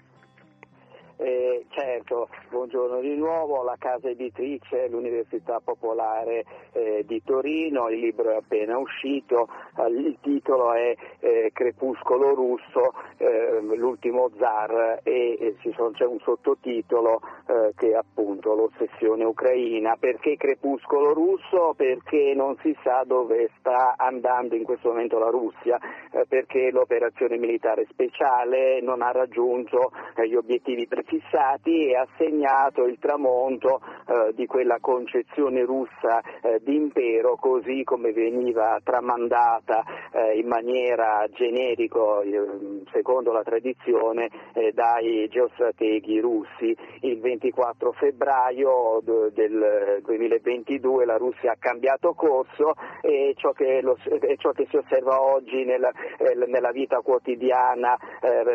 Certo, 1.73 2.27
buongiorno 2.49 2.99
di 2.99 3.15
nuovo, 3.15 3.63
la 3.63 3.77
casa 3.79 4.09
editrice, 4.09 4.89
l'Università 4.89 5.61
Popolare 5.63 6.43
eh, 6.73 7.05
di 7.07 7.23
Torino, 7.23 7.87
il 7.87 7.99
libro 7.99 8.31
è 8.31 8.35
appena 8.35 8.77
uscito, 8.77 9.47
eh, 9.77 9.87
il 9.87 10.17
titolo 10.19 10.73
è 10.73 10.93
eh, 11.19 11.49
Crepuscolo 11.53 12.35
russo, 12.35 12.91
eh, 13.15 13.61
l'ultimo 13.61 14.29
zar 14.37 14.99
e, 15.03 15.55
sono, 15.73 15.91
c'è 15.91 16.03
un 16.03 16.19
sottotitolo 16.19 17.21
eh, 17.47 17.71
che 17.77 17.91
è 17.91 17.93
appunto 17.93 18.53
l'ossessione 18.53 19.23
ucraina. 19.23 19.95
Perché 19.97 20.35
Crepuscolo 20.35 21.13
russo? 21.13 21.73
Perché 21.77 22.33
non 22.35 22.57
si 22.61 22.75
sa 22.83 23.03
dove 23.05 23.49
sta 23.59 23.93
andando 23.95 24.55
in 24.55 24.65
questo 24.65 24.89
momento 24.89 25.17
la 25.19 25.29
Russia, 25.29 25.79
perché 26.27 26.69
l'operazione 26.69 27.37
militare 27.37 27.85
speciale 27.89 28.81
non 28.81 29.01
ha 29.01 29.11
raggiunto 29.11 29.91
gli 30.21 30.35
obiettivi 30.35 30.85
prefissati 30.85 31.59
e 31.63 31.95
ha 31.95 32.07
segnato 32.17 32.85
il 32.85 32.97
tramonto 32.99 33.81
eh, 34.07 34.33
di 34.33 34.45
quella 34.45 34.77
concezione 34.79 35.63
russa 35.63 36.21
eh, 36.41 36.59
di 36.63 36.75
impero 36.75 37.35
così 37.35 37.83
come 37.83 38.11
veniva 38.11 38.79
tramandata 38.83 39.83
eh, 40.11 40.39
in 40.39 40.47
maniera 40.47 41.25
generico, 41.31 42.21
eh, 42.21 42.83
secondo 42.91 43.31
la 43.31 43.43
tradizione, 43.43 44.29
eh, 44.53 44.71
dai 44.73 45.27
geostrateghi 45.29 46.19
russi. 46.19 46.75
Il 47.01 47.19
24 47.19 47.91
febbraio 47.91 49.01
del 49.03 49.99
2022 50.03 51.05
la 51.05 51.17
Russia 51.17 51.51
ha 51.51 51.57
cambiato 51.59 52.13
corso 52.13 52.73
e 53.01 53.33
ciò 53.37 53.51
che, 53.51 53.81
lo, 53.81 53.97
e 54.03 54.35
ciò 54.37 54.51
che 54.51 54.67
si 54.69 54.77
osserva 54.77 55.21
oggi 55.21 55.63
nella, 55.63 55.91
eh, 56.17 56.35
nella 56.47 56.71
vita 56.71 57.01
quotidiana 57.01 57.97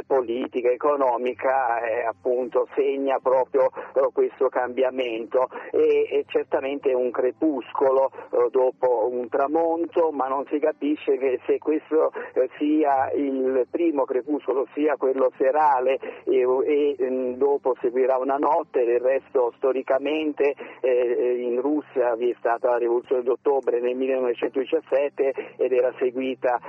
politica, 0.06 0.70
economica, 0.70 1.80
appunto 2.08 2.66
segna 2.96 3.18
proprio 3.18 3.68
eh, 3.94 4.08
questo 4.12 4.48
cambiamento. 4.48 5.48
E, 5.70 6.08
e, 6.10 6.24
certamente 6.28 6.92
un 6.92 7.10
crepuscolo 7.10 8.10
eh, 8.10 8.48
dopo 8.50 9.08
un 9.10 9.28
tramonto, 9.28 10.10
ma 10.10 10.28
non 10.28 10.44
si 10.48 10.58
capisce 10.58 11.18
se 11.46 11.58
questo 11.58 12.12
eh, 12.34 12.48
sia 12.58 13.10
il 13.12 13.66
primo 13.70 14.04
crepuscolo 14.04 14.66
sia 14.72 14.96
quello 14.96 15.30
serale 15.36 15.98
e, 16.24 16.46
e 16.64 16.96
mm, 17.00 17.32
dopo 17.34 17.74
seguirà 17.80 18.16
una 18.16 18.36
notte, 18.36 18.84
del 18.84 19.00
resto 19.00 19.52
storicamente 19.56 20.54
in 20.82 21.60
Russia 21.60 22.14
vi 22.14 22.30
è 22.30 22.34
stata 22.38 22.70
la 22.70 22.78
rivoluzione 22.78 23.22
d'ottobre 23.22 23.80
nel 23.80 23.96
1917 23.96 25.54
ed 25.56 25.72
era 25.72 25.92
seguita 25.98 26.60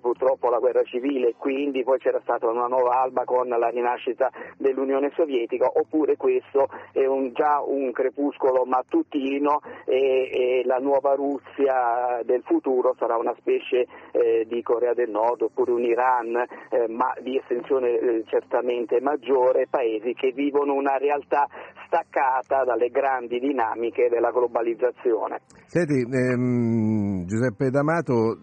purtroppo 0.00 0.50
la 0.50 0.58
guerra 0.58 0.82
civile, 0.82 1.34
quindi 1.36 1.84
poi 1.84 1.98
c'era 1.98 2.20
stata 2.22 2.48
una 2.48 2.66
nuova 2.66 3.00
alba 3.00 3.24
con 3.24 3.48
la 3.48 3.68
rinascita 3.68 4.30
dell'Unione 4.56 5.12
Sovietica, 5.14 5.61
oppure 5.66 6.16
questo 6.16 6.68
è 6.92 7.04
un, 7.06 7.32
già 7.32 7.62
un 7.64 7.92
crepuscolo 7.92 8.64
mattutino 8.64 9.60
e, 9.84 10.30
e, 10.30 10.62
la 10.64 10.78
nuova 10.78 11.14
Russia 11.14 12.20
del 12.24 12.42
futuro 12.44 12.94
sarà 12.98 13.16
una 13.16 13.34
specie 13.38 13.86
eh, 14.12 14.44
di 14.46 14.62
Corea 14.62 14.94
del 14.94 15.10
Nord 15.10 15.42
oppure 15.42 15.72
un 15.72 15.82
Iran, 15.82 16.34
eh, 16.36 16.88
ma 16.88 17.12
di 17.20 17.36
estensione 17.36 17.98
eh, 17.98 18.24
certamente 18.26 19.00
maggiore, 19.00 19.66
paesi 19.68 20.14
che 20.14 20.32
vivono 20.32 20.74
una 20.74 20.96
realtà 20.96 21.46
staccata 21.86 22.64
dalle 22.64 22.88
grandi 22.88 23.38
dinamiche 23.38 24.08
della 24.08 24.30
globalizzazione. 24.30 25.40
Senti, 25.66 26.06
ehm, 26.10 27.24
Giuseppe 27.26 27.70
D'Amato, 27.70 28.38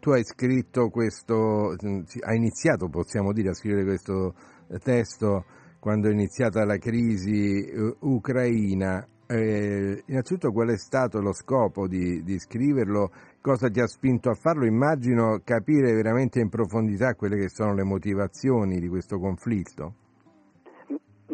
tu 0.00 0.10
hai 0.10 0.24
scritto 0.24 0.88
questo, 0.88 1.74
hai 1.74 2.36
iniziato 2.36 2.88
possiamo 2.88 3.32
dire 3.32 3.50
a 3.50 3.54
scrivere 3.54 3.84
questo 3.84 4.34
testo 4.82 5.44
quando 5.80 6.08
è 6.08 6.12
iniziata 6.12 6.64
la 6.64 6.76
crisi 6.76 7.68
uh, 7.74 7.96
ucraina. 8.00 9.04
Eh, 9.26 10.02
innanzitutto 10.06 10.52
qual 10.52 10.68
è 10.68 10.76
stato 10.76 11.20
lo 11.20 11.32
scopo 11.32 11.88
di, 11.88 12.22
di, 12.22 12.38
scriverlo? 12.38 13.10
Cosa 13.40 13.68
ti 13.70 13.80
ha 13.80 13.86
spinto 13.86 14.28
a 14.28 14.34
farlo? 14.34 14.66
Immagino 14.66 15.40
capire 15.42 15.92
veramente 15.94 16.40
in 16.40 16.48
profondità 16.48 17.14
quelle 17.14 17.36
che 17.36 17.48
sono 17.48 17.74
le 17.74 17.84
motivazioni 17.84 18.78
di 18.78 18.88
questo 18.88 19.18
conflitto. 19.18 19.94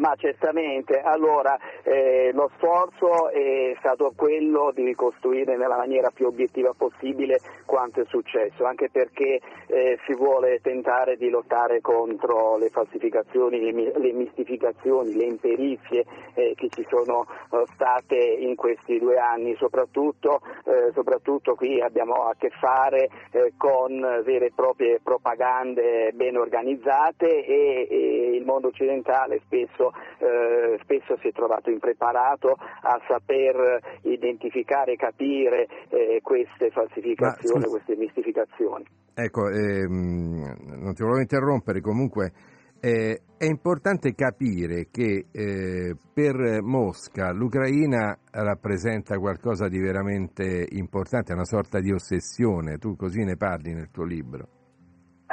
Ma 0.07 0.15
certamente, 0.15 1.01
allora 1.01 1.59
eh, 1.83 2.31
lo 2.33 2.49
sforzo 2.55 3.29
è 3.29 3.75
stato 3.79 4.13
quello 4.15 4.71
di 4.73 4.85
ricostruire 4.85 5.57
nella 5.57 5.75
maniera 5.75 6.11
più 6.11 6.27
obiettiva 6.27 6.71
possibile 6.77 7.41
quanto 7.65 7.99
è 7.99 8.05
successo, 8.05 8.63
anche 8.63 8.89
perché 8.89 9.41
eh, 9.67 9.99
si 10.05 10.13
vuole 10.13 10.61
tentare 10.61 11.17
di 11.17 11.29
lottare 11.29 11.81
contro 11.81 12.55
le 12.57 12.69
falsificazioni, 12.69 13.59
le, 13.59 14.13
mistificazioni, 14.13 15.13
le 15.13 15.25
imperizie 15.25 16.05
eh, 16.35 16.53
che 16.55 16.69
ci 16.69 16.85
sono 16.87 17.25
eh, 17.51 17.65
state 17.73 18.15
in 18.15 18.55
questi 18.55 18.99
due 18.99 19.17
anni, 19.17 19.57
soprattutto, 19.57 20.39
eh, 20.63 20.91
soprattutto 20.93 21.55
qui 21.55 21.81
abbiamo 21.81 22.27
a 22.27 22.35
che 22.37 22.49
fare 22.61 23.09
eh, 23.31 23.51
con 23.57 23.99
vere 24.23 24.45
e 24.45 24.51
proprie 24.55 25.01
propagande 25.03 26.13
ben 26.13 26.37
organizzate 26.37 27.45
e, 27.45 27.87
e 27.89 28.35
il 28.37 28.45
mondo 28.45 28.69
occidentale 28.69 29.41
spesso 29.43 29.91
eh, 30.19 30.79
spesso 30.81 31.17
si 31.21 31.29
è 31.29 31.31
trovato 31.31 31.69
impreparato 31.69 32.55
a 32.57 32.99
saper 33.07 33.79
identificare 34.03 34.93
e 34.93 34.95
capire 34.95 35.67
eh, 35.89 36.19
queste 36.21 36.69
falsificazioni, 36.71 37.65
queste 37.65 37.95
mistificazioni. 37.95 38.85
Ecco, 39.13 39.49
ehm, 39.49 40.55
non 40.79 40.93
ti 40.93 41.01
volevo 41.01 41.19
interrompere, 41.19 41.81
comunque 41.81 42.31
eh, 42.79 43.21
è 43.37 43.45
importante 43.45 44.13
capire 44.13 44.87
che 44.91 45.25
eh, 45.31 45.95
per 46.13 46.61
Mosca 46.61 47.31
l'Ucraina 47.31 48.17
rappresenta 48.31 49.17
qualcosa 49.17 49.67
di 49.67 49.79
veramente 49.79 50.67
importante, 50.71 51.33
una 51.33 51.43
sorta 51.43 51.79
di 51.79 51.91
ossessione, 51.91 52.77
tu 52.77 52.95
così 52.95 53.23
ne 53.23 53.35
parli 53.35 53.73
nel 53.73 53.89
tuo 53.91 54.03
libro. 54.03 54.47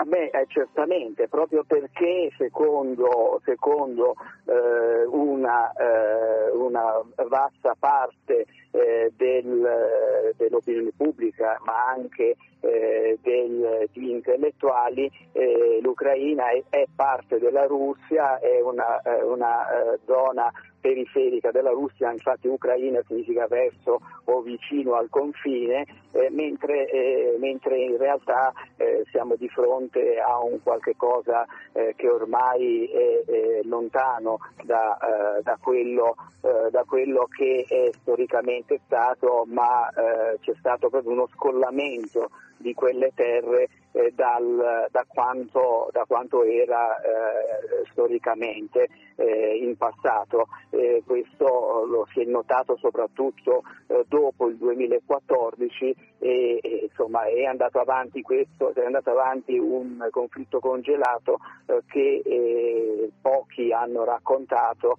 Me 0.06 0.23
eh, 0.34 0.46
certamente, 0.48 1.28
proprio 1.28 1.62
perché 1.64 2.32
secondo, 2.36 3.40
secondo 3.44 4.16
eh, 4.46 5.04
una, 5.06 5.70
eh, 5.72 6.50
una, 6.50 7.00
vasta 7.28 7.76
parte 7.78 8.46
eh, 8.72 9.12
del, 9.16 10.34
dell'opinione 10.36 10.90
pubblica, 10.96 11.60
ma 11.64 11.86
anche 11.86 12.34
eh, 12.60 13.18
del, 13.22 13.88
di 13.92 14.10
intellettuali, 14.10 15.08
eh, 15.32 15.78
l'Ucraina 15.80 16.48
è, 16.50 16.62
è, 16.68 16.84
parte 16.94 17.38
della 17.38 17.66
Russia, 17.66 18.40
è 18.40 18.60
una, 18.60 19.00
una 19.22 19.66
zona 20.04 20.50
periferica 20.84 21.50
della 21.50 21.70
Russia, 21.70 22.12
infatti 22.12 22.46
Ucraina 22.46 23.00
significa 23.06 23.46
verso 23.46 24.02
o 24.24 24.42
vicino 24.42 24.96
al 24.96 25.08
confine, 25.08 25.86
eh, 26.12 26.28
mentre, 26.28 26.90
eh, 26.90 27.36
mentre, 27.38 27.78
in 27.78 27.96
realtà 27.96 28.52
eh, 28.76 29.02
siamo 29.10 29.34
di 29.36 29.48
fronte 29.48 30.18
a 30.24 30.38
un 30.42 30.62
qualche 30.62 30.94
cosa 30.96 31.44
eh, 31.72 31.94
che 31.96 32.08
ormai 32.08 32.86
è, 32.86 33.60
lontano 33.64 34.38
da, 34.64 34.96
eh, 34.96 35.42
da, 35.42 35.58
quello, 35.60 36.16
eh, 36.40 36.70
da, 36.70 36.84
quello, 36.84 37.28
che 37.30 37.64
è 37.68 37.90
storicamente 38.00 38.80
stato, 38.84 39.44
ma 39.46 39.88
c'è 40.40 40.54
stato 40.58 40.88
proprio 40.88 41.12
uno 41.12 41.28
scollamento 41.32 42.30
di 42.56 42.74
quelle 42.74 43.12
terre 43.14 43.68
eh, 43.94 44.12
dal, 44.12 44.88
da, 44.90 45.04
quanto, 45.06 45.88
da, 45.92 46.04
quanto, 46.04 46.42
era 46.42 47.00
eh, 47.00 47.86
storicamente 47.92 48.88
eh, 49.14 49.56
in 49.62 49.76
passato. 49.76 50.48
Eh, 50.70 51.02
questo 51.06 51.84
lo 51.86 52.06
si 52.12 52.20
è 52.20 52.24
notato 52.24 52.76
soprattutto 52.76 53.62
eh, 53.86 54.04
dopo 54.08 54.48
il 54.48 54.56
2014 54.56 55.94
e, 56.18 56.58
e 56.60 56.88
insomma, 56.88 57.24
è 57.26 57.44
andato 57.44 57.78
avanti 57.78 58.20
questo, 58.22 58.74
è 58.74 58.84
andato 58.84 59.10
avanti 59.10 59.56
un 59.58 60.08
conflitto 60.10 60.58
congelato 60.58 61.38
eh, 61.66 61.82
che 61.86 63.10
pochi 63.20 63.72
hanno 63.72 64.04
raccontato 64.04 64.96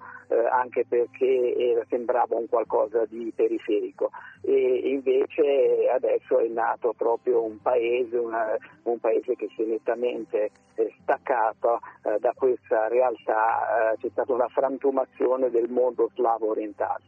anche 0.49 0.85
perché 0.87 1.85
sembrava 1.87 2.35
un 2.35 2.47
qualcosa 2.49 3.05
di 3.05 3.31
periferico 3.35 4.09
e 4.41 4.81
invece 4.89 5.87
adesso 5.89 6.39
è 6.39 6.47
nato 6.47 6.93
proprio 6.97 7.43
un 7.45 7.61
paese, 7.61 8.17
una, 8.17 8.57
un 8.83 8.99
paese 8.99 9.35
che 9.35 9.47
si 9.55 9.63
è 9.63 9.65
nettamente 9.65 10.51
eh, 10.75 10.93
staccato 11.01 11.79
eh, 12.03 12.19
da 12.19 12.33
questa 12.35 12.87
realtà, 12.87 13.93
eh, 13.93 13.97
c'è 13.97 14.09
stata 14.11 14.33
una 14.33 14.47
frantumazione 14.47 15.49
del 15.49 15.69
mondo 15.69 16.09
slavo 16.13 16.49
orientale. 16.49 17.03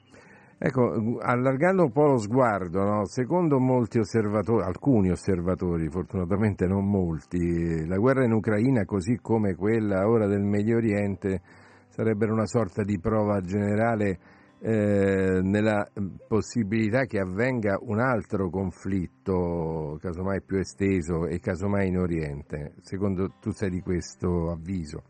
Ecco, 0.59 1.19
allargando 1.21 1.83
un 1.83 1.91
po' 1.91 2.07
lo 2.07 2.17
sguardo, 2.17 2.81
no? 2.81 3.05
secondo 3.05 3.59
molti 3.59 3.99
osservatori, 3.99 4.63
alcuni 4.63 5.11
osservatori, 5.11 5.87
fortunatamente 5.87 6.65
non 6.65 6.89
molti, 6.89 7.85
la 7.85 7.97
guerra 7.97 8.25
in 8.25 8.31
Ucraina, 8.31 8.83
così 8.83 9.19
come 9.21 9.53
quella 9.53 10.07
ora 10.07 10.25
del 10.25 10.41
Medio 10.41 10.77
Oriente, 10.77 11.41
sarebbero 11.89 12.33
una 12.33 12.47
sorta 12.47 12.81
di 12.81 12.99
prova 12.99 13.39
generale 13.41 14.17
eh, 14.59 15.39
nella 15.41 15.87
possibilità 16.27 17.05
che 17.05 17.19
avvenga 17.19 17.77
un 17.81 17.99
altro 17.99 18.49
conflitto, 18.49 19.97
casomai 20.01 20.41
più 20.41 20.57
esteso 20.57 21.27
e 21.27 21.39
casomai 21.39 21.87
in 21.87 21.97
Oriente. 21.97 22.73
Secondo 22.81 23.33
tu 23.39 23.51
sei 23.51 23.69
di 23.69 23.81
questo 23.81 24.49
avviso? 24.49 25.03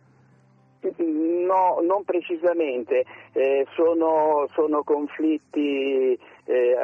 No, 1.48 1.80
non 1.82 2.04
precisamente, 2.04 3.06
eh, 3.32 3.66
sono, 3.74 4.48
sono, 4.54 4.84
conflitti 4.84 6.18
eh, 6.44 6.76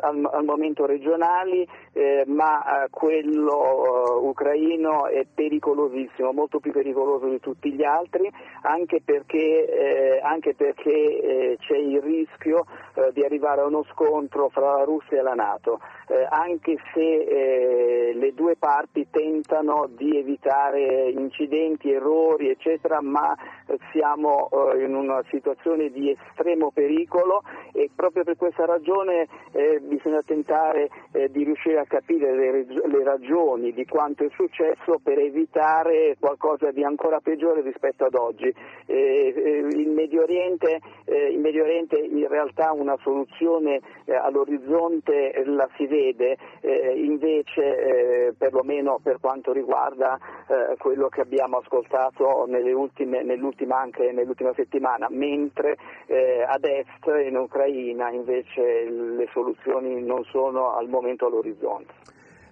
al, 0.00 0.28
al, 0.30 0.44
momento 0.44 0.86
regionali, 0.86 1.66
eh, 1.94 2.24
ma 2.26 2.84
eh, 2.84 2.88
quello 2.90 4.18
uh, 4.20 4.28
ucraino 4.28 5.06
è 5.06 5.24
pericolosissimo, 5.32 6.32
molto 6.32 6.58
più 6.58 6.72
pericoloso 6.72 7.28
di 7.28 7.38
tutti 7.40 7.72
gli 7.72 7.84
altri, 7.84 8.30
anche 8.62 9.00
perché, 9.02 10.16
eh, 10.16 10.20
anche 10.20 10.54
perché 10.54 10.90
eh, 10.90 11.56
c'è 11.60 11.76
il 11.76 12.00
rischio 12.02 12.66
di 13.12 13.24
arrivare 13.24 13.60
a 13.60 13.66
uno 13.66 13.84
scontro 13.90 14.48
fra 14.50 14.76
la 14.76 14.84
Russia 14.84 15.18
e 15.18 15.22
la 15.22 15.34
Nato, 15.34 15.80
anche 16.28 16.76
se 16.92 18.12
le 18.14 18.32
due 18.34 18.54
parti 18.56 19.08
tentano 19.10 19.88
di 19.90 20.16
evitare 20.16 21.10
incidenti, 21.10 21.90
errori, 21.90 22.50
eccetera, 22.50 23.00
ma 23.00 23.36
siamo 23.90 24.48
in 24.78 24.94
una 24.94 25.22
situazione 25.28 25.90
di 25.90 26.10
estremo 26.10 26.70
pericolo 26.70 27.42
e 27.72 27.90
proprio 27.94 28.22
per 28.22 28.36
questa 28.36 28.64
ragione 28.64 29.26
eh, 29.52 29.80
bisogna 29.80 30.22
tentare 30.22 30.88
eh, 31.12 31.30
di 31.30 31.44
riuscire 31.44 31.78
a 31.78 31.83
capire 31.86 32.34
le, 32.34 32.64
le, 32.64 33.04
ragioni 33.04 33.72
di 33.72 33.84
quanto 33.86 34.24
è 34.24 34.28
successo 34.30 34.98
per 35.02 35.18
evitare 35.18 36.16
qualcosa 36.18 36.70
di 36.70 36.84
ancora 36.84 37.20
peggiore 37.20 37.62
rispetto 37.62 38.04
ad 38.04 38.14
oggi. 38.14 38.52
Eh, 38.86 39.66
il 39.70 39.88
Medio, 39.88 40.22
Oriente, 40.22 40.80
il, 41.06 41.38
Medio 41.38 41.62
Oriente, 41.62 41.96
in 41.96 42.26
realtà 42.28 42.72
una 42.72 42.96
soluzione 43.02 43.80
all'orizzonte 44.06 45.42
la 45.46 45.68
si 45.76 45.86
vede, 45.86 46.36
invece 46.94 48.34
perlomeno 48.36 48.98
per 49.02 49.18
quanto 49.20 49.52
riguarda 49.52 50.18
quello 50.78 51.08
che 51.08 51.20
abbiamo 51.20 51.58
ascoltato 51.58 52.46
ultime, 52.74 53.22
nell'ultima, 53.22 53.78
anche 53.78 54.12
nell'ultima 54.12 54.52
settimana, 54.54 55.08
mentre 55.10 55.76
ad 56.46 56.64
est 56.64 57.26
in 57.26 57.36
Ucraina 57.36 58.10
invece 58.10 58.88
le 58.88 59.28
soluzioni 59.32 60.02
non 60.02 60.24
sono 60.24 60.74
al 60.76 60.88
momento 60.88 61.26
all'orizzonte. 61.26 61.73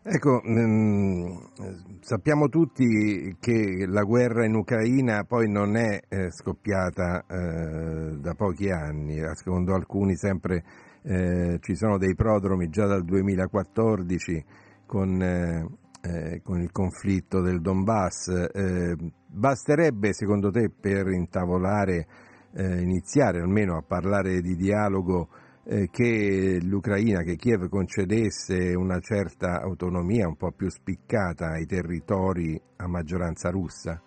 Ecco, 0.04 0.42
ehm, 0.42 2.00
sappiamo 2.00 2.48
tutti 2.48 3.36
che 3.38 3.86
la 3.86 4.02
guerra 4.02 4.44
in 4.44 4.56
Ucraina 4.56 5.22
poi 5.22 5.48
non 5.48 5.76
è 5.76 6.00
eh, 6.08 6.32
scoppiata 6.32 7.24
eh, 7.24 8.16
da 8.18 8.34
pochi 8.34 8.68
anni, 8.68 9.20
secondo 9.34 9.74
alcuni 9.74 10.16
sempre 10.16 10.64
eh, 11.02 11.58
ci 11.60 11.76
sono 11.76 11.98
dei 11.98 12.16
prodromi 12.16 12.68
già 12.68 12.86
dal 12.86 13.04
2014 13.04 14.44
con, 14.86 15.22
eh, 15.22 15.68
eh, 16.02 16.40
con 16.42 16.60
il 16.60 16.72
conflitto 16.72 17.40
del 17.40 17.60
Donbass. 17.60 18.28
Eh, 18.52 18.96
basterebbe 19.26 20.12
secondo 20.12 20.50
te 20.50 20.68
per 20.68 21.08
intavolare, 21.08 22.06
iniziare 22.54 23.40
almeno 23.40 23.78
a 23.78 23.82
parlare 23.82 24.42
di 24.42 24.54
dialogo 24.56 25.28
eh, 25.64 25.88
che 25.90 26.58
l'Ucraina, 26.62 27.22
che 27.22 27.36
Kiev 27.36 27.68
concedesse 27.68 28.74
una 28.74 28.98
certa 29.00 29.60
autonomia 29.60 30.26
un 30.26 30.36
po' 30.36 30.50
più 30.50 30.68
spiccata 30.68 31.48
ai 31.48 31.66
territori 31.66 32.60
a 32.76 32.88
maggioranza 32.88 33.50
russa? 33.50 34.00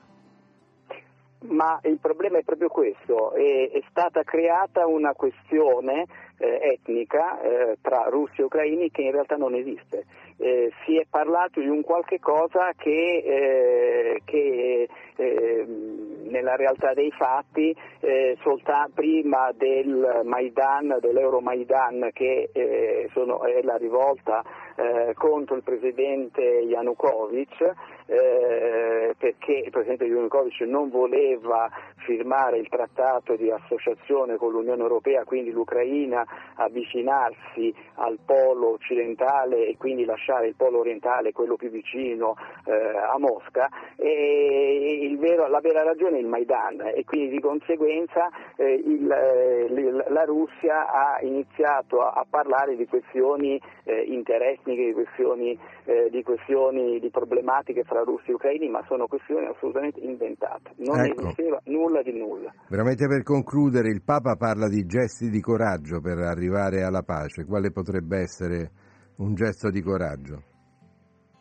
Ma 1.48 1.80
il 1.84 2.00
problema 2.00 2.40
è 2.40 2.44
proprio 2.44 2.70
questo, 2.70 3.34
è, 3.34 3.70
è 3.70 3.82
stata 3.90 4.24
creata 4.24 4.88
una 4.88 5.14
questione 5.14 6.06
etnica 6.38 7.42
eh, 7.42 7.78
tra 7.82 8.08
russi 8.10 8.42
e 8.42 8.44
ucraini 8.44 8.92
che 8.92 9.02
in 9.02 9.12
realtà 9.12 9.36
non 9.36 9.56
esiste. 9.56 10.06
Eh, 10.38 10.72
si 10.84 10.98
è 10.98 11.06
parlato 11.10 11.62
di 11.62 11.68
un 11.68 11.82
qualche 11.82 12.20
cosa 12.20 12.74
che, 12.76 13.24
eh, 13.26 14.22
che 14.26 14.90
ehm, 15.16 16.28
nella 16.28 16.58
realtà 16.58 16.94
dei 16.94 17.12
fatti 17.12 17.74
eh, 18.02 18.38
soltanto 18.42 18.92
prima 18.96 19.52
del 19.56 20.22
Maidan, 20.26 20.98
dell'Euromaidan 21.00 22.10
che 22.12 22.50
eh, 22.52 23.10
sono, 23.14 23.44
è 23.44 23.62
la 23.62 23.78
rivolta 23.78 24.44
contro 25.14 25.56
il 25.56 25.64
presidente 25.64 26.42
Yanukovych 26.42 27.74
perché 28.06 29.54
il 29.54 29.72
presidente 29.72 30.04
Yanukovych 30.04 30.60
non 30.68 30.90
voleva 30.90 31.70
firmare 32.06 32.58
il 32.58 32.68
trattato 32.68 33.38
di 33.38 33.50
associazione 33.50 34.36
con 34.36 34.52
l'Unione 34.52 34.82
Europea, 34.82 35.24
quindi 35.24 35.52
l'Ucraina 35.52 36.25
avvicinarsi 36.56 37.74
al 37.96 38.20
polo 38.26 38.74
occidentale 38.74 39.68
e 39.68 39.78
quindi 39.78 40.06
lasciare 40.06 40.48
il 40.48 40.56
polo 40.56 40.80
orientale, 40.80 41.32
quello 41.32 41.56
più 41.56 41.70
vicino 41.70 42.36
eh, 42.66 42.74
a 42.74 43.18
Mosca, 43.18 43.70
e 43.96 45.16
vero, 45.26 45.48
la 45.48 45.60
vera 45.60 45.84
ragione 45.84 46.18
è 46.18 46.20
il 46.20 46.28
Maidan 46.28 46.82
e 46.94 47.04
quindi 47.04 47.30
di 47.30 47.40
conseguenza 47.40 48.30
eh, 48.56 48.74
il, 48.74 49.10
eh, 49.10 50.10
la 50.10 50.24
Russia 50.24 50.88
ha 50.88 51.20
iniziato 51.22 52.02
a, 52.02 52.12
a 52.12 52.26
parlare 52.30 52.76
di 52.76 52.86
questioni 52.86 53.60
eh, 53.84 54.02
interetniche, 54.02 54.86
di 54.86 54.94
questioni, 54.94 55.60
eh, 55.86 56.10
di 56.12 56.24
questioni, 56.24 57.00
di 57.00 57.10
problematiche 57.10 57.84
fra 57.84 58.04
russi 58.04 58.32
e 58.32 58.34
ucraini, 58.34 58.70
ma 58.70 58.84
sono 58.88 59.08
questioni 59.08 59.46
assolutamente 59.48 60.00
inventate, 60.00 60.72
non 60.78 61.00
ecco. 61.00 61.22
esisteva 61.22 61.62
nulla 61.66 62.02
di 62.02 62.18
nulla. 62.18 62.54
Veramente 62.70 63.08
per 63.08 63.24
concludere, 63.24 63.90
il 63.90 64.04
Papa 64.04 64.36
parla 64.36 64.68
di 64.68 64.86
gesti 64.86 65.30
di 65.30 65.42
coraggio 65.42 66.02
per 66.02 66.15
arrivare 66.24 66.84
alla 66.84 67.04
pace, 67.04 67.46
quale 67.46 67.72
potrebbe 67.72 68.20
essere 68.20 68.72
un 69.18 69.34
gesto 69.34 69.70
di 69.70 69.82
coraggio? 69.82 70.54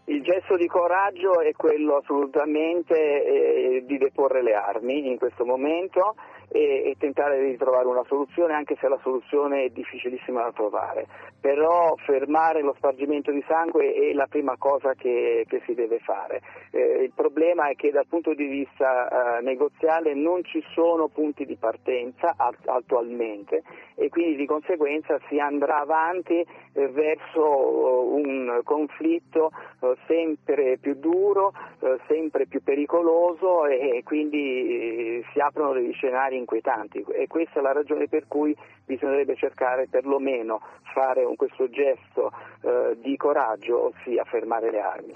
Il 0.07 0.23
gesto 0.23 0.57
di 0.57 0.67
coraggio 0.67 1.41
è 1.41 1.53
quello 1.53 1.97
assolutamente 1.97 2.95
eh, 2.95 3.85
di 3.87 3.97
deporre 3.97 4.43
le 4.43 4.53
armi 4.53 5.09
in 5.09 5.17
questo 5.17 5.47
momento 5.47 6.15
e, 6.55 6.91
e, 6.91 6.95
tentare 6.99 7.45
di 7.45 7.57
trovare 7.57 7.89
una 7.89 8.05
soluzione 8.07 8.55
anche 8.55 8.77
se 8.79 8.87
la 8.87 8.99
soluzione 9.03 9.65
è 9.65 9.69
difficilissima 9.71 10.43
da 10.43 10.53
trovare. 10.53 11.07
Però 11.41 11.97
fermare 12.07 12.63
lo 12.63 12.75
spargimento 12.77 13.33
di 13.33 13.45
sangue 13.49 13.93
è 13.93 14.13
la 14.13 14.29
prima 14.29 14.55
cosa 14.57 14.95
che, 14.95 15.45
che 15.49 15.63
si 15.67 15.75
deve 15.75 15.99
fare. 15.99 16.41
Eh, 16.71 17.03
il 17.03 17.13
problema 17.13 17.69
è 17.69 17.75
che 17.75 17.91
dal 17.91 18.07
punto 18.07 18.35
di 18.35 18.47
vista 18.47 19.39
eh, 19.39 19.43
negoziale 19.43 20.15
non 20.15 20.45
ci 20.45 20.63
sono 20.75 21.09
punti 21.09 21.45
di 21.45 21.57
partenza 21.57 22.37
attualmente 22.37 23.65
e 23.97 24.09
quindi 24.09 24.37
di 24.37 24.47
conseguenza 24.47 25.19
si 25.29 25.41
andrà 25.41 25.81
avanti 25.81 26.39
eh, 26.39 26.89
verso 26.89 28.15
un 28.15 28.61
conflitto 28.63 29.51
eh, 29.81 29.97
sempre 30.07 30.79
più 30.79 30.95
duro, 30.95 31.53
eh, 31.81 31.99
sempre 32.07 32.47
più 32.47 32.63
pericoloso 32.63 33.67
e, 33.67 33.97
e 33.97 34.03
quindi 34.05 35.25
si 35.33 35.41
aprono 35.41 35.73
degli 35.73 35.93
scenari 35.95 36.43
inquietanti 36.45 37.05
e 37.09 37.27
questa 37.27 37.59
è 37.59 37.63
la 37.63 37.73
ragione 37.73 38.07
per 38.09 38.27
cui 38.29 38.57
bisognerebbe 38.85 39.35
cercare 39.37 39.89
perlomeno 39.89 40.61
fare 40.93 41.25
un, 41.25 41.37
questo 41.37 41.69
gesto 41.69 42.31
eh, 42.61 42.97
di 43.01 43.17
coraggio, 43.17 43.87
ossia 43.87 44.25
fermare 44.25 44.71
le 44.71 44.81
armi. 44.81 45.15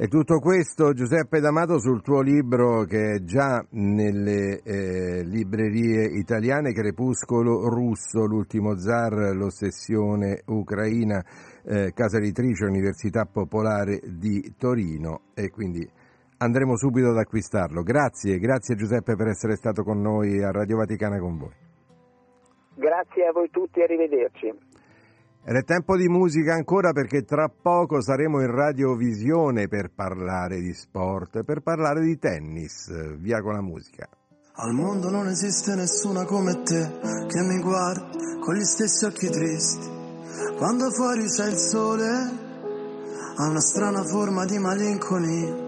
E 0.00 0.06
tutto 0.06 0.38
questo, 0.38 0.92
Giuseppe 0.92 1.40
D'Amato, 1.40 1.80
sul 1.80 2.02
tuo 2.02 2.20
libro 2.20 2.84
che 2.84 3.14
è 3.14 3.24
già 3.24 3.66
nelle 3.70 4.60
eh, 4.62 5.24
librerie 5.24 6.04
italiane, 6.04 6.72
Crepuscolo 6.72 7.68
russo, 7.68 8.24
l'ultimo 8.24 8.78
zar, 8.78 9.34
l'ossessione 9.34 10.42
ucraina, 10.46 11.20
eh, 11.64 11.92
casa 11.94 12.18
editrice 12.18 12.64
Università 12.64 13.24
Popolare 13.24 14.00
di 14.04 14.54
Torino 14.56 15.22
e 15.34 15.50
quindi 15.50 15.84
andremo 16.38 16.76
subito 16.76 17.10
ad 17.10 17.18
acquistarlo. 17.18 17.82
Grazie, 17.82 18.38
grazie 18.38 18.74
Giuseppe 18.74 19.16
per 19.16 19.28
essere 19.28 19.56
stato 19.56 19.82
con 19.82 20.00
noi 20.00 20.42
a 20.42 20.50
Radio 20.50 20.76
Vaticana 20.76 21.18
con 21.18 21.38
voi. 21.38 21.54
Grazie 22.74 23.26
a 23.26 23.32
voi 23.32 23.50
tutti, 23.50 23.82
arrivederci. 23.82 24.46
Ed 25.44 25.56
è 25.56 25.64
tempo 25.64 25.96
di 25.96 26.08
musica 26.08 26.52
ancora 26.52 26.92
perché 26.92 27.22
tra 27.22 27.48
poco 27.48 28.02
saremo 28.02 28.40
in 28.40 28.50
radiovisione 28.50 29.66
per 29.66 29.90
parlare 29.94 30.60
di 30.60 30.72
sport, 30.74 31.42
per 31.42 31.60
parlare 31.60 32.02
di 32.02 32.18
tennis. 32.18 33.16
Via 33.16 33.40
con 33.40 33.54
la 33.54 33.62
musica. 33.62 34.08
Al 34.60 34.74
mondo 34.74 35.10
non 35.10 35.26
esiste 35.26 35.74
nessuna 35.74 36.24
come 36.24 36.62
te 36.62 36.98
che 37.26 37.40
mi 37.42 37.60
guardi 37.62 38.18
con 38.40 38.54
gli 38.54 38.64
stessi 38.64 39.04
occhi 39.04 39.28
tristi. 39.28 39.96
Quando 40.56 40.90
fuori 40.90 41.24
c'è 41.24 41.46
il 41.46 41.56
sole, 41.56 42.08
ha 43.36 43.48
una 43.48 43.60
strana 43.60 44.02
forma 44.02 44.44
di 44.44 44.58
malinconia 44.58 45.67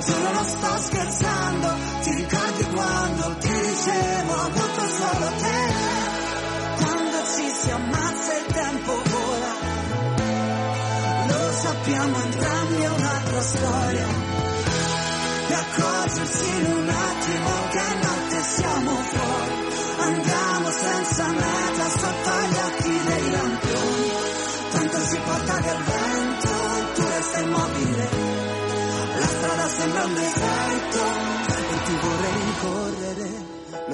Giuro 0.00 0.32
non 0.32 0.44
sto 0.44 0.76
scherzando, 0.78 1.74
ti 2.02 2.14
ricordi 2.14 2.67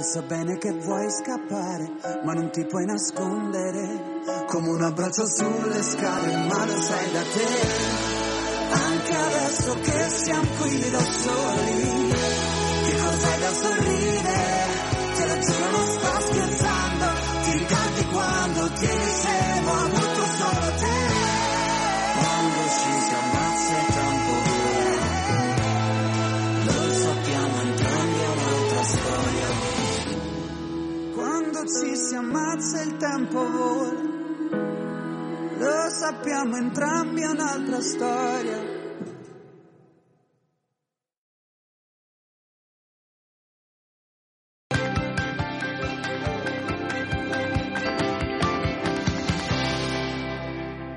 so 0.05 0.23
bene 0.23 0.59
che 0.59 0.71
vuoi 0.71 1.11
scappare, 1.11 2.21
ma 2.25 2.35
non 2.35 2.51
ti 2.51 2.65
puoi 2.67 2.85
nascondere. 2.85 4.23
Come 4.47 4.69
un 4.69 4.83
abbraccio 4.83 5.27
sulle 5.27 5.83
scale, 5.83 6.37
ma 6.47 6.67
lo 6.67 6.81
sai 6.81 7.13
da 7.13 7.23
te. 7.23 7.47
Anche 8.71 9.15
adesso 9.15 9.75
che 9.81 10.09
siamo 10.11 10.49
qui 10.61 10.91
da 10.91 11.01
soli, 11.01 12.13
che 12.85 12.97
cos'hai 12.97 13.41
da 13.41 13.53
sorridere? 13.53 14.04
Si 32.15 32.21
ammazza 32.21 32.81
il 32.81 32.97
tempo 32.97 33.51
vola, 33.51 34.01
lo 35.59 35.91
sappiamo 35.91 36.57
entrambi 36.59 37.23
è 37.23 37.27
un'altra 37.27 37.81
storia. 37.81 38.74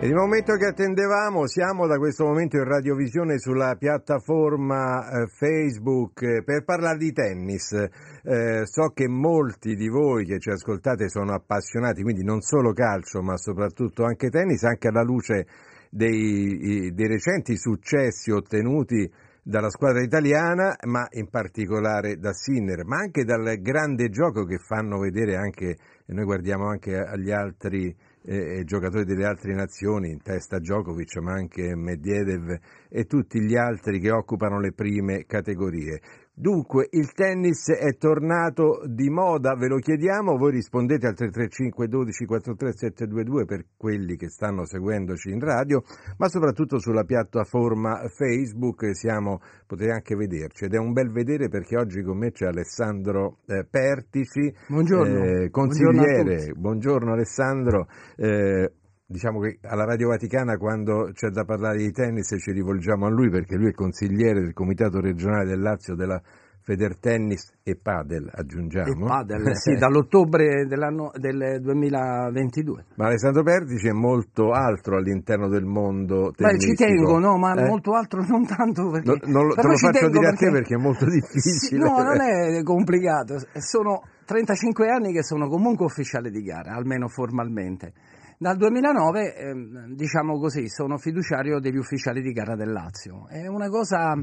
Il 0.08 0.14
momento 0.14 0.56
che 0.56 0.68
attendevamo, 0.68 1.48
siamo 1.48 1.86
da 1.86 1.98
questo 1.98 2.24
momento 2.24 2.56
in 2.56 2.64
radiovisione 2.64 3.40
sulla 3.40 3.76
piattaforma 3.76 5.02
eh, 5.02 5.28
Facebook 5.28 6.22
eh, 6.22 6.44
per 6.46 6.64
parlare 6.64 6.98
di 6.98 7.12
tennis. 7.12 7.74
Eh, 7.74 8.62
so 8.64 8.92
che 8.94 9.10
molti 9.10 9.76
di 9.76 9.90
voi 9.90 10.24
che 10.24 10.40
ci 10.40 10.50
ascoltate 10.50 11.10
sono 11.10 11.34
appassionati, 11.34 12.04
quindi 12.04 12.24
non 12.24 12.40
solo 12.40 12.72
calcio, 12.72 13.22
ma 13.22 13.36
soprattutto 13.36 14.06
anche 14.06 14.30
tennis, 14.30 14.64
anche 14.64 14.88
alla 14.88 15.04
luce 15.04 15.46
dei, 15.90 16.94
dei 16.94 17.08
recenti 17.08 17.58
successi 17.58 18.32
ottenuti 18.32 19.12
dalla 19.44 19.70
squadra 19.70 20.02
italiana, 20.02 20.74
ma 20.86 21.06
in 21.12 21.28
particolare 21.30 22.18
da 22.18 22.32
Sinner, 22.32 22.86
ma 22.86 23.00
anche 23.00 23.26
dal 23.26 23.60
grande 23.60 24.08
gioco 24.08 24.46
che 24.46 24.58
fanno 24.58 25.00
vedere 25.00 25.36
anche, 25.36 25.76
e 26.06 26.14
noi 26.14 26.24
guardiamo 26.24 26.70
anche 26.70 26.96
agli 26.98 27.32
altri 27.32 27.94
eh, 28.28 28.64
giocatori 28.66 29.06
delle 29.06 29.26
altre 29.26 29.54
nazioni, 29.54 30.12
in 30.12 30.22
testa 30.22 30.60
Djokovic, 30.60 31.16
ma 31.18 31.34
anche 31.34 31.76
Medvedev 31.76 32.60
e 32.90 33.06
tutti 33.06 33.40
gli 33.40 33.56
altri 33.56 34.00
che 34.00 34.12
occupano 34.12 34.60
le 34.60 34.74
prime 34.74 35.26
categorie. 35.26 36.02
Dunque 36.40 36.88
il 36.92 37.14
tennis 37.14 37.72
è 37.72 37.98
tornato 37.98 38.84
di 38.86 39.10
moda, 39.10 39.56
ve 39.56 39.68
lo 39.68 39.78
chiediamo, 39.78 40.38
voi 40.38 40.52
rispondete 40.52 41.08
al 41.08 41.16
335 41.16 41.88
12 41.88 42.26
43 42.26 42.74
722 42.74 43.46
per 43.46 43.66
quelli 43.76 44.16
che 44.16 44.30
stanno 44.30 44.64
seguendoci 44.64 45.32
in 45.32 45.40
radio, 45.40 45.82
ma 46.18 46.28
soprattutto 46.30 46.78
sulla 46.78 47.06
piattaforma 47.06 48.08
Facebook 48.16 48.96
siamo, 48.96 49.40
potete 49.66 49.90
anche 49.90 50.16
vederci 50.16 50.66
ed 50.66 50.76
è 50.76 50.78
un 50.78 50.94
bel 50.94 51.10
vedere 51.12 51.50
perché 51.50 51.76
oggi 51.76 52.04
con 52.04 52.20
me 52.20 52.30
c'è 52.32 52.46
Alessandro 52.46 53.40
eh, 53.48 53.66
Pertici, 53.68 54.54
Buongiorno. 54.68 55.16
eh, 55.16 55.50
Buongiorno 55.50 55.50
consigliere, 55.50 56.36
tutti. 56.46 56.60
buongiorno 56.60 57.14
Alessandro. 57.14 57.88
eh, 58.16 58.72
Diciamo 59.10 59.40
che 59.40 59.60
alla 59.62 59.86
Radio 59.86 60.10
Vaticana 60.10 60.58
quando 60.58 61.12
c'è 61.14 61.30
da 61.30 61.46
parlare 61.46 61.78
di 61.78 61.92
tennis 61.94 62.36
ci 62.40 62.52
rivolgiamo 62.52 63.06
a 63.06 63.10
lui 63.10 63.30
perché 63.30 63.56
lui 63.56 63.70
è 63.70 63.74
consigliere 63.74 64.42
del 64.42 64.52
Comitato 64.52 65.00
regionale 65.00 65.46
del 65.46 65.62
Lazio 65.62 65.96
della 65.96 66.22
Federtennis 66.60 67.54
e 67.64 67.78
Padel, 67.82 68.30
aggiungiamo. 68.30 69.06
E 69.06 69.08
padel, 69.08 69.56
sì, 69.56 69.76
dall'ottobre 69.76 70.66
dell'anno, 70.68 71.12
del 71.16 71.62
2022. 71.62 72.86
Ma 72.96 73.06
Alessandro 73.06 73.44
Pertici 73.44 73.88
è 73.88 73.94
molto 73.94 74.52
altro 74.52 74.98
all'interno 74.98 75.48
del 75.48 75.64
mondo 75.64 76.32
Beh, 76.32 76.44
tennistico. 76.44 76.76
ci 76.76 76.84
tengo, 76.84 77.20
no, 77.20 77.38
ma 77.38 77.54
Eh? 77.54 77.66
molto 77.66 77.94
altro 77.94 78.22
non 78.28 78.46
tanto 78.46 78.90
perché... 78.90 79.08
No, 79.08 79.32
non 79.32 79.48
lo- 79.48 79.54
te 79.54 79.66
lo 79.66 79.76
ci 79.76 79.86
faccio 79.86 80.10
dire 80.10 80.28
a 80.28 80.34
te 80.34 80.52
perché 80.52 80.76
è 80.76 80.78
molto 80.78 81.06
difficile. 81.10 81.82
No, 81.82 82.04
non 82.04 82.20
è 82.20 82.62
complicato, 82.64 83.38
sono 83.60 84.02
35 84.26 84.90
anni 84.90 85.14
che 85.14 85.24
sono 85.24 85.48
comunque 85.48 85.86
ufficiale 85.86 86.30
di 86.30 86.42
gara, 86.42 86.74
almeno 86.74 87.08
formalmente. 87.08 87.94
Dal 88.40 88.56
2009, 88.56 89.36
ehm, 89.36 89.96
diciamo 89.96 90.38
così, 90.38 90.70
sono 90.70 90.98
fiduciario 90.98 91.60
degli 91.60 91.78
ufficiali 91.78 92.22
di 92.22 92.32
gara 92.32 92.56
del 92.56 92.72
Lazio. 92.72 93.28
È 93.28 93.48
una 93.48 93.68
cosa 93.68 94.14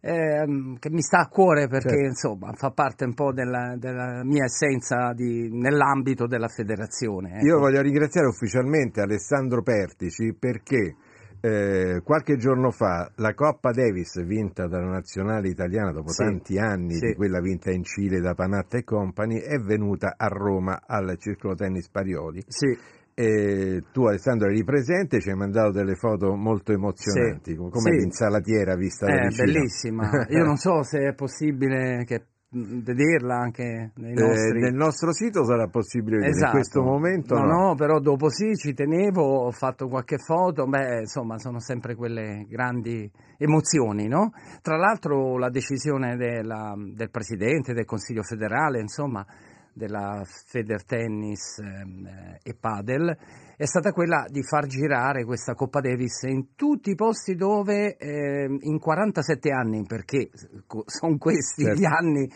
ehm, 0.00 0.78
che 0.78 0.90
mi 0.90 1.02
sta 1.02 1.18
a 1.20 1.28
cuore 1.28 1.68
perché 1.68 1.90
Certo. 1.90 2.06
insomma 2.06 2.52
fa 2.54 2.70
parte 2.70 3.04
un 3.04 3.12
po' 3.12 3.32
della, 3.32 3.76
della 3.76 4.22
mia 4.24 4.44
essenza 4.44 5.12
di- 5.14 5.50
nell'ambito 5.52 6.26
della 6.26 6.48
federazione. 6.48 7.36
ecco. 7.36 7.44
Io 7.46 7.58
voglio 7.58 7.82
ringraziare 7.82 8.26
ufficialmente 8.26 9.02
Alessandro 9.02 9.62
Pertici 9.62 10.34
perché 10.34 10.96
eh, 11.44 12.00
qualche 12.04 12.36
giorno 12.36 12.70
fa 12.70 13.10
la 13.16 13.34
Coppa 13.34 13.70
Davis 13.72 14.24
vinta 14.24 14.66
dalla 14.66 14.88
nazionale 14.90 15.48
italiana 15.48 15.92
dopo 15.92 16.08
Sì, 16.08 16.22
tanti 16.24 16.58
anni 16.58 16.94
sì. 16.94 17.08
di 17.08 17.14
quella 17.14 17.40
vinta 17.40 17.70
in 17.70 17.82
Cile 17.84 18.20
da 18.20 18.32
Panatta 18.34 18.78
e 18.78 18.84
Company 18.84 19.40
è 19.40 19.58
venuta 19.58 20.14
a 20.16 20.26
Roma 20.28 20.82
al 20.86 21.16
Circolo 21.18 21.54
Tennis 21.54 21.88
Parioli. 21.90 22.42
Sì. 22.46 23.00
E 23.14 23.82
tu 23.92 24.04
Alessandro 24.06 24.48
eri 24.48 24.64
presente, 24.64 25.20
ci 25.20 25.28
hai 25.30 25.36
mandato 25.36 25.70
delle 25.72 25.94
foto 25.96 26.34
molto 26.34 26.72
emozionanti, 26.72 27.50
Sì, 27.52 27.56
come 27.56 27.70
sì. 27.70 27.98
l'insalatiera 27.98 28.74
vista 28.74 29.06
da 29.06 29.20
È 29.20 29.26
vicino. 29.28 29.44
bellissima. 29.52 30.10
Io 30.30 30.44
non 30.44 30.56
so 30.56 30.82
se 30.82 30.98
è 31.08 31.14
possibile 31.14 32.04
che, 32.04 32.24
vederla 32.54 33.36
anche 33.36 33.92
Eh, 33.96 34.12
nostri... 34.12 34.60
nel 34.60 34.74
nostro 34.74 35.10
sito 35.12 35.42
sarà 35.44 35.68
possibile 35.68 36.16
vedere, 36.16 36.32
Esatto. 36.34 36.46
in 36.50 36.52
questo 36.62 36.82
momento 36.82 37.34
no, 37.34 37.44
no. 37.46 37.66
no, 37.68 37.74
però 37.74 37.98
dopo 37.98 38.28
sì, 38.28 38.54
ci 38.56 38.74
tenevo, 38.74 39.22
ho 39.46 39.50
fatto 39.52 39.88
qualche 39.88 40.18
foto, 40.18 40.66
beh, 40.66 41.00
insomma, 41.00 41.38
sono 41.38 41.60
sempre 41.60 41.94
quelle 41.94 42.44
grandi 42.48 43.10
emozioni, 43.38 44.06
no? 44.06 44.32
Tra 44.60 44.76
l'altro 44.76 45.38
la 45.38 45.48
decisione 45.48 46.16
della- 46.16 46.74
del 46.76 47.10
Presidente 47.10 47.72
del 47.72 47.86
Consiglio 47.86 48.22
federale, 48.22 48.80
insomma, 48.80 49.24
della 49.72 50.22
Federtennis 50.24 51.58
ehm, 51.58 52.06
eh, 52.06 52.40
e 52.42 52.54
Padel, 52.58 53.16
è 53.56 53.64
stata 53.64 53.92
quella 53.92 54.26
di 54.28 54.42
far 54.42 54.66
girare 54.66 55.24
questa 55.24 55.54
Coppa 55.54 55.80
Davis 55.80 56.22
in 56.22 56.54
tutti 56.54 56.90
i 56.90 56.94
posti 56.94 57.34
dove 57.34 57.96
ehm, 57.96 58.58
in 58.60 58.78
47 58.78 59.50
anni, 59.50 59.84
perché 59.86 60.30
sono 60.86 61.16
questi 61.18 61.62
Certo. 61.64 61.80
gli 61.80 61.84
anni 61.84 62.28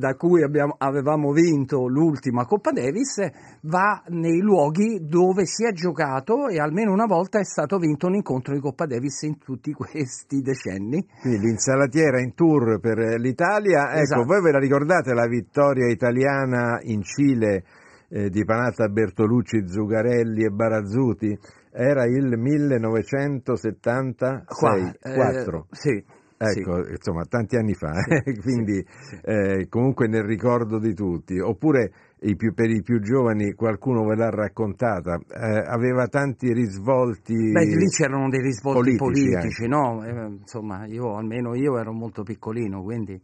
da 0.00 0.16
cui 0.16 0.42
abbiamo- 0.42 0.74
avevamo 0.78 1.30
vinto 1.30 1.86
l'ultima 1.86 2.44
Coppa 2.46 2.72
Davis, 2.72 3.20
va 3.62 4.02
nei 4.08 4.40
luoghi 4.40 5.06
dove 5.06 5.46
si 5.46 5.64
è 5.64 5.70
giocato 5.72 6.48
e 6.48 6.58
almeno 6.58 6.90
una 6.92 7.06
volta 7.06 7.38
è 7.38 7.44
stato 7.44 7.78
vinto 7.78 8.08
un 8.08 8.16
incontro 8.16 8.52
di 8.54 8.60
Coppa 8.60 8.86
Davis 8.86 9.22
in 9.22 9.38
tutti 9.38 9.72
questi 9.84 10.40
decenni. 10.40 11.06
Quindi 11.20 11.46
l'insalatiera 11.46 12.18
in 12.20 12.34
tour 12.34 12.80
per 12.80 12.98
l'Italia. 13.20 13.90
Ecco, 13.92 14.00
Esatto. 14.00 14.24
voi 14.24 14.40
ve 14.42 14.50
la 14.52 14.58
ricordate 14.58 15.12
la 15.14 15.26
vittoria 15.28 15.86
italiana 15.88 16.80
in 16.82 17.02
Cile 17.02 17.62
eh, 18.08 18.28
di 18.30 18.44
Panatta, 18.44 18.88
Bertolucci, 18.88 19.68
Zugarelli 19.68 20.42
e 20.44 20.50
Barazzuti? 20.50 21.38
Era 21.72 22.04
il 22.06 22.36
1976, 22.36 24.42
Qua, 24.46 24.76
eh, 24.76 25.14
4. 25.14 25.66
sì, 25.70 26.02
Ecco, 26.42 26.88
insomma, 26.88 27.26
tanti 27.26 27.56
anni 27.56 27.74
fa, 27.74 27.92
eh, 28.08 28.22
quindi 28.40 28.82
eh, 29.24 29.66
comunque 29.68 30.08
nel 30.08 30.24
ricordo 30.24 30.78
di 30.78 30.94
tutti. 30.94 31.38
Oppure 31.38 31.92
i 32.20 32.34
più- 32.34 32.54
per 32.54 32.70
i 32.70 32.80
più 32.80 32.98
giovani 33.00 33.52
qualcuno 33.52 34.06
ve 34.06 34.16
l'ha 34.16 34.30
raccontata, 34.30 35.16
eh, 35.16 35.64
aveva 35.66 36.06
tanti 36.06 36.50
risvolti 36.54 37.34
Beh, 37.34 37.64
lì 37.76 37.86
c'erano 37.88 38.30
dei 38.30 38.40
risvolti 38.40 38.96
politici 38.96 39.28
politici, 39.28 39.68
no? 39.68 40.02
Eh, 40.02 40.38
insomma, 40.40 40.86
io 40.86 41.14
almeno 41.14 41.54
io 41.54 41.78
ero 41.78 41.92
molto 41.92 42.22
piccolino, 42.22 42.82
quindi. 42.82 43.20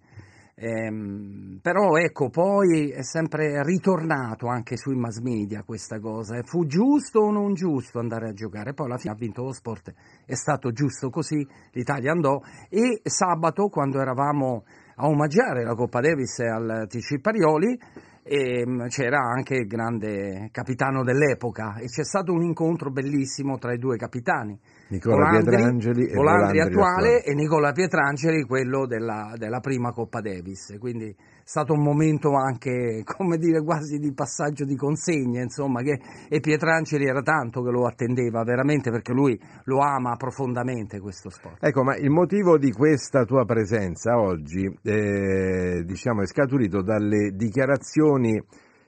Ehm, 0.59 1.59
però 1.61 1.97
ecco, 1.97 2.31
poi 2.31 2.91
è 2.91 3.03
sempre 3.03 3.63
ritornato 3.63 4.49
anche 4.49 4.77
sui 4.77 4.97
mass 4.97 5.21
media 5.21 5.63
questa 5.63 6.01
cosa. 6.01 6.37
E 6.37 6.43
Fu 6.43 6.67
giusto 6.67 7.21
o 7.21 7.31
non 7.31 7.55
giusto 7.55 7.99
andare 7.99 8.31
a 8.31 8.33
giocare? 8.33 8.73
Poi 8.73 8.87
alla 8.87 8.99
fine 8.99 9.13
ha 9.13 9.17
vinto 9.17 9.43
lo 9.43 9.53
sport, 9.53 9.93
è 10.25 10.35
stato 10.35 10.73
giusto 10.73 11.11
così, 11.11 11.47
l'Italia 11.73 12.13
andò. 12.13 12.41
E 12.69 13.01
sabato, 13.05 13.69
quando 13.69 14.01
eravamo 14.01 14.65
a 14.97 15.07
omaggiare 15.07 15.63
la 15.63 15.75
Coppa 15.75 16.01
Davis 16.01 16.39
al 16.41 16.87
TC 16.89 17.21
Parioli, 17.21 17.79
ehm, 18.23 18.89
c'era 18.89 19.19
anche 19.19 19.57
il 19.57 19.67
grande 19.67 20.49
capitano 20.51 21.05
dell'epoca 21.05 21.77
e 21.77 21.87
c'è 21.87 22.05
stato 22.05 22.33
un 22.33 22.43
incontro 22.43 22.91
bellissimo 22.91 23.59
tra 23.59 23.73
i 23.73 23.79
due 23.79 23.97
capitani. 23.97 24.59
Nicola 24.89 25.31
Pietrangeli 25.31 26.13
Volandri 26.15 26.61
attuale. 26.61 27.25
e 27.25 27.35
Nicola 27.35 27.73
Pietrangeli 27.73 28.45
quello 28.45 28.87
della, 28.87 29.35
della 29.37 29.59
prima 29.59 29.91
Coppa 29.91 30.21
Davis. 30.21 30.77
Quindi 30.79 31.07
è 31.09 31.15
stato 31.43 31.73
un 31.73 31.83
momento 31.83 32.35
anche 32.37 33.03
come 33.05 33.37
dire 33.37 33.63
quasi 33.63 33.99
di 33.99 34.13
passaggio 34.13 34.65
di 34.65 34.77
consegne 34.77 35.43
insomma 35.43 35.83
che, 35.83 35.99
e 36.29 36.39
Pietrangeli 36.39 37.05
era 37.05 37.23
tanto 37.23 37.63
che 37.63 37.71
lo 37.71 37.87
attendeva 37.87 38.45
veramente 38.45 38.91
perché 38.93 39.13
lui 39.13 39.39
lo 39.65 39.81
ama 39.81 40.15
profondamente 40.15 41.01
questo 41.01 41.31
sport. 41.31 41.65
Ecco, 41.65 41.83
ma 41.83 41.97
il 41.97 42.11
motivo 42.11 42.57
di 42.57 42.71
questa 42.71 43.25
tua 43.25 43.45
presenza 43.45 44.21
oggi, 44.21 44.65
eh, 44.83 45.83
diciamo, 45.85 46.23
è 46.23 46.27
scaturito 46.27 46.83
dalle 46.83 47.33
dichiarazioni 47.35 48.41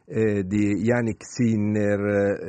eh, 0.04 0.44
di 0.44 0.76
Yannick 0.76 1.24
Sinner, 1.26 2.00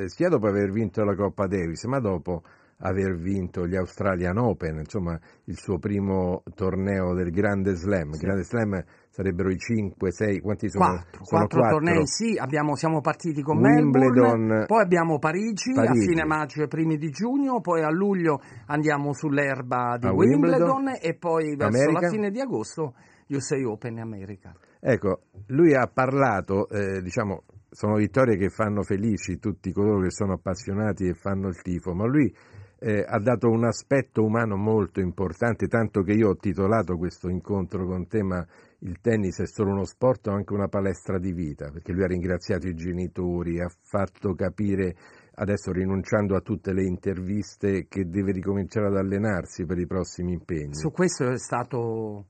eh, 0.01 0.09
sia 0.09 0.29
dopo 0.29 0.47
aver 0.47 0.71
vinto 0.71 1.03
la 1.03 1.15
Coppa 1.15 1.47
Davis, 1.47 1.83
ma 1.85 1.99
dopo 1.99 2.43
aver 2.81 3.15
vinto 3.15 3.67
gli 3.67 3.75
Australian 3.75 4.37
Open, 4.37 4.77
insomma, 4.77 5.19
il 5.45 5.57
suo 5.57 5.79
primo 5.79 6.43
torneo 6.55 7.13
del 7.13 7.31
Grande 7.31 7.75
Slam. 7.75 8.11
Grande 8.17 8.43
Slam 8.43 8.81
sarebbero 9.09 9.49
i 9.49 9.57
5, 9.57 10.11
6, 10.11 10.39
quanti 10.39 10.69
sono? 10.69 10.85
Quattro, 10.85 11.23
sono 11.25 11.41
quattro 11.41 11.59
quattro. 11.59 11.77
tornei, 11.79 12.07
sì, 12.07 12.37
abbiamo- 12.37 12.75
siamo 12.75 13.01
partiti 13.01 13.41
con 13.41 13.57
Wimbledon, 13.57 14.13
Melbourne, 14.13 14.65
poi 14.65 14.81
abbiamo 14.81 15.19
Parigi, 15.19 15.73
Parigi. 15.73 16.03
a 16.03 16.07
fine 16.07 16.25
maggio 16.25 16.63
e 16.63 16.67
primi 16.67 16.97
di 16.97 17.09
giugno, 17.09 17.59
poi 17.59 17.81
a 17.81 17.89
luglio 17.89 18.39
andiamo 18.67 19.13
sull'erba 19.13 19.97
di 19.99 20.07
Wimbledon, 20.07 20.69
Wimbledon, 20.69 20.97
e 21.01 21.15
poi 21.15 21.55
verso 21.55 21.77
America. 21.79 21.99
la 21.99 22.09
fine 22.09 22.31
di 22.31 22.39
agosto 22.39 22.93
USA 23.27 23.57
Open 23.65 23.93
in 23.93 23.99
America. 23.99 24.53
Ecco, 24.79 25.23
lui 25.47 25.75
ha 25.75 25.89
parlato, 25.93 26.69
eh, 26.69 27.01
diciamo, 27.01 27.43
sono 27.69 27.95
vittorie 27.95 28.37
che 28.37 28.49
fanno 28.49 28.81
felici 28.81 29.37
tutti 29.37 29.71
coloro 29.71 30.01
che 30.01 30.11
sono 30.11 30.33
appassionati 30.33 31.07
e 31.07 31.13
fanno 31.13 31.49
il 31.49 31.61
tifo, 31.61 31.93
ma 31.93 32.07
lui 32.07 32.33
eh, 32.79 33.03
ha 33.05 33.19
dato 33.19 33.49
un 33.49 33.65
aspetto 33.65 34.23
umano 34.23 34.55
molto 34.55 35.01
importante, 35.01 35.67
tanto 35.67 36.01
che 36.01 36.13
io 36.13 36.29
ho 36.29 36.35
titolato 36.35 36.95
questo 36.95 37.29
incontro 37.29 37.85
con 37.85 38.07
te, 38.07 38.23
ma 38.23 38.45
il 38.79 38.99
tennis 39.01 39.41
è 39.41 39.47
solo 39.47 39.71
uno 39.71 39.83
sport 39.83 40.27
o 40.27 40.31
anche 40.31 40.53
una 40.53 40.69
palestra 40.69 41.19
di 41.19 41.33
vita, 41.33 41.69
perché 41.71 41.91
lui 41.91 42.03
ha 42.03 42.07
ringraziato 42.07 42.67
i 42.67 42.75
genitori, 42.75 43.59
ha 43.59 43.69
fatto 43.81 44.33
capire 44.33 44.95
adesso 45.35 45.71
rinunciando 45.71 46.35
a 46.35 46.41
tutte 46.41 46.73
le 46.73 46.83
interviste, 46.83 47.87
che 47.87 48.07
deve 48.07 48.31
ricominciare 48.31 48.87
ad 48.87 48.95
allenarsi 48.95 49.65
per 49.65 49.77
i 49.77 49.85
prossimi 49.85 50.33
impegni. 50.33 50.75
Su 50.75 50.91
questo 50.91 51.29
è 51.29 51.37
stato 51.37 52.25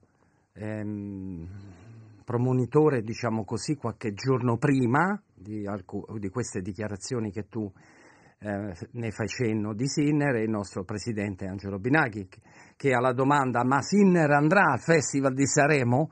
ehm, 0.52 1.48
promonitore, 2.24 3.02
diciamo 3.02 3.44
così, 3.44 3.76
qualche 3.76 4.12
giorno 4.12 4.56
prima 4.58 5.20
di, 5.34 5.66
alcu- 5.66 6.18
di 6.18 6.28
queste 6.28 6.60
dichiarazioni 6.60 7.32
che 7.32 7.48
tu 7.48 7.70
eh, 8.42 8.74
ne 8.92 9.10
fai 9.10 9.28
cenno 9.28 9.74
di 9.74 9.86
Sinner 9.86 10.36
e 10.36 10.44
il 10.44 10.50
nostro 10.50 10.82
presidente 10.82 11.46
Angelo 11.46 11.78
Binaghi, 11.78 12.26
che, 12.76 12.92
alla 12.92 13.12
domanda 13.12 13.62
ma 13.64 13.82
Sinner 13.82 14.30
andrà 14.30 14.72
al 14.72 14.80
Festival 14.80 15.34
di 15.34 15.46
Sanremo? 15.46 16.10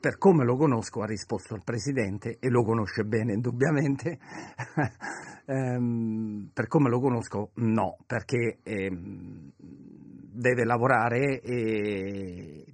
Per 0.00 0.18
come 0.18 0.44
lo 0.44 0.56
conosco 0.56 1.00
ha 1.00 1.06
risposto 1.06 1.54
il 1.54 1.62
presidente 1.64 2.36
e 2.38 2.48
lo 2.50 2.62
conosce 2.62 3.02
bene 3.04 3.34
indubbiamente. 3.34 4.18
Ehm, 5.46 6.48
per 6.54 6.68
come 6.68 6.88
lo 6.88 6.98
conosco 7.00 7.50
no, 7.56 7.98
perché 8.06 8.60
ehm, 8.62 9.52
deve 9.58 10.64
lavorare 10.64 11.38
e, 11.42 12.64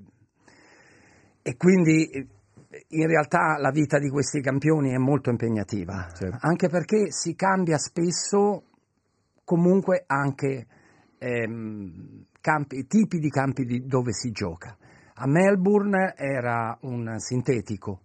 e 1.43 1.57
quindi 1.57 2.09
in 2.91 3.07
realtà 3.09 3.59
la 3.59 3.73
vita 3.73 3.99
di 3.99 4.09
questi 4.09 4.41
campioni 4.41 4.93
è 4.93 4.99
molto 4.99 5.31
impegnativa, 5.31 6.13
Certo. 6.15 6.37
anche 6.43 6.69
perché 6.69 7.11
si 7.11 7.35
cambia 7.35 7.77
spesso 7.77 8.70
comunque 9.51 10.05
anche 10.07 10.65
ehm, 11.19 12.25
campi- 12.41 12.87
tipi 12.87 13.19
di 13.19 13.31
campi 13.31 13.65
di- 13.65 13.85
dove 13.85 14.13
si 14.13 14.31
gioca. 14.31 14.77
A 15.15 15.27
Melbourne 15.27 16.15
era 16.17 16.79
un 16.83 17.17
sintetico, 17.19 18.03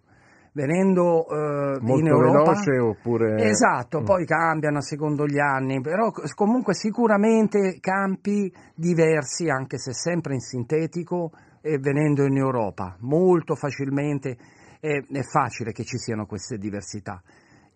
venendo 0.54 1.24
eh, 1.28 1.78
in 1.78 1.86
Molto 1.86 2.08
Europa... 2.08 2.50
veloce 2.50 2.78
oppure... 2.78 3.48
Esatto, 3.48 4.00
Mm. 4.00 4.04
poi 4.04 4.26
cambiano 4.26 4.80
secondo 4.80 5.24
gli 5.24 5.38
anni, 5.38 5.80
però 5.80 6.10
comunque 6.34 6.74
sicuramente 6.74 7.78
campi 7.78 8.52
diversi, 8.74 9.48
anche 9.48 9.78
se 9.78 9.92
sempre 9.92 10.34
in 10.34 10.40
sintetico, 10.40 11.30
e 11.60 11.78
venendo 11.78 12.24
in 12.24 12.36
Europa, 12.36 12.96
molto 13.02 13.54
facilmente 13.54 14.36
è, 14.80 14.98
è 14.98 15.22
facile 15.22 15.70
che 15.70 15.84
ci 15.84 15.96
siano 15.96 16.26
queste 16.26 16.58
diversità. 16.58 17.22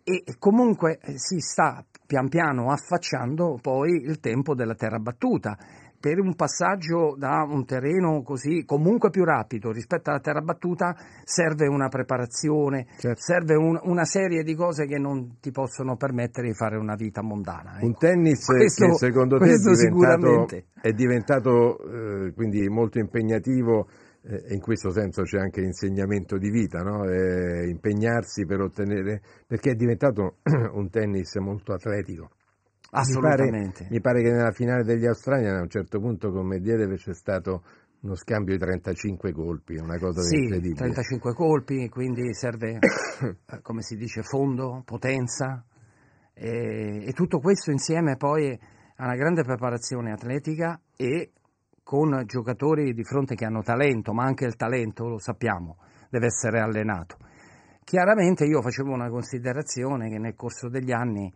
E 0.03 0.23
e 0.25 0.39
comunque 0.39 0.99
eh, 0.99 1.19
si 1.19 1.39
sta 1.39 1.85
pian 2.11 2.29
piano 2.29 2.73
affacciando 2.73 3.57
poi 3.63 4.01
il 4.03 4.19
tempo 4.19 4.57
della 4.57 4.75
terra 4.75 4.99
battuta. 4.99 5.57
Per 6.01 6.19
un 6.19 6.35
passaggio 6.35 7.15
da 7.17 7.47
un 7.49 7.65
terreno 7.65 8.23
così 8.23 8.65
comunque 8.65 9.11
più 9.11 9.23
rapido 9.23 9.71
rispetto 9.71 10.11
alla 10.11 10.19
terra 10.19 10.41
battuta 10.41 10.97
serve 11.23 11.69
una 11.69 11.87
preparazione, 11.89 12.87
Certo. 12.99 13.21
serve 13.21 13.55
un- 13.55 13.79
una 13.85 14.05
serie 14.05 14.43
di 14.43 14.55
cose 14.57 14.87
che 14.87 14.99
non 14.99 15.37
ti 15.41 15.53
possono 15.53 15.97
permettere 15.97 16.49
di 16.49 16.55
fare 16.55 16.77
una 16.79 16.97
vita 16.97 17.23
mondana. 17.23 17.77
ecco. 17.77 17.87
Un 17.87 17.95
tennis 17.97 18.45
Questo- 18.45 18.87
che 18.87 18.95
secondo 18.95 19.39
te 19.39 19.53
è 19.53 19.57
diventato, 19.57 20.47
è 20.81 20.93
diventato, 20.93 21.79
eh, 22.27 22.33
quindi 22.35 22.67
molto 22.69 22.99
impegnativo 22.99 23.87
e 24.23 24.55
in 24.55 24.61
questo 24.61 24.91
senso 24.91 25.23
c'è 25.23 25.39
anche 25.39 25.61
l'insegnamento 25.61 26.37
di 26.37 26.51
vita, 26.51 26.83
no? 26.83 27.05
Eh, 27.05 27.69
impegnarsi 27.69 28.45
per 28.45 28.61
ottenere, 28.61 29.23
perché 29.47 29.71
è 29.71 29.75
diventato 29.75 30.39
un 30.75 30.91
tennis 30.91 31.35
molto 31.37 31.73
atletico. 31.73 32.31
Assolutamente. 32.91 33.87
Mi 33.89 33.89
pare, 33.89 33.89
mi 33.91 34.01
pare 34.01 34.23
che 34.23 34.31
nella 34.31 34.53
finale 34.53 34.83
degli 34.83 35.07
Australiani 35.07 35.59
a 35.59 35.63
un 35.63 35.69
certo 35.69 36.01
punto 36.01 36.31
con 36.31 36.47
Medvedev 36.47 36.97
c'è 36.97 37.15
stato 37.15 37.63
uno 38.01 38.15
scambio 38.15 38.55
di 38.55 38.61
35 38.61 39.33
colpi, 39.33 39.77
una 39.77 39.99
cosa 39.99 40.23
Sì, 40.23 40.37
incredibile. 40.37 40.75
35 40.75 41.35
colpi, 41.35 41.89
quindi 41.89 42.35
serve, 42.35 42.79
eh, 42.81 43.61
come 43.63 43.83
si 43.83 43.97
dice, 43.97 44.23
fondo, 44.23 44.83
potenza 44.85 45.65
e, 46.33 47.05
e 47.07 47.13
tutto 47.13 47.39
questo 47.39 47.71
insieme 47.71 48.17
poi 48.17 48.59
a 48.97 49.05
una 49.05 49.17
grande 49.17 49.43
preparazione 49.43 50.13
atletica 50.13 50.81
e 50.97 51.33
con 51.91 52.23
giocatori 52.25 52.95
di 52.95 53.03
fronte 53.03 53.35
che 53.35 53.45
hanno 53.45 53.63
talento, 53.63 54.13
ma 54.13 54.23
anche 54.23 54.45
il 54.45 54.55
talento, 54.55 55.09
lo 55.09 55.19
sappiamo, 55.19 55.79
deve 56.09 56.27
essere 56.27 56.61
allenato. 56.61 57.17
Chiaramente 57.83 58.45
io 58.45 58.63
facevo 58.63 58.93
una 58.93 59.11
considerazione 59.11 60.09
che 60.09 60.19
nel 60.19 60.37
corso 60.37 60.69
degli 60.69 60.93
anni 60.93 61.35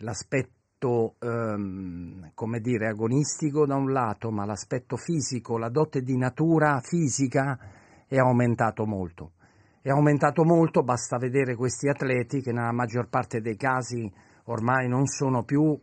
l'aspetto, 0.00 1.14
ehm, 1.18 2.32
come 2.34 2.60
dire, 2.60 2.88
agonistico 2.88 3.64
da 3.64 3.76
un 3.76 3.92
lato, 3.92 4.30
ma 4.30 4.44
l'aspetto 4.44 4.98
fisico, 4.98 5.56
la 5.56 5.70
dote 5.70 6.02
di 6.02 6.18
natura 6.18 6.80
fisica 6.82 7.58
è 8.06 8.18
aumentato 8.18 8.84
molto. 8.84 9.32
È 9.80 9.88
aumentato 9.88 10.44
molto, 10.44 10.82
basta 10.82 11.16
vedere 11.16 11.56
questi 11.56 11.88
atleti 11.88 12.42
che 12.42 12.52
nella 12.52 12.72
maggior 12.72 13.08
parte 13.08 13.40
dei 13.40 13.56
casi 13.56 14.12
ormai 14.48 14.86
non 14.86 15.06
sono 15.06 15.44
più 15.44 15.74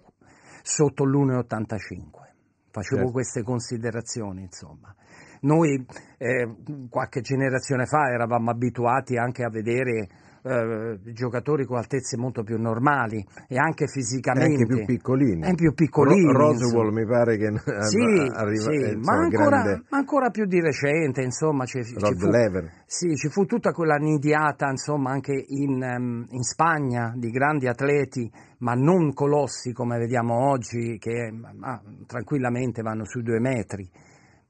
sotto 0.61 1.05
l'1,85. 1.05 2.30
Facevo 2.71 3.01
Certo. 3.01 3.11
queste 3.11 3.43
considerazioni, 3.43 4.43
insomma. 4.43 4.95
Noi 5.41 5.85
eh, 6.17 6.55
qualche 6.89 7.21
generazione 7.21 7.85
fa 7.85 8.09
eravamo 8.11 8.49
abituati 8.51 9.17
anche 9.17 9.43
a 9.43 9.49
vedere 9.49 10.07
eh, 10.43 10.99
giocatori 11.13 11.65
con 11.65 11.77
altezze 11.77 12.17
molto 12.17 12.43
più 12.43 12.57
normali 12.59 13.25
e 13.47 13.57
anche 13.57 13.83
E 13.85 13.87
fisicamente. 13.87 14.63
anche 14.63 14.65
più 14.65 14.85
piccolini. 14.85 15.47
E 15.47 15.53
più 15.55 15.73
piccolini, 15.73 16.31
Ro-. 16.31 16.51
Roswell 16.51 16.91
mi 16.91 17.05
pare 17.05 17.37
che 17.37 17.51
Sì, 17.87 17.99
arriva, 18.33 18.71
sì, 18.71 18.75
eh, 18.75 18.95
ma, 18.97 19.13
ancora, 19.19 19.61
grande 19.61 19.83
ma 19.89 19.97
ancora 19.97 20.29
più 20.29 20.45
di 20.45 20.59
recente, 20.59 21.21
insomma, 21.21 21.65
ci, 21.65 21.83
ci 21.83 21.93
Rod 21.97 22.17
fu, 22.17 22.27
Lever. 22.27 22.71
sì, 22.85 23.15
ci 23.15 23.29
fu 23.29 23.45
tutta 23.45 23.71
quella 23.71 23.95
nidiata, 23.97 24.69
insomma, 24.69 25.11
anche 25.11 25.33
in, 25.47 25.81
ehm, 25.81 26.25
in 26.29 26.41
Spagna 26.43 27.13
di 27.15 27.29
grandi 27.29 27.67
atleti, 27.67 28.31
ma 28.59 28.73
non 28.73 29.13
colossi 29.13 29.71
come 29.73 29.97
vediamo 29.97 30.49
oggi, 30.49 30.97
che 30.99 31.31
ma, 31.31 31.81
tranquillamente 32.07 32.81
vanno 32.81 33.05
sui 33.05 33.23
due 33.23 33.39
metri, 33.39 33.87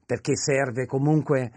perché 0.04 0.36
serve 0.36 0.86
comunque 0.86 1.50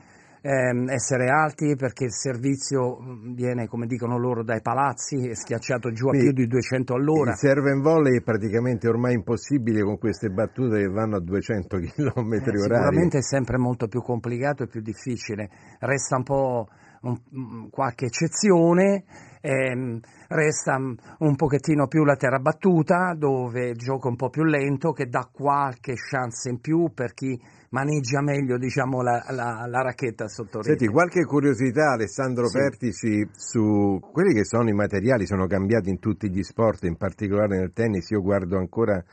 ehm, 0.45 0.89
essere 0.89 1.27
alti, 1.29 1.75
perché 1.75 2.03
il 2.05 2.13
servizio 2.13 2.99
mh, 2.99 3.33
viene, 3.33 3.67
come 3.67 3.87
dicono 3.87 4.17
loro, 4.19 4.43
dai 4.43 4.61
palazzi, 4.61 5.27
è 5.27 5.33
schiacciato 5.33 5.91
giù 5.91 6.07
a 6.09 6.13
Sì. 6.13 6.19
più 6.19 6.31
di 6.33 6.45
200 6.47 6.93
all'ora. 6.93 7.31
Il 7.31 7.37
serve 7.37 7.71
in 7.71 7.81
volley 7.81 8.19
è 8.19 8.21
praticamente 8.21 8.87
ormai 8.87 9.15
impossibile 9.15 9.81
con 9.81 9.97
queste 9.97 10.29
battute 10.29 10.77
che 10.77 10.87
vanno 10.87 11.15
a 11.17 11.21
200 11.21 11.77
km 11.77 12.33
Eh, 12.33 12.37
orari. 12.37 12.57
Sicuramente 12.59 13.17
è 13.17 13.23
sempre 13.23 13.57
molto 13.57 13.87
più 13.87 14.01
complicato 14.01 14.63
e 14.63 14.67
più 14.67 14.81
difficile. 14.81 15.49
Resta 15.79 16.17
un 16.17 16.23
po' 16.23 16.67
un- 17.01 17.19
mm, 17.35 17.67
qualche 17.69 18.05
eccezione, 18.05 19.03
ehm, 19.41 19.99
resta 20.29 20.77
mm, 20.79 20.93
un 21.19 21.35
pochettino 21.35 21.87
più 21.87 22.03
la 22.03 22.15
terra 22.15 22.39
battuta 22.39 23.13
dove 23.17 23.69
il 23.69 23.77
gioco 23.77 24.07
è 24.07 24.09
un 24.11 24.15
po' 24.15 24.29
più 24.29 24.43
lento 24.43 24.91
che 24.91 25.05
dà 25.07 25.27
qualche 25.31 25.93
chance 25.95 26.49
in 26.49 26.59
più 26.59 26.91
per 26.93 27.13
chi 27.13 27.39
maneggia 27.75 28.21
meglio 28.21 28.57
diciamo, 28.57 29.01
la, 29.01 29.21
la- 29.31 29.65
la 29.67 29.81
racchetta 29.81 30.29
sotto 30.29 30.59
rete. 30.61 30.69
Senti, 30.77 30.87
qualche 30.87 31.25
curiosità 31.25 31.91
Alessandro 31.91 32.47
Sì. 32.47 32.57
Pertici 32.57 33.27
su 33.33 33.99
quelli 34.13 34.33
che 34.33 34.45
sono 34.45 34.69
i 34.69 34.73
materiali, 34.73 35.25
sono 35.25 35.45
cambiati 35.45 35.89
in 35.89 35.99
tutti 35.99 36.29
gli 36.29 36.41
sport, 36.41 36.83
in 36.83 36.95
particolare 36.95 37.57
nel 37.57 37.73
tennis. 37.73 38.09
Io 38.11 38.21
guardo 38.21 38.57
ancora 38.57 39.03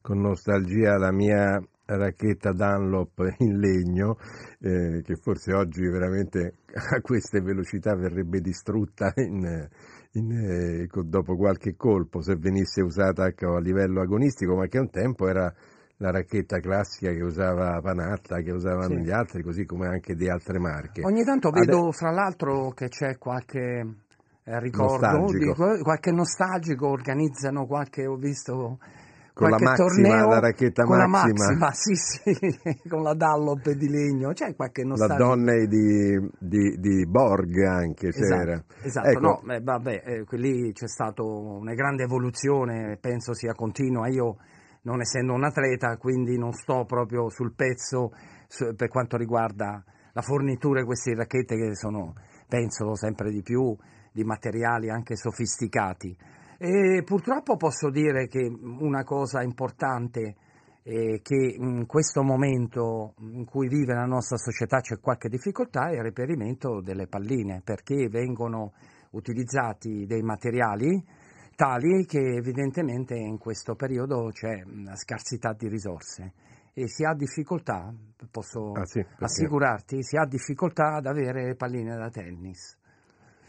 con 0.00 0.20
nostalgia 0.20 0.96
la 0.98 1.10
mia 1.12 1.60
racchetta 1.84 2.52
Dunlop 2.52 3.34
in 3.38 3.58
legno, 3.58 4.16
eh, 4.60 5.02
che 5.02 5.16
forse 5.16 5.52
oggi 5.52 5.82
veramente 5.82 6.54
a 6.94 7.00
queste 7.00 7.40
velocità 7.40 7.94
verrebbe 7.96 8.40
distrutta 8.40 9.12
in- 9.16 9.68
in, 10.12 10.30
eh, 10.30 10.86
dopo 11.04 11.36
qualche 11.36 11.74
colpo 11.76 12.20
se 12.22 12.36
venisse 12.36 12.82
usata 12.82 13.26
ecco, 13.26 13.56
a 13.56 13.60
livello 13.60 14.00
agonistico, 14.00 14.54
ma 14.54 14.66
che 14.68 14.78
un 14.78 14.90
tempo 14.90 15.26
era 15.28 15.52
la 16.02 16.10
racchetta 16.10 16.58
classica 16.58 17.12
che 17.12 17.22
usava 17.22 17.80
Panatta, 17.80 18.40
che 18.40 18.50
usavano 18.50 18.96
Sì. 18.96 19.02
gli 19.02 19.10
altri, 19.12 19.42
così 19.44 19.64
come 19.64 19.86
anche 19.86 20.14
di 20.16 20.28
altre 20.28 20.58
marche. 20.58 21.02
Ogni 21.04 21.22
tanto 21.22 21.50
vedo 21.50 21.92
fra 21.92 22.10
l'altro 22.10 22.70
che 22.70 22.88
c'è 22.88 23.16
qualche 23.18 23.86
eh, 24.44 24.58
ricordo, 24.58 25.06
Nostalgico. 25.06 25.38
di 25.38 25.52
que- 25.54 25.78
qualche 25.82 26.10
nostalgico, 26.10 26.88
organizzano 26.88 27.66
qualche, 27.66 28.04
ho 28.06 28.16
visto 28.16 28.78
Con 29.32 29.48
la 29.50 29.56
Maxima, 29.60 29.74
torneo 29.76 30.28
la 30.28 30.40
racchetta 30.40 30.82
con 30.82 30.96
Maxima. 30.98 31.46
la 31.50 31.56
Maxima, 31.56 31.70
sì 31.72 31.94
sì, 31.94 32.88
con 32.88 33.02
la 33.02 33.14
Dunlop 33.14 33.70
di 33.70 33.88
legno, 33.88 34.32
c'è 34.32 34.56
qualche 34.56 34.82
la 34.82 34.88
nostalgico. 34.88 35.24
donna 35.28 35.52
di, 35.64 36.30
di- 36.40 36.76
di 36.80 37.06
Borg 37.06 37.56
anche 37.64 38.10
c'era. 38.10 38.54
Esatto, 38.54 38.74
esatto. 38.82 39.08
Ecco, 39.08 39.20
no, 39.20 39.40
beh, 39.44 39.60
vabbè, 39.60 40.02
eh, 40.04 40.24
lì 40.36 40.72
c'è 40.72 40.88
stata 40.88 41.22
una 41.22 41.74
grande 41.74 42.02
evoluzione, 42.02 42.98
penso 43.00 43.32
sia 43.34 43.54
continua. 43.54 44.08
Io, 44.08 44.36
non 44.82 45.00
essendo 45.00 45.32
un 45.32 45.44
atleta, 45.44 45.96
quindi 45.96 46.38
non 46.38 46.52
sto 46.52 46.84
proprio 46.84 47.28
sul 47.28 47.54
pezzo 47.54 48.12
su- 48.46 48.74
per 48.74 48.88
quanto 48.88 49.16
riguarda 49.16 49.82
la 50.12 50.22
fornitura 50.22 50.80
di 50.80 50.86
queste 50.86 51.14
racchette 51.14 51.56
che 51.56 51.74
sono, 51.74 52.14
penso, 52.48 52.94
sempre 52.94 53.30
di 53.30 53.42
più 53.42 53.76
di 54.12 54.24
materiali 54.24 54.90
anche 54.90 55.16
sofisticati. 55.16 56.16
E 56.58 57.02
purtroppo 57.04 57.56
posso 57.56 57.90
dire 57.90 58.28
che 58.28 58.48
una 58.60 59.02
cosa 59.02 59.42
importante 59.42 60.36
è 60.82 61.20
che 61.22 61.56
in 61.58 61.86
questo 61.86 62.22
momento 62.22 63.14
in 63.18 63.44
cui 63.44 63.68
vive 63.68 63.94
la 63.94 64.04
nostra 64.04 64.36
società 64.36 64.80
c'è 64.80 64.98
qualche 65.00 65.28
difficoltà 65.28 65.88
è 65.88 65.94
il 65.94 66.02
reperimento 66.02 66.80
delle 66.80 67.06
palline, 67.06 67.62
perché 67.64 68.08
vengono 68.08 68.72
utilizzati 69.10 70.06
dei 70.06 70.22
materiali 70.22 71.02
tali 71.54 72.04
che 72.06 72.18
evidentemente 72.18 73.14
in 73.14 73.38
questo 73.38 73.74
periodo 73.74 74.30
c'è 74.32 74.62
una 74.64 74.96
scarsità 74.96 75.52
di 75.52 75.68
risorse 75.68 76.32
e 76.74 76.88
si 76.88 77.04
ha 77.04 77.14
difficoltà, 77.14 77.92
posso 78.30 78.72
Ah, 78.72 78.84
sì, 78.86 79.04
assicurarti, 79.18 80.02
si 80.02 80.16
ha 80.16 80.24
difficoltà 80.24 80.94
ad 80.94 81.06
avere 81.06 81.54
palline 81.54 81.96
da 81.96 82.08
tennis. 82.08 82.78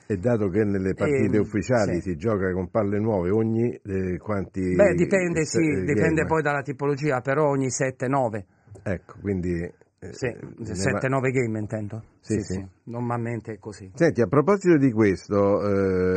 E 0.06 0.18
dato 0.18 0.50
che 0.50 0.64
nelle 0.66 0.94
partite 0.94 1.38
Ehm, 1.38 1.42
ufficiali 1.42 1.96
sì. 2.02 2.12
si 2.12 2.16
gioca 2.18 2.52
con 2.52 2.70
palle 2.70 3.00
nuove 3.00 3.30
ogni 3.30 3.74
eh, 3.74 4.18
quanti... 4.18 4.76
Beh, 4.76 4.94
dipende, 4.96 5.46
sì, 5.46 5.60
eh, 5.60 5.84
dipende 5.86 6.22
game. 6.22 6.26
poi 6.28 6.42
dalla 6.42 6.62
tipologia, 6.62 7.22
però 7.22 7.48
ogni 7.48 7.68
7-9. 7.68 8.44
Ecco, 8.84 9.20
quindi... 9.22 9.82
eh, 10.10 10.14
Sì, 10.14 10.28
ne 10.28 10.74
7-9 10.74 11.32
game 11.32 11.60
intendo. 11.60 12.04
Sì, 12.20 12.40
sì. 12.42 12.66
Normalmente 12.86 13.54
è 13.54 13.60
così. 13.60 13.92
Senti, 13.96 14.22
a 14.22 14.28
proposito 14.28 14.78
di 14.78 14.92
questo, 14.92 15.62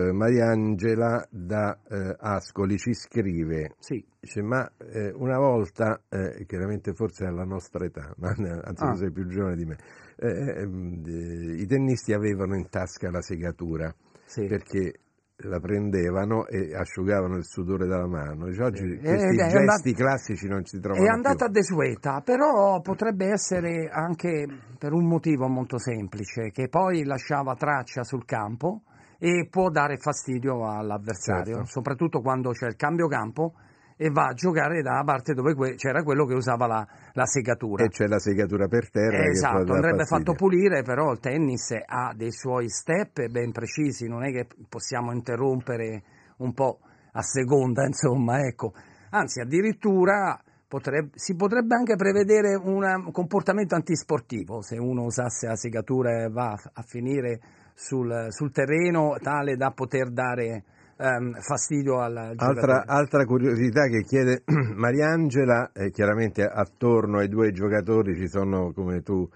eh, 0.09 0.13
Mariangela 0.13 1.27
da 1.31 1.79
eh, 1.89 2.17
Ascoli 2.19 2.77
ci 2.77 2.95
scrive, 2.95 3.75
Sì. 3.79 4.05
dice, 4.21 4.43
ma 4.43 4.69
eh, 4.79 5.13
una 5.15 5.39
volta, 5.39 6.01
eh, 6.09 6.45
chiaramente 6.47 6.93
forse 6.95 7.25
alla 7.27 7.45
nostra 7.45 7.85
età, 7.85 8.15
ma 8.19 8.29
anzi 8.31 8.85
Ah. 8.85 8.91
tu 8.91 8.97
sei 8.97 9.13
più 9.13 9.27
giovane 9.27 9.57
di 9.57 9.65
me, 9.65 9.77
eh, 10.17 10.63
eh, 10.63 11.63
i 11.63 11.67
tennisti 11.67 12.13
avevano 12.13 12.57
in 12.57 12.69
tasca 12.69 13.11
la 13.11 13.21
segatura 13.21 13.95
Sì. 14.25 14.47
perché 14.47 14.95
la 15.41 15.61
prendevano 15.61 16.47
e 16.47 16.75
asciugavano 16.75 17.37
il 17.37 17.45
sudore 17.45 17.87
dalla 17.87 18.07
mano. 18.07 18.47
Dice, 18.47 18.63
oggi 18.63 18.89
Sì. 18.89 18.99
questi 18.99 19.37
è 19.37 19.49
gesti 19.49 19.57
andat- 19.57 19.93
classici 19.95 20.49
non 20.49 20.65
si 20.65 20.81
trovano 20.81 21.05
È 21.05 21.09
andata 21.09 21.45
più. 21.45 21.55
desueta, 21.55 22.21
però 22.23 22.81
potrebbe 22.81 23.27
essere 23.27 23.89
anche 23.91 24.47
per 24.79 24.93
un 24.93 25.07
motivo 25.07 25.47
molto 25.49 25.79
semplice, 25.79 26.51
che 26.53 26.69
poi 26.69 27.05
lasciava 27.05 27.55
traccia 27.55 28.03
sul 28.03 28.25
campo 28.25 28.83
e 29.19 29.47
può 29.51 29.69
dare 29.69 29.99
fastidio 29.99 30.67
all'avversario, 30.69 31.55
Certo. 31.57 31.69
soprattutto 31.69 32.21
quando 32.21 32.51
c'è 32.53 32.67
il 32.67 32.77
cambio 32.77 33.07
campo 33.07 33.55
e 33.97 34.11
va 34.11 34.27
a 34.27 34.33
giocare 34.35 34.83
da 34.83 35.03
parte 35.05 35.33
dove 35.33 35.55
que- 35.55 35.75
c'era 35.75 36.03
quello 36.03 36.27
che 36.27 36.35
usava 36.35 36.67
la, 36.67 36.87
la 37.13 37.25
segatura. 37.27 37.85
E 37.85 37.89
c'è 37.89 38.07
la 38.07 38.19
segatura 38.19 38.67
per 38.69 38.91
terra 38.91 39.23
può 39.23 39.31
Esatto, 39.31 39.73
andrebbe 39.73 40.05
fatto 40.05 40.35
pulire, 40.35 40.83
però 40.83 41.13
il 41.13 41.19
tennis 41.19 41.71
ha 41.85 42.13
dei 42.15 42.31
suoi 42.33 42.69
step 42.69 43.29
ben 43.29 43.53
precisi, 43.53 44.07
non 44.07 44.25
è 44.25 44.31
che 44.33 44.47
possiamo 44.69 45.13
interrompere 45.13 46.03
un 46.39 46.53
po' 46.53 46.81
a 47.13 47.23
seconda, 47.23 47.85
insomma, 47.87 48.41
ecco. 48.41 48.75
Anzi, 49.11 49.41
addirittura 49.41 50.39
potrebbe- 50.69 51.13
si 51.15 51.35
potrebbe 51.35 51.75
anche 51.75 51.97
prevedere 51.97 52.55
una- 52.55 52.97
un 52.97 53.13
comportamento 53.13 53.75
antisportivo 53.75 54.61
se 54.61 54.77
uno 54.77 55.05
usasse 55.05 55.47
la 55.47 55.57
segatura 55.57 56.25
e 56.25 56.29
va 56.29 56.51
a, 56.51 56.71
a 56.75 56.83
finire 56.83 57.41
sul, 57.73 58.27
sul 58.31 58.51
terreno 58.53 59.17
tale 59.23 59.57
da 59.57 59.71
poter 59.71 60.11
dare 60.11 60.65
ehm, 60.99 61.41
fastidio 61.41 62.01
al 62.01 62.35
Altra, 62.37 62.85
altra 62.87 63.25
curiosità 63.25 63.87
che 63.89 64.03
chiede 64.03 64.43
Mariangela, 64.75 65.71
eh, 65.73 65.91
chiaramente 65.91 66.43
attorno 66.45 67.19
ai 67.19 67.29
due 67.29 67.53
giocatori 67.53 68.15
ci 68.17 68.29
sono, 68.29 68.73
come 68.73 69.03
tu 69.03 69.29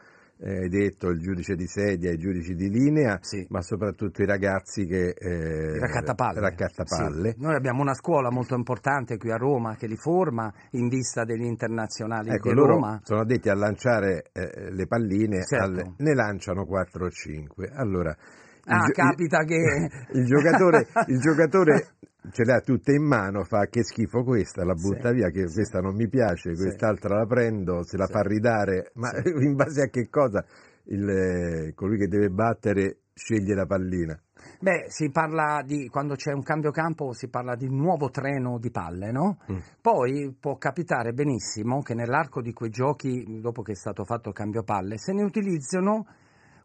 eh, 0.42 0.62
hai 0.62 0.68
detto, 0.70 1.08
il 1.08 1.20
giudice 1.20 1.54
di 1.54 1.66
sedia 1.66 2.08
e 2.08 2.14
i 2.14 2.16
giudici 2.18 2.54
di 2.54 2.70
linea, 2.70 3.18
Sì. 3.20 3.44
ma 3.50 3.60
soprattutto 3.60 4.22
i 4.22 4.26
ragazzi 4.26 4.86
che... 4.86 5.10
eh, 5.10 5.78
raccattapalle. 5.78 6.40
raccattapalle. 6.40 7.32
Sì. 7.32 7.42
Noi 7.42 7.54
abbiamo 7.56 7.82
una 7.82 7.92
scuola 7.92 8.30
molto 8.30 8.54
importante 8.54 9.18
qui 9.18 9.30
a 9.30 9.36
Roma 9.36 9.76
che 9.76 9.86
li 9.86 9.96
forma 9.96 10.50
in 10.72 10.88
vista 10.88 11.24
degli 11.24 11.44
internazionali 11.44 12.30
Ecco, 12.30 12.48
di 12.48 12.54
loro 12.54 12.72
Roma. 12.72 13.00
sono 13.02 13.20
addetti 13.20 13.50
a 13.50 13.54
lanciare 13.54 14.30
eh, 14.32 14.70
le 14.72 14.86
palline, 14.86 15.42
Certo. 15.44 15.64
alle- 15.66 15.92
ne 15.98 16.14
lanciano 16.14 16.64
4 16.64 17.04
o 17.04 17.10
5. 17.10 17.70
Allora, 17.74 18.16
Ah, 18.64 18.84
gio- 18.86 18.92
capita 18.92 19.44
che- 19.44 19.88
il 20.18 20.24
giocatore, 20.26 20.86
il 21.06 21.18
giocatore 21.18 21.86
ce 22.32 22.44
le 22.44 22.52
ha 22.52 22.60
tutte 22.60 22.92
in 22.92 23.04
mano, 23.04 23.44
fa 23.44 23.66
che 23.66 23.82
schifo 23.82 24.22
questa, 24.22 24.64
la 24.64 24.74
butta 24.74 25.08
Sì, 25.08 25.14
via, 25.14 25.28
che 25.30 25.48
sì. 25.48 25.54
questa 25.54 25.80
non 25.80 25.94
mi 25.94 26.08
piace, 26.08 26.52
quest'altra 26.54 27.16
la 27.16 27.26
prendo, 27.26 27.82
se 27.82 27.96
la 27.96 28.06
Sì. 28.06 28.12
fa 28.12 28.20
ridare, 28.22 28.90
ma 28.94 29.10
in 29.40 29.54
base 29.54 29.82
a 29.82 29.88
che 29.88 30.08
cosa 30.08 30.44
il, 30.84 31.08
eh, 31.08 31.72
colui 31.74 31.98
che 31.98 32.08
deve 32.08 32.28
battere 32.30 32.98
sceglie 33.14 33.54
la 33.54 33.66
pallina? 33.66 34.18
Beh, 34.58 34.86
si 34.88 35.10
parla 35.10 35.62
di 35.64 35.86
quando 35.88 36.14
c'è 36.14 36.32
un 36.32 36.42
cambio 36.42 36.70
campo, 36.70 37.12
si 37.12 37.28
parla 37.28 37.54
di 37.56 37.66
un 37.66 37.76
nuovo 37.76 38.08
treno 38.08 38.58
di 38.58 38.70
palle, 38.70 39.10
no? 39.12 39.38
Mm. 39.52 39.58
Poi 39.82 40.34
può 40.40 40.56
capitare 40.56 41.12
benissimo 41.12 41.82
che 41.82 41.92
nell'arco 41.94 42.40
di 42.40 42.52
quei 42.54 42.70
giochi, 42.70 43.38
dopo 43.40 43.60
che 43.60 43.72
è 43.72 43.74
stato 43.76 44.04
fatto 44.04 44.30
il 44.30 44.34
cambio 44.34 44.62
palle, 44.62 44.96
se 44.96 45.12
ne 45.12 45.22
utilizzano 45.24 46.06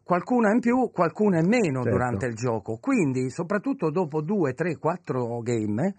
qualcuna 0.06 0.52
in 0.52 0.60
più, 0.60 0.88
qualcuna 0.92 1.40
in 1.40 1.48
meno 1.48 1.82
Certo. 1.82 1.90
durante 1.90 2.26
il 2.26 2.34
gioco. 2.34 2.78
Quindi, 2.80 3.28
soprattutto 3.28 3.90
dopo 3.90 4.22
due, 4.22 4.52
tre, 4.54 4.76
quattro 4.76 5.40
game, 5.40 5.94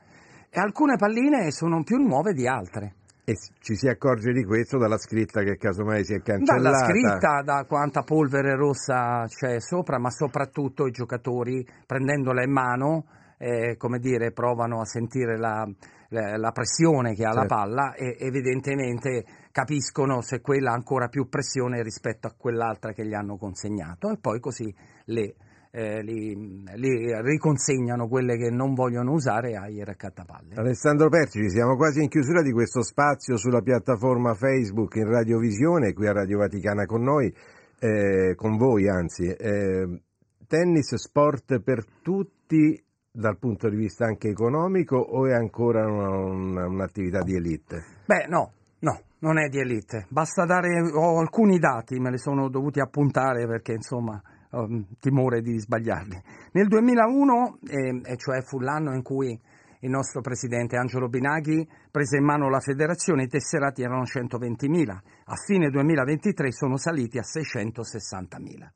alcune 0.53 0.95
palline 0.95 1.51
sono 1.51 1.83
più 1.83 1.97
nuove 1.97 2.31
di 2.31 2.47
altre. 2.47 2.93
E 3.25 3.33
ci 3.59 3.75
si 3.75 3.89
accorge 3.89 4.31
di 4.31 4.45
questo 4.45 4.77
dalla 4.77 4.97
scritta 4.97 5.43
che 5.43 5.57
casomai 5.57 6.05
si 6.05 6.13
è 6.13 6.21
cancellata. 6.21 6.61
Dalla 6.61 6.85
scritta, 6.85 7.41
da 7.43 7.65
quanta 7.67 8.03
polvere 8.03 8.55
rossa 8.55 9.25
c'è 9.27 9.59
sopra, 9.59 9.99
ma 9.99 10.09
soprattutto 10.09 10.87
i 10.87 10.91
giocatori 10.91 11.67
prendendola 11.85 12.41
in 12.41 12.51
mano, 12.53 13.05
eh, 13.37 13.75
come 13.75 13.99
dire, 13.99 14.31
provano 14.31 14.79
a 14.79 14.85
sentire 14.85 15.37
la, 15.37 15.67
la- 16.09 16.37
la 16.37 16.51
pressione 16.53 17.13
che 17.15 17.25
ha 17.25 17.33
la 17.33 17.41
Certo. 17.41 17.53
palla 17.55 17.93
e 17.95 18.15
evidentemente 18.17 19.25
capiscono 19.57 20.21
se 20.21 20.39
quella 20.39 20.69
ha 20.69 20.75
ancora 20.75 21.07
più 21.07 21.29
pressione 21.29 21.81
rispetto 21.81 22.27
a 22.27 22.35
quell'altra 22.37 22.93
che 22.93 23.03
gli 23.03 23.15
hanno 23.15 23.37
consegnato 23.37 24.11
e 24.11 24.19
poi 24.21 24.39
così 24.39 24.71
le, 25.05 25.33
eh, 25.71 26.03
li, 26.03 26.63
li 26.75 27.21
riconsegnano 27.23 28.07
quelle 28.07 28.37
che 28.37 28.51
non 28.51 28.75
vogliono 28.75 29.13
usare 29.13 29.55
ai 29.55 29.83
raccattapalle. 29.83 30.53
Alessandro 30.57 31.09
Perci, 31.09 31.49
siamo 31.49 31.75
quasi 31.75 32.03
in 32.03 32.07
chiusura 32.07 32.43
di 32.43 32.51
questo 32.51 32.83
spazio 32.83 33.35
sulla 33.35 33.61
piattaforma 33.61 34.35
Facebook 34.35 34.93
in 34.97 35.09
Radiovisione, 35.09 35.93
qui 35.93 36.05
a 36.05 36.13
Radio 36.13 36.37
Vaticana 36.37 36.85
con 36.85 37.01
noi, 37.01 37.33
eh, 37.79 38.35
con 38.35 38.57
voi 38.57 38.87
anzi. 38.87 39.25
Eh, 39.25 40.01
tennis 40.45 40.93
sport 40.97 41.61
per 41.61 41.83
tutti 42.03 42.79
dal 43.11 43.39
punto 43.39 43.69
di 43.69 43.75
vista 43.75 44.05
anche 44.05 44.29
economico 44.29 44.97
o 44.97 45.25
è 45.25 45.33
ancora 45.33 45.87
una- 45.87 46.15
una- 46.15 46.67
un'attività 46.67 47.23
di 47.23 47.35
elite? 47.35 47.83
Beh, 48.05 48.27
no, 48.27 48.51
no, 48.81 49.01
non 49.19 49.39
è 49.39 49.47
di 49.47 49.59
elite. 49.59 50.05
Basta 50.09 50.45
dare 50.45 50.69
ho 50.93 51.19
alcuni 51.19 51.57
dati, 51.59 51.99
me 51.99 52.11
li 52.11 52.17
sono 52.17 52.49
dovuti 52.49 52.79
appuntare 52.79 53.47
perché 53.47 53.73
insomma 53.73 54.21
ho 54.51 54.63
un 54.63 54.85
timore 54.99 55.41
di 55.41 55.59
sbagliarli. 55.59 56.21
Nel 56.53 56.67
2001, 56.67 57.59
eh, 57.67 58.11
e 58.11 58.17
cioè 58.17 58.41
fu 58.41 58.59
l'anno 58.59 58.93
in 58.93 59.01
cui 59.01 59.39
il 59.81 59.89
nostro 59.89 60.21
presidente 60.21 60.75
Angelo 60.75 61.07
Binaghi 61.07 61.67
prese 61.91 62.17
in 62.17 62.23
mano 62.23 62.49
la 62.49 62.59
federazione, 62.59 63.23
i 63.23 63.27
tesserati 63.27 63.83
erano 63.83 64.03
120.000, 64.03 64.89
a 65.25 65.35
fine 65.45 65.69
2023 65.69 66.51
sono 66.51 66.77
saliti 66.77 67.17
a 67.17 67.21
660.000. 67.21 68.67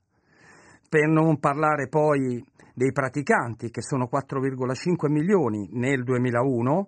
Per 0.89 1.07
non 1.07 1.39
parlare 1.39 1.87
poi 1.87 2.43
dei 2.73 2.91
praticanti, 2.91 3.69
che 3.69 3.81
sono 3.81 4.09
4,5 4.11 5.09
milioni 5.09 5.69
nel 5.73 6.03
2001, 6.03 6.87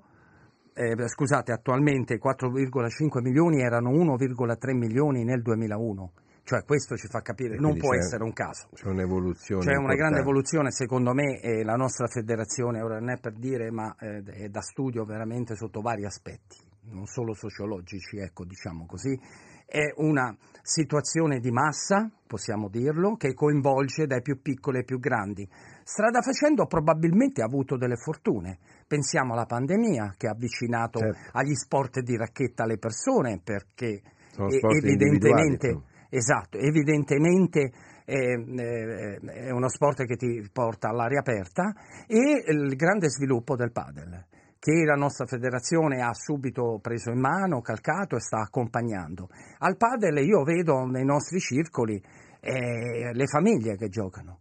eh, 0.73 1.07
scusate, 1.07 1.51
attualmente 1.51 2.19
4,5 2.19 3.21
milioni 3.21 3.61
erano 3.61 3.91
1,3 3.91 4.75
milioni 4.75 5.23
nel 5.23 5.41
2001. 5.41 6.11
Cioè 6.45 6.65
questo 6.65 6.97
ci 6.97 7.07
fa 7.07 7.21
capire, 7.21 7.55
E 7.55 7.57
non 7.57 7.77
può 7.77 7.95
essere 7.95 8.23
un 8.23 8.33
caso. 8.33 8.67
C'è 8.73 8.87
un'evoluzione. 8.87 9.63
C'è 9.63 9.75
una 9.75 9.95
grande 9.95 10.19
importante. 10.19 10.19
evoluzione 10.19 10.71
secondo 10.71 11.13
me 11.13 11.39
e 11.39 11.63
la 11.63 11.75
nostra 11.75 12.07
federazione, 12.07 12.81
ora 12.81 12.99
non 12.99 13.11
è 13.11 13.17
per 13.17 13.33
dire, 13.33 13.71
ma 13.71 13.95
eh, 13.97 14.21
è 14.23 14.49
da 14.49 14.61
studio 14.61 15.05
veramente 15.05 15.55
sotto 15.55 15.79
vari 15.79 16.03
aspetti, 16.05 16.57
non 16.91 17.05
solo 17.05 17.33
sociologici, 17.33 18.17
ecco, 18.17 18.43
diciamo 18.43 18.85
così. 18.85 19.17
È 19.65 19.93
una 19.95 20.35
situazione 20.61 21.39
di 21.39 21.49
massa, 21.49 22.11
possiamo 22.27 22.67
dirlo, 22.67 23.15
che 23.15 23.33
coinvolge 23.33 24.05
dai 24.05 24.21
più 24.21 24.41
piccoli 24.41 24.79
ai 24.79 24.83
più 24.83 24.99
grandi. 24.99 25.47
Strada 25.83 26.21
facendo 26.21 26.65
probabilmente 26.65 27.41
ha 27.41 27.45
avuto 27.45 27.77
delle 27.77 27.95
fortune. 27.95 28.57
Pensiamo 28.87 29.33
alla 29.33 29.45
pandemia 29.45 30.15
che 30.17 30.27
ha 30.27 30.31
avvicinato 30.31 30.99
Certo. 30.99 31.29
agli 31.33 31.55
sport 31.55 31.99
di 31.99 32.15
racchetta 32.17 32.65
le 32.65 32.77
persone 32.77 33.39
perché 33.43 34.01
evidentemente 34.35 35.91
Esatto, 36.13 36.59
evidentemente 36.59 37.71
eh, 38.05 38.33
eh, 38.33 39.19
è 39.19 39.49
uno 39.49 39.67
sport 39.67 40.05
che 40.05 40.15
ti 40.15 40.47
porta 40.53 40.89
all'aria 40.89 41.21
aperta 41.21 41.73
e 42.05 42.43
il 42.51 42.75
grande 42.75 43.09
sviluppo 43.09 43.55
del 43.55 43.71
padel 43.71 44.23
che 44.59 44.85
la 44.85 44.93
nostra 44.93 45.25
federazione 45.25 46.01
ha 46.01 46.13
subito 46.13 46.79
preso 46.81 47.09
in 47.09 47.19
mano, 47.19 47.61
calcato 47.61 48.15
e 48.15 48.21
sta 48.21 48.41
accompagnando. 48.41 49.27
Al 49.57 49.75
padel 49.75 50.23
io 50.23 50.43
vedo 50.43 50.85
nei 50.85 51.03
nostri 51.03 51.39
circoli 51.39 52.01
eh, 52.39 53.11
le 53.11 53.25
famiglie 53.25 53.75
che 53.75 53.89
giocano 53.89 54.37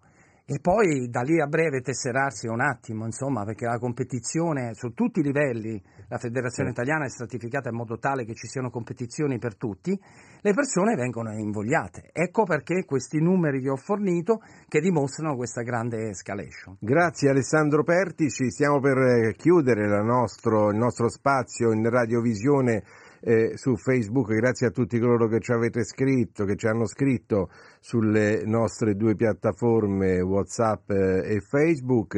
e 0.53 0.59
poi 0.61 1.09
da 1.09 1.23
lì 1.23 1.41
a 1.41 1.47
breve 1.47 1.81
tesserarsi 1.81 2.47
un 2.47 2.61
attimo, 2.61 3.07
insomma, 3.07 3.43
perché 3.43 3.65
la 3.65 3.79
competizione 3.79 4.75
su 4.75 4.93
tutti 4.93 5.21
i 5.21 5.23
livelli, 5.23 5.83
la 6.09 6.19
federazione 6.19 6.69
italiana 6.69 7.07
è 7.07 7.09
stratificata 7.09 7.71
in 7.71 7.77
modo 7.77 7.97
tale 7.99 8.27
che 8.27 8.35
ci 8.35 8.47
siano 8.47 8.69
competizioni 8.69 9.39
per 9.39 9.57
tutti, 9.57 9.99
le 10.43 10.53
persone 10.53 10.95
vengono 10.95 11.33
invogliate. 11.33 12.11
Ecco 12.13 12.45
perché 12.45 12.85
questi 12.85 13.19
numeri 13.19 13.63
che 13.63 13.71
ho 13.71 13.77
fornito 13.77 14.43
che 14.69 14.81
dimostrano 14.81 15.37
questa 15.37 15.63
grande 15.63 16.11
escalation. 16.11 16.77
Grazie 16.79 17.31
Alessandro 17.31 17.83
Pertici, 17.83 18.51
stiamo 18.51 18.79
per 18.79 18.99
eh, 18.99 19.35
chiudere 19.35 19.89
la 19.89 20.03
nostro- 20.03 20.69
il 20.69 20.77
nostro 20.77 21.09
spazio 21.09 21.73
in 21.73 21.89
radiovisione 21.89 22.85
eh, 23.25 23.57
su 23.57 23.77
Facebook, 23.77 24.35
grazie 24.35 24.67
a 24.67 24.71
tutti 24.71 24.99
coloro 24.99 25.29
che 25.29 25.39
ci 25.41 25.53
avete 25.53 25.85
scritto, 25.85 26.45
che 26.45 26.57
ci 26.57 26.67
hanno 26.67 26.87
scritto 26.87 27.51
sulle 27.81 28.43
nostre 28.45 28.95
due 28.95 29.15
piattaforme 29.15 30.21
Whatsapp 30.21 30.91
eh, 30.91 31.35
e 31.37 31.41
Facebook. 31.41 32.17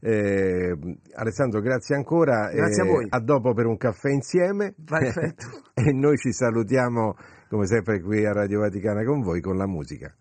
Eh, 0.00 0.76
Alessandro, 1.14 1.60
grazie 1.60 1.94
ancora. 1.94 2.50
Grazie 2.50 2.82
a 2.82 2.86
eh, 2.86 2.88
voi. 2.88 3.06
A 3.08 3.20
dopo 3.20 3.52
per 3.52 3.66
un 3.66 3.76
caffè 3.76 4.10
insieme. 4.10 4.74
Perfetto. 4.82 5.46
e 5.74 5.92
noi 5.92 6.16
ci 6.16 6.32
salutiamo 6.32 7.14
come 7.48 7.66
sempre 7.66 8.00
qui 8.00 8.24
a 8.24 8.32
Radio 8.32 8.60
Vaticana 8.60 9.04
con 9.04 9.20
voi 9.20 9.40
con 9.40 9.56
la 9.56 9.66
musica. 9.66 10.14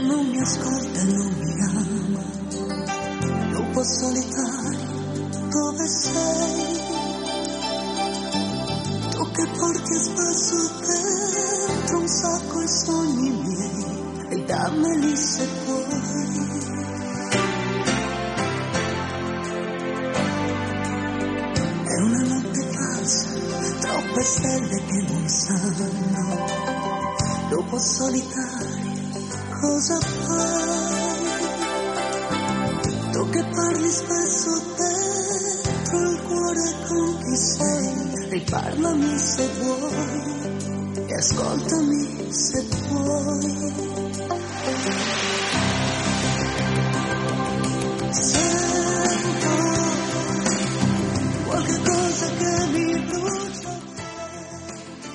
Non 0.00 0.26
mi 0.26 0.38
ascolta 0.38 1.00
e 1.00 1.04
non 1.04 1.32
mi 1.38 1.60
ama. 1.62 2.24
Lupo 3.50 3.82
solitario, 3.82 5.28
dove 5.50 5.86
sei? 5.86 6.76
Tu 9.10 9.30
che 9.30 9.46
porti 9.56 9.92
a 9.92 9.98
spasso 9.98 10.56
dentro 10.80 11.98
un 11.98 12.08
sacco 12.08 12.62
i 12.62 12.68
sogni 12.68 13.30
miei 13.30 13.84
e 14.28 14.44
dammeli 14.44 15.16
se 15.16 15.48
puoi. 15.64 15.84
È 21.84 22.00
una 22.00 22.22
notte 22.22 22.66
pazza, 22.72 23.28
troppe 23.80 24.22
stelle 24.22 24.84
che 24.84 25.04
non 25.08 25.28
sanno 25.28 26.56
lupo 27.48 27.78
solitario, 27.78 28.75
cosa 29.60 29.98
fai? 30.00 31.34
Tu 33.12 33.30
che 33.30 33.44
parli 33.44 33.90
spesso 33.90 34.50
dentro 34.76 36.10
il 36.10 36.22
cuore 36.22 36.74
con 36.86 37.18
chi 37.24 37.36
sei, 37.36 38.28
riparlami 38.30 39.18
se 39.18 39.48
vuoi 39.60 41.06
e 41.06 41.14
ascoltami 41.14 42.32
se 42.32 42.64
puoi. 42.88 43.64
Sento 48.10 48.55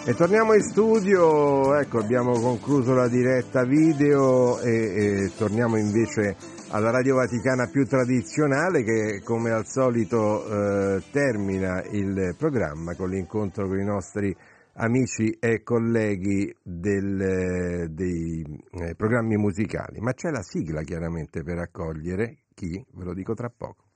E 0.04 0.16
torniamo 0.16 0.56
in 0.56 0.62
studio, 0.62 1.76
ecco 1.78 2.00
abbiamo 2.00 2.32
concluso 2.40 2.94
la 2.96 3.08
diretta 3.08 3.64
video 3.64 4.60
e, 4.60 5.26
e 5.26 5.32
torniamo 5.38 5.78
invece 5.78 6.36
alla 6.70 6.90
Radio 6.90 7.16
Vaticana 7.16 7.68
più 7.68 7.86
tradizionale 7.86 8.84
che 8.84 9.22
come 9.24 9.52
al 9.52 9.68
solito 9.68 10.44
eh, 10.44 11.04
termina 11.12 11.84
il 11.92 12.34
programma 12.36 12.96
con 12.96 13.10
l'incontro 13.10 13.68
con 13.68 13.78
i 13.78 13.86
nostri 13.86 14.36
amici 14.74 15.38
e 15.40 15.62
colleghi 15.62 16.52
del- 16.64 17.88
dei 17.92 18.44
eh, 18.72 18.96
programmi 18.96 19.38
musicali. 19.38 20.00
Ma 20.00 20.14
c'è 20.14 20.32
la 20.32 20.42
sigla 20.42 20.82
chiaramente 20.82 21.44
per 21.44 21.60
accogliere 21.60 22.38
chi? 22.56 22.84
Ve 22.94 23.04
lo 23.04 23.14
dico 23.14 23.36
tra 23.36 23.52
poco. 23.56 23.91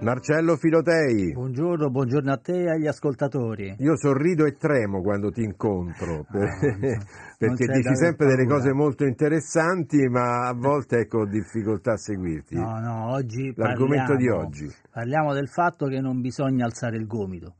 Marcello 0.00 0.56
Filotei. 0.56 1.32
Buongiorno, 1.32 1.90
buongiorno 1.90 2.30
a 2.32 2.36
te 2.38 2.52
e 2.62 2.70
agli 2.70 2.86
ascoltatori. 2.86 3.74
Io 3.78 3.96
sorrido 3.96 4.46
e 4.46 4.52
tremo 4.56 5.02
quando 5.02 5.30
ti 5.32 5.42
incontro, 5.42 6.24
Ah, 6.28 6.58
perché 7.36 7.66
c'è 7.66 7.72
dici 7.74 7.88
da 7.88 7.94
sempre 7.96 8.26
delle 8.26 8.44
paura. 8.44 8.54
cose 8.60 8.72
molto 8.72 9.04
interessanti, 9.04 9.98
ma 10.08 10.46
a 10.46 10.54
volte 10.54 10.98
ecco, 11.00 11.18
ho 11.20 11.26
difficoltà 11.26 11.94
a 11.94 11.96
seguirti. 11.96 12.54
No, 12.54 12.78
no, 12.78 13.10
oggi 13.10 13.52
L'argomento 13.56 14.14
di 14.14 14.26
parliamo- 14.26 14.46
oggi. 14.46 14.72
Parliamo 14.90 15.32
del 15.34 15.48
fatto 15.48 15.86
che 15.86 16.00
non 16.00 16.20
bisogna 16.20 16.64
alzare 16.64 16.96
il 16.96 17.06
gomito, 17.06 17.56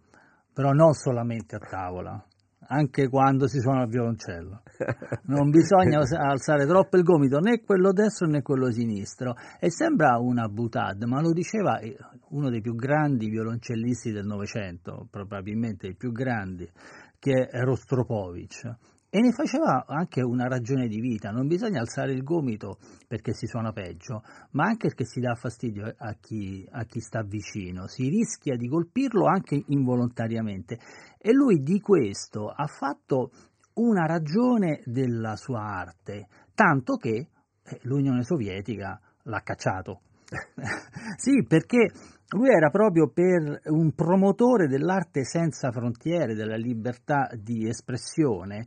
però 0.53 0.71
non 0.73 0.93
solamente 0.93 1.57
a 1.57 1.59
tavola, 1.59 2.25
anche 2.69 3.09
quando 3.09 3.47
si 3.47 3.61
suona 3.61 3.83
il 3.83 3.89
violoncello. 3.89 4.63
Non 5.29 5.51
bisogna 5.51 5.99
alzare 5.99 6.67
troppo 6.67 6.97
il 6.97 7.03
gomito, 7.03 7.39
né 7.39 7.61
quello 7.61 7.93
destro 7.93 8.27
né 8.27 8.43
quello 8.43 8.71
sinistro. 8.71 9.35
E 9.61 9.71
sembra 9.71 10.19
una 10.19 10.49
butade, 10.49 11.07
ma 11.07 11.21
lo 11.21 11.33
diceva 11.33 11.79
eh, 11.79 11.97
uno 12.31 12.49
dei 12.49 12.61
più 12.61 12.75
grandi 12.75 13.29
violoncellisti 13.29 14.13
del 14.13 14.27
Novecento, 14.27 15.07
probabilmente 15.11 15.87
il 15.87 15.97
più 15.97 16.13
grande, 16.13 16.71
che 17.19 17.47
è 17.47 17.61
Rostropovich. 17.61 18.77
E 19.11 19.23
ne 19.23 19.33
faceva 19.33 19.87
anche 19.87 20.21
una 20.21 20.47
ragione 20.49 20.87
di 20.87 21.01
vita, 21.01 21.31
non 21.31 21.47
bisogna 21.47 21.81
alzare 21.81 22.13
il 22.13 22.23
gomito 22.23 22.77
perché 23.07 23.33
si 23.33 23.47
suona 23.47 23.73
peggio, 23.73 24.23
ma 24.51 24.65
anche 24.65 24.89
perché 24.89 25.07
si 25.07 25.21
dà 25.21 25.35
fastidio 25.35 25.95
a 25.97 26.15
chi, 26.21 26.69
a 26.71 26.85
chi 26.85 27.01
sta 27.01 27.23
vicino, 27.23 27.87
si 27.87 28.11
rischia 28.11 28.55
di 28.55 28.69
colpirlo 28.69 29.25
anche 29.25 29.63
involontariamente. 29.69 30.79
E 31.19 31.33
lui 31.33 31.63
di 31.63 31.81
questo 31.81 32.49
ha 32.49 32.67
fatto 32.67 33.31
una 33.75 34.07
ragione 34.07 34.83
della 34.85 35.37
sua 35.37 35.61
arte, 35.61 36.29
tanto 36.55 36.97
che 36.97 37.29
eh, 37.63 37.79
l'Unione 37.83 38.23
Sovietica 38.23 39.01
l'ha 39.23 39.41
cacciato. 39.41 40.01
sì, 41.17 41.45
perché 41.47 41.91
lui 42.31 42.51
era 42.51 42.71
proprio 42.71 43.09
per 43.09 43.61
un 43.67 43.93
promotore 43.95 44.67
dell'arte 44.67 45.25
senza 45.25 45.71
frontiere, 45.71 46.35
della 46.35 46.57
libertà 46.57 47.31
di 47.35 47.67
espressione 47.67 48.67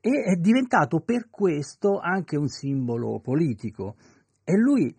e 0.00 0.22
è 0.32 0.36
diventato 0.36 1.00
per 1.00 1.28
questo 1.30 1.98
anche 1.98 2.36
un 2.36 2.48
simbolo 2.48 3.20
politico. 3.20 3.96
E 4.44 4.56
lui 4.56 4.94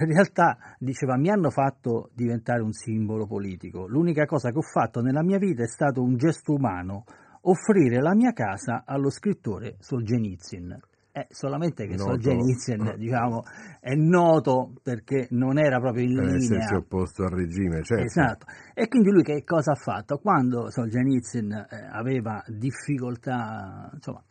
in 0.00 0.06
realtà 0.12 0.56
diceva 0.78 1.16
mi 1.16 1.30
hanno 1.30 1.50
fatto 1.50 2.10
diventare 2.14 2.62
un 2.62 2.72
simbolo 2.72 3.26
politico. 3.26 3.86
L'unica 3.86 4.24
cosa 4.24 4.50
che 4.50 4.58
ho 4.58 4.62
fatto 4.62 5.00
nella 5.00 5.22
mia 5.22 5.38
vita 5.38 5.62
è 5.62 5.68
stato 5.68 6.02
un 6.02 6.16
gesto 6.16 6.54
umano, 6.54 7.04
offrire 7.42 8.00
la 8.00 8.14
mia 8.14 8.32
casa 8.32 8.84
allo 8.86 9.10
scrittore 9.10 9.76
Solzhenitsyn. 9.80 10.78
È 11.12 11.26
solamente 11.28 11.86
che 11.86 11.96
Noto. 11.96 12.12
Solzhenitsyn, 12.12 12.94
diciamo, 12.96 13.42
è 13.80 13.94
noto 13.94 14.72
perché 14.82 15.26
non 15.32 15.58
era 15.58 15.78
proprio 15.78 16.04
in 16.04 16.14
Per 16.14 16.24
linea. 16.24 16.36
essersi 16.36 16.74
opposto 16.74 17.24
al 17.24 17.32
regime, 17.32 17.82
certo. 17.82 18.04
Esatto. 18.04 18.46
E 18.72 18.88
quindi 18.88 19.10
lui 19.10 19.22
che 19.22 19.44
cosa 19.44 19.72
ha 19.72 19.76
fatto? 19.76 20.16
Quando 20.16 20.70
Solzhenitsyn 20.70 21.52
eh, 21.52 21.86
aveva 21.90 22.42
difficoltà, 22.46 23.90
insomma, 23.92 24.24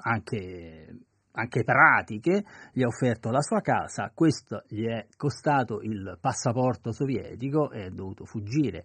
anche, 0.00 0.96
anche 1.36 1.64
pratiche, 1.64 2.44
gli 2.72 2.82
ha 2.82 2.86
offerto 2.86 3.30
la 3.30 3.42
sua 3.42 3.60
casa, 3.60 4.10
questo 4.14 4.64
gli 4.68 4.86
è 4.86 5.06
costato 5.16 5.80
il 5.82 6.18
passaporto 6.20 6.92
sovietico 6.92 7.70
e 7.70 7.86
è 7.86 7.90
dovuto 7.90 8.24
fuggire 8.24 8.84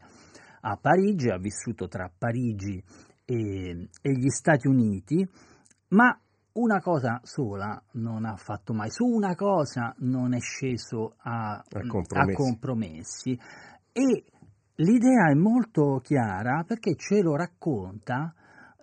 a 0.61 0.77
Parigi, 0.79 1.29
ha 1.29 1.37
vissuto 1.37 1.87
tra 1.87 2.11
Parigi 2.15 2.83
e, 3.25 3.89
e 4.01 4.11
gli 4.11 4.29
Stati 4.29 4.67
Uniti, 4.67 5.27
ma 5.89 6.17
una 6.53 6.81
cosa 6.81 7.21
sola 7.23 7.81
non 7.93 8.25
ha 8.25 8.35
fatto 8.35 8.73
mai, 8.73 8.89
su 8.91 9.05
una 9.05 9.35
cosa 9.35 9.95
non 9.99 10.33
è 10.33 10.39
sceso 10.39 11.15
a, 11.19 11.53
A 11.53 11.87
compromessi. 11.87 12.31
a 12.31 12.35
compromessi. 12.35 13.39
E 13.93 14.23
l'idea 14.75 15.29
è 15.29 15.33
molto 15.33 15.99
chiara 16.03 16.63
perché 16.67 16.95
ce 16.95 17.21
lo 17.21 17.35
racconta 17.35 18.33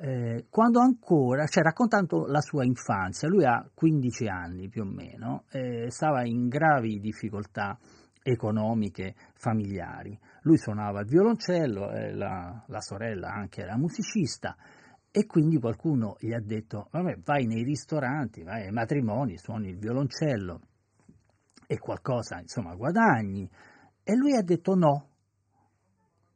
eh, 0.01 0.47
quando 0.49 0.81
ancora, 0.81 1.47
cioè 1.47 1.63
raccontando 1.63 2.27
la 2.27 2.41
sua 2.41 2.65
infanzia, 2.65 3.29
lui 3.29 3.45
ha 3.45 3.69
15 3.73 4.27
anni 4.29 4.69
più 4.69 4.83
o 4.83 4.87
meno, 4.87 5.45
eh, 5.51 5.91
stava 5.91 6.25
in 6.25 6.49
gravi 6.49 7.01
difficoltà 7.01 7.77
economiche, 8.23 9.15
familiari. 9.35 10.19
Lui 10.43 10.57
suonava 10.57 11.01
il 11.01 11.07
violoncello, 11.07 11.91
eh, 11.91 12.15
la, 12.15 12.63
la 12.67 12.81
sorella 12.81 13.31
anche 13.33 13.63
era 13.63 13.77
musicista 13.77 14.57
e 15.11 15.27
quindi 15.27 15.59
qualcuno 15.59 16.17
gli 16.21 16.33
ha 16.33 16.41
detto, 16.41 16.89
vabbè, 16.91 17.19
vai 17.25 17.47
nei 17.47 17.65
ristoranti, 17.65 18.43
vai 18.43 18.67
ai 18.67 18.73
matrimoni, 18.73 19.37
suoni 19.37 19.71
il 19.71 19.79
violoncello 19.79 20.61
e 21.67 21.79
qualcosa, 21.79 22.39
insomma, 22.39 22.75
guadagni. 22.75 23.49
E 24.05 24.15
lui 24.15 24.37
ha 24.37 24.43
detto 24.43 24.75
no, 24.75 25.09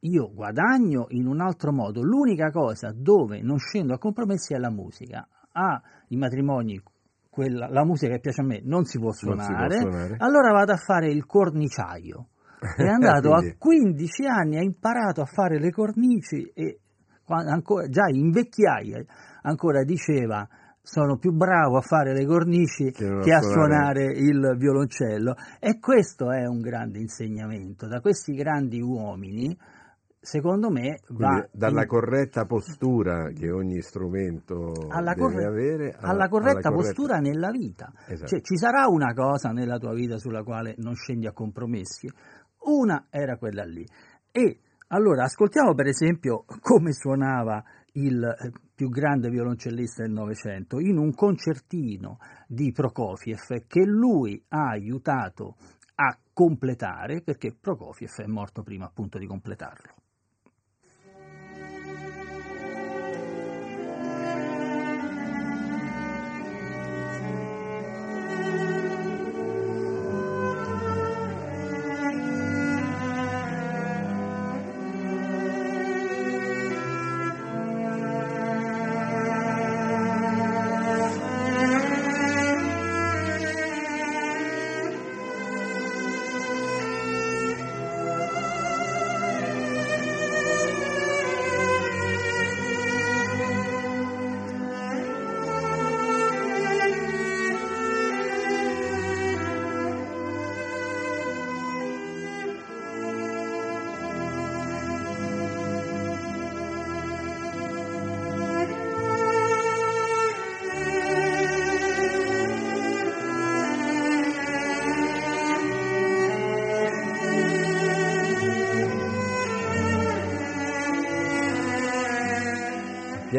io 0.05 0.31
guadagno 0.33 1.05
in 1.09 1.27
un 1.27 1.39
altro 1.41 1.71
modo. 1.71 2.01
L'unica 2.01 2.49
cosa 2.51 2.93
dove 2.95 3.41
non 3.41 3.57
scendo 3.57 3.93
a 3.93 3.97
compromessi 3.97 4.53
è 4.53 4.57
la 4.57 4.69
musica. 4.71 5.27
Ah, 5.53 5.81
i 6.09 6.17
matrimoni, 6.17 6.81
quella- 7.29 7.67
la 7.69 7.85
musica 7.85 8.13
che 8.13 8.19
piace 8.19 8.41
a 8.41 8.45
me 8.45 8.61
non 8.63 8.85
si 8.85 8.97
può 8.97 9.07
Non 9.07 9.15
si 9.15 9.25
può 9.25 9.35
suonare, 9.35 9.79
suonare. 9.79 10.15
allora 10.19 10.51
vado 10.51 10.71
a 10.73 10.77
fare 10.77 11.07
il 11.11 11.25
corniciaio. 11.25 12.27
È 12.59 12.83
andato 12.87 13.29
Quindi- 13.29 13.49
a 13.49 13.55
15 13.57 14.25
anni, 14.25 14.57
ha 14.57 14.61
imparato 14.63 15.21
a 15.21 15.25
fare 15.25 15.59
le 15.59 15.71
cornici 15.71 16.51
e 16.53 16.79
ancora, 17.27 17.87
già 17.87 18.07
in 18.09 18.29
vecchiaia 18.31 19.03
ancora 19.43 19.83
diceva 19.83 20.47
sono 20.85 21.17
più 21.17 21.31
bravo 21.31 21.77
a 21.77 21.81
fare 21.81 22.13
le 22.13 22.25
cornici 22.25 22.91
Che 22.91 23.19
che 23.21 23.33
a 23.33 23.39
suonare. 23.41 23.41
suonare 23.41 24.03
il 24.17 24.55
violoncello 24.57 25.33
e 25.61 25.79
questo 25.79 26.29
è 26.31 26.45
un 26.45 26.59
grande 26.59 26.99
insegnamento 26.99 27.87
da 27.87 28.01
questi 28.01 28.33
grandi 28.33 28.81
uomini 28.81 29.57
secondo 30.23 30.71
me 30.71 31.01
va 31.09 31.45
dalla 31.51 31.81
in- 31.81 31.87
corretta 31.87 32.45
postura 32.45 33.27
che 33.29 33.51
ogni 33.51 33.81
strumento 33.81 34.71
alla, 34.87 35.13
deve 35.13 35.27
corre- 35.27 35.45
avere 35.45 35.91
alla, 35.91 36.11
alla 36.11 36.29
corretta 36.29 36.69
alla 36.69 36.77
postura 36.77 37.17
nella 37.17 37.51
vita. 37.51 37.91
Esatto. 38.07 38.29
Cioè, 38.29 38.41
ci 38.41 38.55
sarà 38.55 38.87
una 38.87 39.13
cosa 39.13 39.49
nella 39.49 39.77
tua 39.77 39.93
vita 39.93 40.17
sulla 40.17 40.43
quale 40.43 40.75
non 40.77 40.95
scendi 40.95 41.27
a 41.27 41.33
compromessi. 41.33 42.09
Una 42.59 43.07
era 43.09 43.37
quella 43.37 43.65
lì. 43.65 43.85
E 44.31 44.59
allora 44.87 45.25
ascoltiamo 45.25 45.73
per 45.75 45.87
esempio 45.87 46.45
come 46.61 46.93
suonava 46.93 47.61
il 47.93 48.23
eh, 48.23 48.51
più 48.73 48.87
grande 48.89 49.29
violoncellista 49.29 50.03
del 50.03 50.13
Novecento 50.13 50.79
in 50.79 50.97
un 50.97 51.13
concertino 51.13 52.17
di 52.47 52.71
Prokofiev 52.71 53.65
che 53.67 53.85
lui 53.85 54.41
ha 54.47 54.69
aiutato 54.69 55.57
a 55.95 56.17
completare 56.31 57.21
perché 57.21 57.53
Prokofiev 57.59 58.21
è 58.21 58.27
morto 58.27 58.63
prima 58.63 58.85
appunto 58.85 59.17
di 59.17 59.27
completarlo. 59.27 60.02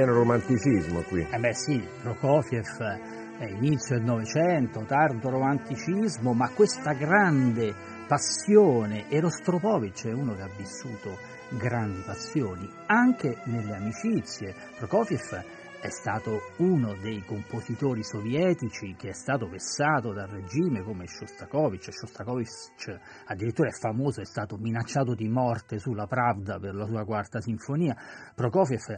Pieno 0.05 0.13
romanticismo 0.13 1.01
qui. 1.03 1.27
Eh 1.31 1.39
beh 1.39 1.55
sì, 1.55 1.83
Prokofiev 2.03 2.79
è 3.39 3.47
inizio 3.47 3.97
del 3.97 4.05
Novecento, 4.05 4.85
tardo 4.85 5.31
romanticismo, 5.31 6.35
ma 6.35 6.51
questa 6.51 6.93
grande 6.93 7.75
passione, 8.07 9.09
e 9.09 9.21
Rostropovich 9.21 10.07
è 10.07 10.13
uno 10.13 10.35
che 10.35 10.43
ha 10.43 10.51
vissuto 10.57 11.17
grandi 11.59 12.03
passioni, 12.05 12.69
anche 12.87 13.39
nelle 13.45 13.75
amicizie. 13.75 14.55
Prokofiev 14.79 15.43
è 15.81 15.91
stato 15.91 16.41
uno 16.59 16.95
dei 16.95 17.23
compositori 17.27 18.03
sovietici 18.03 18.95
che 18.97 19.11
è 19.11 19.13
stato 19.13 19.49
vessato 19.49 20.13
dal 20.13 20.29
regime 20.29 20.83
come 20.83 21.07
Shostakovich. 21.07 21.93
Shostakovich 21.93 22.99
addirittura 23.27 23.69
è 23.69 23.73
famoso, 23.73 24.21
è 24.23 24.25
stato 24.25 24.57
minacciato 24.57 25.15
di 25.15 25.29
morte 25.29 25.79
sulla 25.79 26.07
Pravda 26.07 26.59
per 26.59 26.75
la 26.75 26.87
sua 26.87 27.05
quarta 27.05 27.41
sinfonia. 27.41 27.95
Prokofiev 28.35 28.97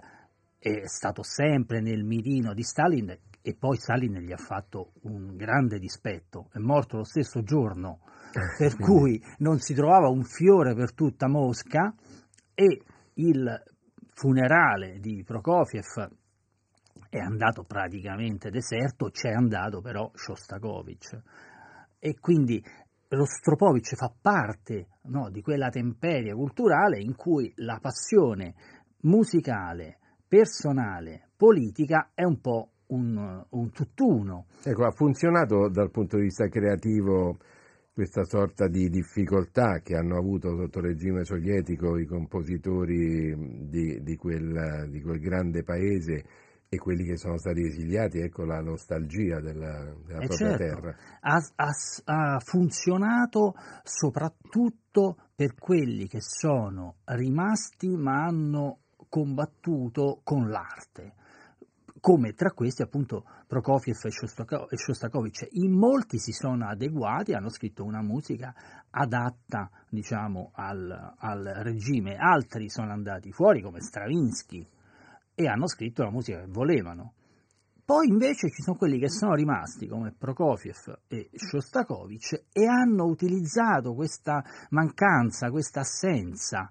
è 0.74 0.88
stato 0.88 1.22
sempre 1.22 1.80
nel 1.80 2.02
mirino 2.02 2.52
di 2.52 2.64
Stalin 2.64 3.16
e 3.40 3.55
poi 3.55 3.76
Stalin 3.76 4.18
gli 4.18 4.32
ha 4.32 4.36
fatto 4.36 4.94
un 5.02 5.36
grande 5.36 5.78
dispetto, 5.78 6.48
è 6.52 6.59
morto 6.59 6.97
lo 6.97 7.05
stesso 7.05 7.43
giorno, 7.43 8.01
per 8.59 8.76
cui 8.76 9.22
non 9.38 9.60
si 9.60 9.74
trovava 9.74 10.09
un 10.09 10.24
fiore 10.24 10.74
per 10.74 10.93
tutta 10.93 11.28
Mosca 11.28 11.94
e 12.52 12.82
il 13.14 13.62
funerale 14.12 14.98
di 14.98 15.22
Prokofiev 15.24 16.10
è 17.09 17.18
andato 17.18 17.62
praticamente 17.62 18.51
deserto, 18.51 19.10
c'è 19.10 19.30
andato 19.30 19.80
però 19.80 20.10
Shostakovich. 20.12 21.22
E 22.01 22.18
quindi 22.18 22.60
Rostropovich 23.09 23.94
fa 23.94 24.12
parte 24.20 24.88
no, 25.05 25.30
di 25.30 25.40
quella 25.43 25.68
temperia 25.68 26.34
culturale 26.34 26.98
in 26.98 27.14
cui 27.14 27.52
la 27.56 27.78
passione 27.80 28.55
musicale, 29.02 29.98
personale, 30.28 31.31
politica 31.36 32.11
è 32.15 32.24
un 32.24 32.40
po' 32.40 32.70
un, 32.89 33.44
un 33.48 33.70
tutt'uno. 33.70 34.47
Ecco, 34.62 34.85
ha 34.85 34.90
funzionato 34.90 35.69
dal 35.69 35.90
punto 35.90 36.16
di 36.16 36.24
vista 36.24 36.48
creativo 36.48 37.39
questa 37.93 38.24
sorta 38.24 38.69
di 38.69 38.90
difficoltà 38.90 39.81
che 39.82 39.97
hanno 39.97 40.19
avuto 40.19 40.55
sotto 40.55 40.81
regime 40.81 41.24
sovietico 41.24 41.97
i 41.97 42.05
compositori 42.05 43.35
di, 43.69 44.03
di, 44.03 44.16
quel, 44.16 44.89
di 44.90 45.01
quel 45.01 45.19
grande 45.19 45.62
paese 45.62 46.24
e 46.69 46.77
quelli 46.78 47.05
che 47.05 47.16
sono 47.16 47.39
stati 47.39 47.62
esiliati, 47.62 48.19
ecco 48.19 48.44
la 48.44 48.61
nostalgia 48.61 49.40
della, 49.40 49.94
della 50.05 50.19
Eh 50.20 50.27
propria 50.27 50.48
certo, 50.48 50.74
terra. 50.74 50.97
ha, 51.20 51.36
ha- 51.55 52.35
ha 52.35 52.40
funzionato 52.40 53.55
soprattutto 53.82 55.16
per 55.35 55.55
quelli 55.55 56.07
che 56.07 56.20
sono 56.20 56.97
rimasti 57.05 57.97
ma 57.97 58.24
hanno 58.24 58.81
combattuto 59.16 60.20
con 60.22 60.51
l'arte, 60.51 61.14
come 62.01 62.34
tra 62.34 62.51
questi 62.51 62.82
appunto 62.82 63.24
Prokofiev 63.47 63.97
e 64.05 64.10
Shostako- 64.10 64.68
Shostakovich. 64.70 65.48
In 65.52 65.72
molti 65.72 66.18
si 66.18 66.32
sono 66.32 66.68
adeguati, 66.68 67.32
hanno 67.32 67.48
scritto 67.48 67.82
una 67.82 68.02
musica 68.02 68.55
adatta 68.90 69.70
diciamo 69.88 70.51
al, 70.52 71.14
al 71.16 71.43
regime, 71.62 72.16
altri 72.16 72.68
sono 72.68 72.93
andati 72.93 73.32
fuori 73.32 73.62
come 73.62 73.80
Stravinsky 73.80 74.68
e 75.34 75.48
hanno 75.48 75.66
scritto 75.66 76.02
la 76.02 76.10
musica 76.10 76.40
che 76.40 76.51
volevano. 76.51 77.14
Poi 77.86 78.09
invece 78.09 78.51
ci 78.51 78.60
sono 78.60 78.76
quelli 78.76 78.98
che 78.98 79.09
sono 79.09 79.32
rimasti 79.32 79.86
come 79.86 80.12
Prokofiev 80.12 81.05
e 81.09 81.30
Shostakovich 81.32 82.48
e 82.52 82.66
hanno 82.66 83.05
utilizzato 83.05 83.94
questa 83.94 84.44
mancanza, 84.70 85.51
questa 85.51 85.80
assenza 85.80 86.68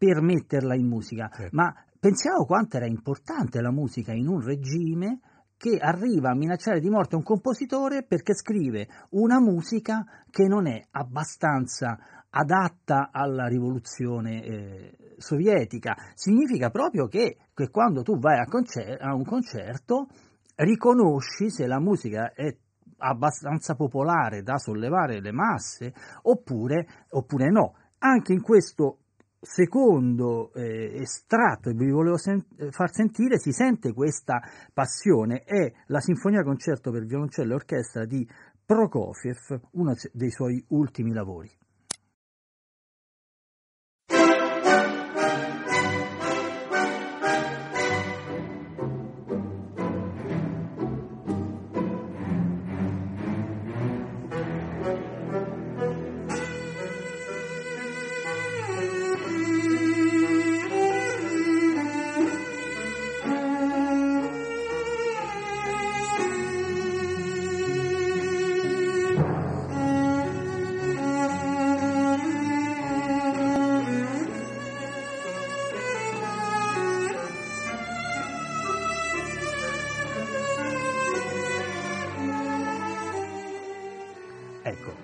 per 0.00 0.22
metterla 0.22 0.74
in 0.74 0.86
musica. 0.86 1.30
Ma 1.50 1.70
pensiamo 1.98 2.46
quanto 2.46 2.78
era 2.78 2.86
importante 2.86 3.60
la 3.60 3.70
musica 3.70 4.14
in 4.14 4.28
un 4.28 4.40
regime 4.40 5.20
che 5.58 5.76
arriva 5.76 6.30
a 6.30 6.34
minacciare 6.34 6.80
di 6.80 6.88
morte 6.88 7.16
un 7.16 7.22
compositore 7.22 8.02
perché 8.02 8.34
scrive 8.34 8.88
una 9.10 9.38
musica 9.38 10.06
che 10.30 10.46
non 10.46 10.66
è 10.66 10.82
abbastanza 10.92 11.98
adatta 12.30 13.10
alla 13.12 13.46
rivoluzione 13.46 14.42
eh, 14.42 14.96
sovietica. 15.18 15.94
Significa 16.14 16.70
proprio 16.70 17.06
che, 17.06 17.36
che 17.52 17.68
quando 17.68 18.00
tu 18.00 18.18
vai 18.18 18.38
a, 18.38 18.46
concer- 18.46 19.02
a 19.02 19.12
un 19.14 19.24
concerto 19.26 20.06
riconosci 20.54 21.50
se 21.50 21.66
la 21.66 21.78
musica 21.78 22.32
è 22.32 22.56
abbastanza 22.96 23.74
popolare 23.74 24.42
da 24.42 24.56
sollevare 24.56 25.20
le 25.20 25.32
masse 25.32 25.92
oppure, 26.22 26.86
oppure 27.10 27.50
no. 27.50 27.74
Anche 27.98 28.32
in 28.32 28.40
questo 28.40 28.99
secondo 29.40 30.52
eh, 30.52 31.00
estratto 31.00 31.70
che 31.70 31.76
vi 31.76 31.90
volevo 31.90 32.18
sen- 32.18 32.44
far 32.70 32.92
sentire 32.92 33.38
si 33.38 33.52
sente 33.52 33.92
questa 33.92 34.40
passione. 34.72 35.42
È 35.42 35.72
la 35.86 36.00
Sinfonia 36.00 36.42
Concerto 36.42 36.90
per 36.90 37.04
violoncello 37.04 37.52
e 37.52 37.54
orchestra 37.54 38.04
di 38.04 38.26
Prokofiev, 38.64 39.60
uno 39.72 39.94
dei 40.12 40.30
suoi 40.30 40.62
ultimi 40.68 41.12
lavori. 41.12 41.50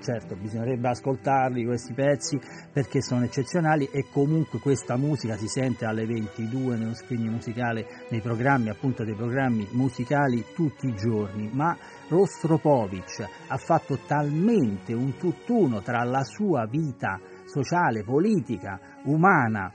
Certo, 0.06 0.36
bisognerebbe 0.36 0.88
ascoltarli 0.88 1.64
questi 1.64 1.92
pezzi 1.92 2.38
perché 2.72 3.02
sono 3.02 3.24
eccezionali 3.24 3.88
e 3.90 4.06
comunque 4.12 4.60
questa 4.60 4.96
musica 4.96 5.36
si 5.36 5.48
sente 5.48 5.84
alle 5.84 6.06
22 6.06 6.76
nello 6.76 6.94
screening 6.94 7.32
musicale, 7.32 7.86
nei 8.10 8.20
programmi, 8.20 8.68
appunto 8.68 9.02
dei 9.02 9.16
programmi 9.16 9.66
musicali 9.72 10.44
tutti 10.54 10.86
i 10.86 10.94
giorni, 10.94 11.50
ma 11.52 11.76
Rostropovic 12.08 13.28
ha 13.48 13.56
fatto 13.56 13.98
talmente 14.06 14.94
un 14.94 15.16
tutt'uno 15.16 15.82
tra 15.82 16.04
la 16.04 16.22
sua 16.22 16.66
vita 16.66 17.18
sociale, 17.44 18.04
politica, 18.04 18.78
umana 19.06 19.72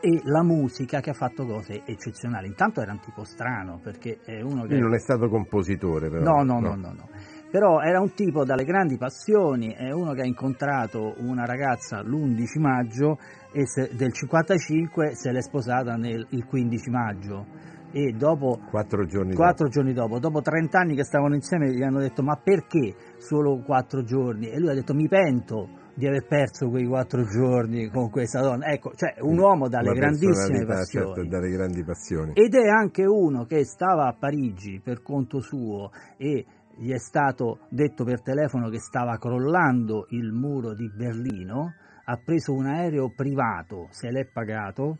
e 0.00 0.20
la 0.24 0.42
musica 0.42 1.00
che 1.00 1.10
ha 1.10 1.14
fatto 1.14 1.44
cose 1.44 1.82
eccezionali. 1.84 2.46
Intanto 2.46 2.80
era 2.80 2.92
un 2.92 3.00
tipo 3.00 3.24
strano 3.24 3.78
perché 3.82 4.20
è 4.24 4.40
uno 4.40 4.62
che... 4.62 4.74
Lui 4.74 4.80
non 4.80 4.94
è 4.94 4.98
stato 4.98 5.28
compositore 5.28 6.08
però. 6.08 6.22
No, 6.22 6.42
no, 6.44 6.60
no, 6.60 6.76
no, 6.76 6.92
no. 6.92 7.08
Però 7.50 7.80
era 7.80 7.98
un 8.00 8.12
tipo 8.12 8.44
dalle 8.44 8.64
grandi 8.64 8.98
passioni, 8.98 9.72
è 9.72 9.90
uno 9.90 10.12
che 10.12 10.20
ha 10.20 10.26
incontrato 10.26 11.14
una 11.20 11.46
ragazza 11.46 12.02
l'11 12.02 12.60
maggio 12.60 13.18
e 13.52 13.66
se- 13.66 13.90
del 13.96 14.12
55 14.12 15.14
se 15.14 15.32
l'è 15.32 15.40
sposata 15.40 15.94
nel, 15.94 16.26
il 16.30 16.44
15 16.44 16.90
maggio 16.90 17.46
e 17.90 18.12
dopo 18.12 18.58
Quattro 18.68 19.06
giorni 19.06 19.34
quattro 19.34 19.68
giorni 19.68 19.94
dopo, 19.94 20.18
dopo 20.18 20.42
30 20.42 20.78
anni 20.78 20.94
che 20.94 21.04
stavano 21.04 21.34
insieme 21.34 21.72
gli 21.72 21.82
hanno 21.82 22.00
detto 22.00 22.22
ma 22.22 22.36
perché 22.36 22.94
solo 23.16 23.62
quattro 23.64 24.02
giorni? 24.04 24.50
E 24.50 24.58
lui 24.58 24.68
ha 24.68 24.74
detto 24.74 24.92
mi 24.92 25.08
pento 25.08 25.86
di 25.94 26.06
aver 26.06 26.26
perso 26.26 26.68
quei 26.68 26.86
quattro 26.86 27.24
giorni 27.24 27.88
con 27.88 28.08
questa 28.10 28.40
donna. 28.40 28.66
Ecco, 28.66 28.92
cioè 28.94 29.16
un 29.20 29.36
uomo 29.36 29.68
dalle 29.68 29.88
Una 29.90 29.98
grandissime 29.98 30.32
personalità, 30.32 30.74
passioni. 30.74 31.06
certo, 31.14 31.28
dalle 31.28 31.48
grandi 31.50 31.82
passioni. 31.82 32.32
Ed 32.34 32.54
è 32.54 32.68
anche 32.68 33.04
uno 33.04 33.46
che 33.46 33.64
stava 33.64 34.06
a 34.06 34.14
Parigi 34.16 34.80
per 34.84 35.02
conto 35.02 35.40
suo 35.40 35.90
e 36.16 36.44
gli 36.78 36.92
è 36.92 36.98
stato 36.98 37.66
detto 37.68 38.04
per 38.04 38.22
telefono 38.22 38.68
che 38.68 38.78
stava 38.78 39.18
crollando 39.18 40.06
il 40.10 40.32
muro 40.32 40.74
di 40.74 40.88
Berlino, 40.88 41.74
ha 42.04 42.16
preso 42.24 42.54
un 42.54 42.66
aereo 42.66 43.12
privato, 43.14 43.88
se 43.90 44.10
l'è 44.10 44.26
pagato, 44.26 44.98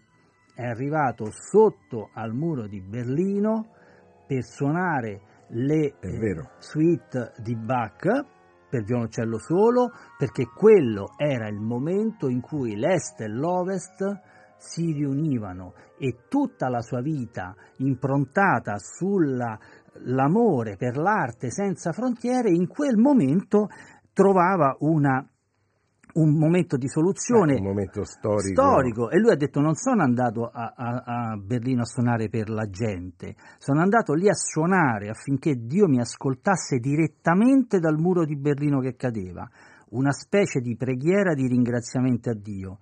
è 0.55 0.65
arrivato 0.65 1.31
sotto 1.31 2.11
al 2.13 2.35
muro 2.35 2.67
di 2.67 2.81
Berlino 2.81 3.75
per 4.27 4.43
suonare 4.43 5.21
le 5.51 5.95
eh, 6.01 6.49
suite 6.59 7.33
di 7.39 7.55
Bach 7.55 8.27
per 8.69 8.83
violoncello 8.83 9.39
solo, 9.39 9.93
perché 10.19 10.47
quello 10.47 11.13
era 11.17 11.49
il 11.49 11.61
momento 11.61 12.29
in 12.29 12.41
cui 12.41 12.77
l'Est 12.77 13.21
e 13.21 13.29
l'Ovest 13.29 14.21
si 14.59 14.93
riunivano 14.93 15.75
e 15.97 16.25
tutta 16.29 16.69
la 16.69 16.81
sua 16.81 17.01
vita 17.01 17.55
improntata 17.77 18.77
sull'amore 20.03 20.77
per 20.77 20.97
l'arte 20.97 21.51
senza 21.51 21.93
frontiere, 21.93 22.51
in 22.51 22.67
quel 22.67 22.97
momento 22.97 23.69
trovava 24.13 24.77
una- 24.81 25.25
un 26.15 26.37
momento 26.37 26.77
di 26.77 26.89
soluzione 26.89 27.55
Eh, 27.55 27.59
un 27.59 27.67
momento 27.67 28.03
storico. 28.05 28.61
storico 28.63 29.11
e 29.11 29.19
lui 29.19 29.31
ha 29.31 29.37
detto 29.37 29.61
non 29.61 29.75
sono 29.75 30.03
andato 30.03 30.47
a, 30.47 30.73
a- 30.75 31.03
a 31.05 31.37
Berlino 31.37 31.83
a 31.83 31.85
suonare 31.85 32.29
per 32.29 32.49
la 32.49 32.69
gente, 32.69 33.37
sono 33.59 33.81
andato 33.83 34.15
lì 34.15 34.29
a 34.29 34.35
suonare 34.35 35.11
affinché 35.11 35.55
Dio 35.55 35.87
mi 35.87 36.01
ascoltasse 36.01 36.79
direttamente 36.79 37.79
dal 37.79 37.99
muro 37.99 38.25
di 38.25 38.37
Berlino 38.37 38.81
che 38.81 38.97
cadeva, 38.97 39.49
una 39.91 40.11
specie 40.13 40.61
di 40.61 40.75
preghiera 40.77 41.35
di 41.35 41.47
ringraziamento 41.47 42.31
a 42.31 42.35
Dio. 42.35 42.79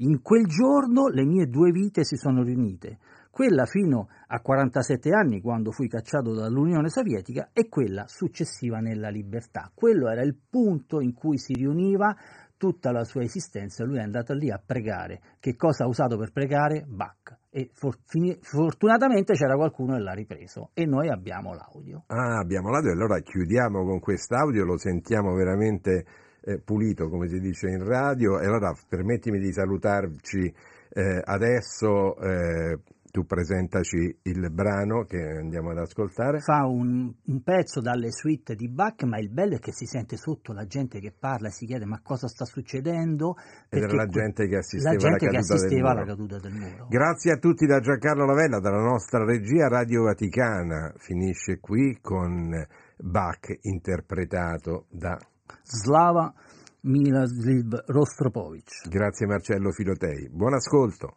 In 0.00 0.20
quel 0.20 0.44
giorno 0.46 1.08
le 1.08 1.24
mie 1.24 1.46
due 1.46 1.70
vite 1.72 2.04
si 2.04 2.16
sono 2.16 2.42
riunite, 2.42 2.98
quella 3.36 3.66
fino 3.66 4.08
a 4.28 4.40
47 4.40 5.10
anni 5.10 5.42
quando 5.42 5.70
fui 5.70 5.88
cacciato 5.88 6.32
dall'Unione 6.32 6.88
Sovietica 6.88 7.50
e 7.52 7.68
quella 7.68 8.06
successiva 8.06 8.78
nella 8.78 9.10
libertà. 9.10 9.70
Quello 9.74 10.08
era 10.08 10.22
il 10.22 10.34
punto 10.48 11.02
in 11.02 11.12
cui 11.12 11.36
si 11.36 11.52
riuniva 11.52 12.16
tutta 12.56 12.92
la 12.92 13.04
sua 13.04 13.20
esistenza, 13.20 13.84
lui 13.84 13.98
è 13.98 14.00
andato 14.00 14.32
lì 14.32 14.50
a 14.50 14.58
pregare. 14.64 15.20
Che 15.38 15.54
cosa 15.54 15.84
ha 15.84 15.86
usato 15.86 16.16
per 16.16 16.32
pregare? 16.32 16.86
Bach. 16.88 17.36
E 17.50 17.68
for- 17.74 17.98
fini- 18.06 18.38
fortunatamente 18.40 19.34
c'era 19.34 19.54
qualcuno 19.54 19.96
che 19.96 20.00
l'ha 20.00 20.14
ripreso 20.14 20.70
e 20.72 20.86
noi 20.86 21.10
abbiamo 21.10 21.52
l'audio. 21.52 22.04
Ah, 22.06 22.38
abbiamo 22.38 22.70
l'audio, 22.70 22.92
allora 22.92 23.20
chiudiamo 23.20 23.84
con 23.84 24.00
quest'audio, 24.00 24.64
lo 24.64 24.78
sentiamo 24.78 25.34
veramente 25.34 26.06
eh, 26.40 26.58
pulito, 26.60 27.10
come 27.10 27.28
si 27.28 27.38
dice 27.38 27.68
in 27.68 27.84
radio, 27.84 28.40
e 28.40 28.46
allora 28.46 28.74
permettimi 28.88 29.38
di 29.38 29.52
salutarci 29.52 30.54
eh, 30.96 31.20
adesso, 31.22 32.16
eh, 32.16 32.78
tu 33.16 33.24
presentaci 33.24 34.18
il 34.24 34.50
brano 34.52 35.04
che 35.04 35.16
andiamo 35.16 35.70
ad 35.70 35.78
ascoltare. 35.78 36.40
Fa 36.40 36.66
un, 36.66 37.10
un 37.24 37.42
pezzo 37.42 37.80
dalle 37.80 38.10
suite 38.10 38.54
di 38.54 38.68
Bach, 38.68 39.04
ma 39.04 39.18
il 39.18 39.30
bello 39.30 39.54
è 39.54 39.58
che 39.58 39.72
si 39.72 39.86
sente 39.86 40.18
sotto 40.18 40.52
la 40.52 40.66
gente 40.66 41.00
che 41.00 41.14
parla 41.18 41.48
e 41.48 41.50
si 41.50 41.64
chiede 41.64 41.86
ma 41.86 42.02
cosa 42.02 42.28
sta 42.28 42.44
succedendo? 42.44 43.36
Ed 43.70 43.84
era 43.84 43.94
la 43.94 44.06
gente 44.06 44.46
che 44.46 44.56
assisteva 44.56 44.92
la 44.92 44.98
gente 44.98 45.08
alla 45.08 45.16
che 45.16 45.36
caduta 45.38 45.54
del 45.54 45.56
assisteva 45.56 45.90
alla 45.90 46.00
muro. 46.00 46.14
caduta 46.14 46.38
del 46.40 46.52
muro. 46.52 46.86
Grazie 46.90 47.32
a 47.32 47.36
tutti 47.38 47.64
da 47.64 47.80
Giancarlo 47.80 48.26
Lavella, 48.26 48.60
dalla 48.60 48.82
nostra 48.82 49.24
regia 49.24 49.68
Radio 49.68 50.02
Vaticana. 50.02 50.92
Finisce 50.98 51.58
qui 51.58 51.98
con 52.02 52.52
Bach 52.98 53.56
interpretato 53.62 54.88
da... 54.90 55.16
Slava 55.62 56.34
Miloslav 56.82 57.82
Rostropovic. 57.86 58.90
Grazie 58.90 59.26
Marcello 59.26 59.70
Filotei. 59.70 60.28
Buon 60.28 60.52
ascolto. 60.52 61.16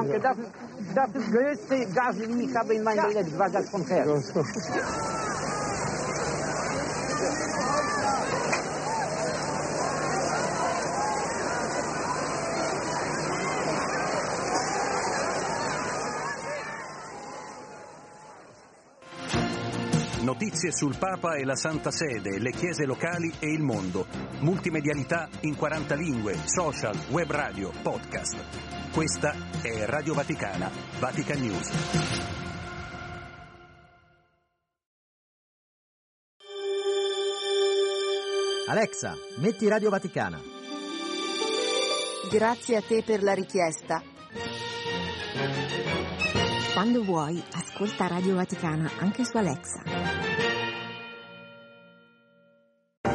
Danke, 0.00 0.18
das 0.18 0.38
ist 0.38 0.50
das 0.94 1.14
ist 1.14 1.30
größte 1.30 1.86
Gas, 1.92 2.16
den 2.16 2.40
ich 2.40 2.56
habe 2.56 2.74
in 2.74 2.82
meinem 2.82 3.10
Leben, 3.10 3.38
war 3.38 3.50
das 3.50 3.68
von 3.68 3.84
Herz. 3.86 4.32
Notizie 20.22 20.72
sul 20.72 20.96
Papa 20.96 21.36
e 21.36 21.44
la 21.44 21.56
Santa 21.56 21.90
Sede, 21.90 22.38
le 22.38 22.52
chiese 22.52 22.86
locali 22.86 23.30
e 23.38 23.52
il 23.52 23.62
mondo. 23.62 24.06
Multimedialità 24.40 25.28
in 25.40 25.54
40 25.54 25.94
lingue, 25.94 26.36
social, 26.44 26.96
web 27.10 27.30
radio, 27.30 27.70
podcast. 27.82 28.36
Questa 28.92 29.49
è 29.62 29.84
Radio 29.84 30.14
Vaticana, 30.14 30.70
Vatican 30.98 31.40
News. 31.40 31.70
Alexa, 38.68 39.14
metti 39.36 39.68
Radio 39.68 39.90
Vaticana. 39.90 40.40
Grazie 42.30 42.76
a 42.76 42.82
te 42.82 43.02
per 43.02 43.22
la 43.22 43.34
richiesta. 43.34 44.02
Quando 46.72 47.02
vuoi, 47.02 47.42
ascolta 47.52 48.06
Radio 48.06 48.36
Vaticana 48.36 48.90
anche 48.98 49.24
su 49.24 49.36
Alexa. 49.36 50.09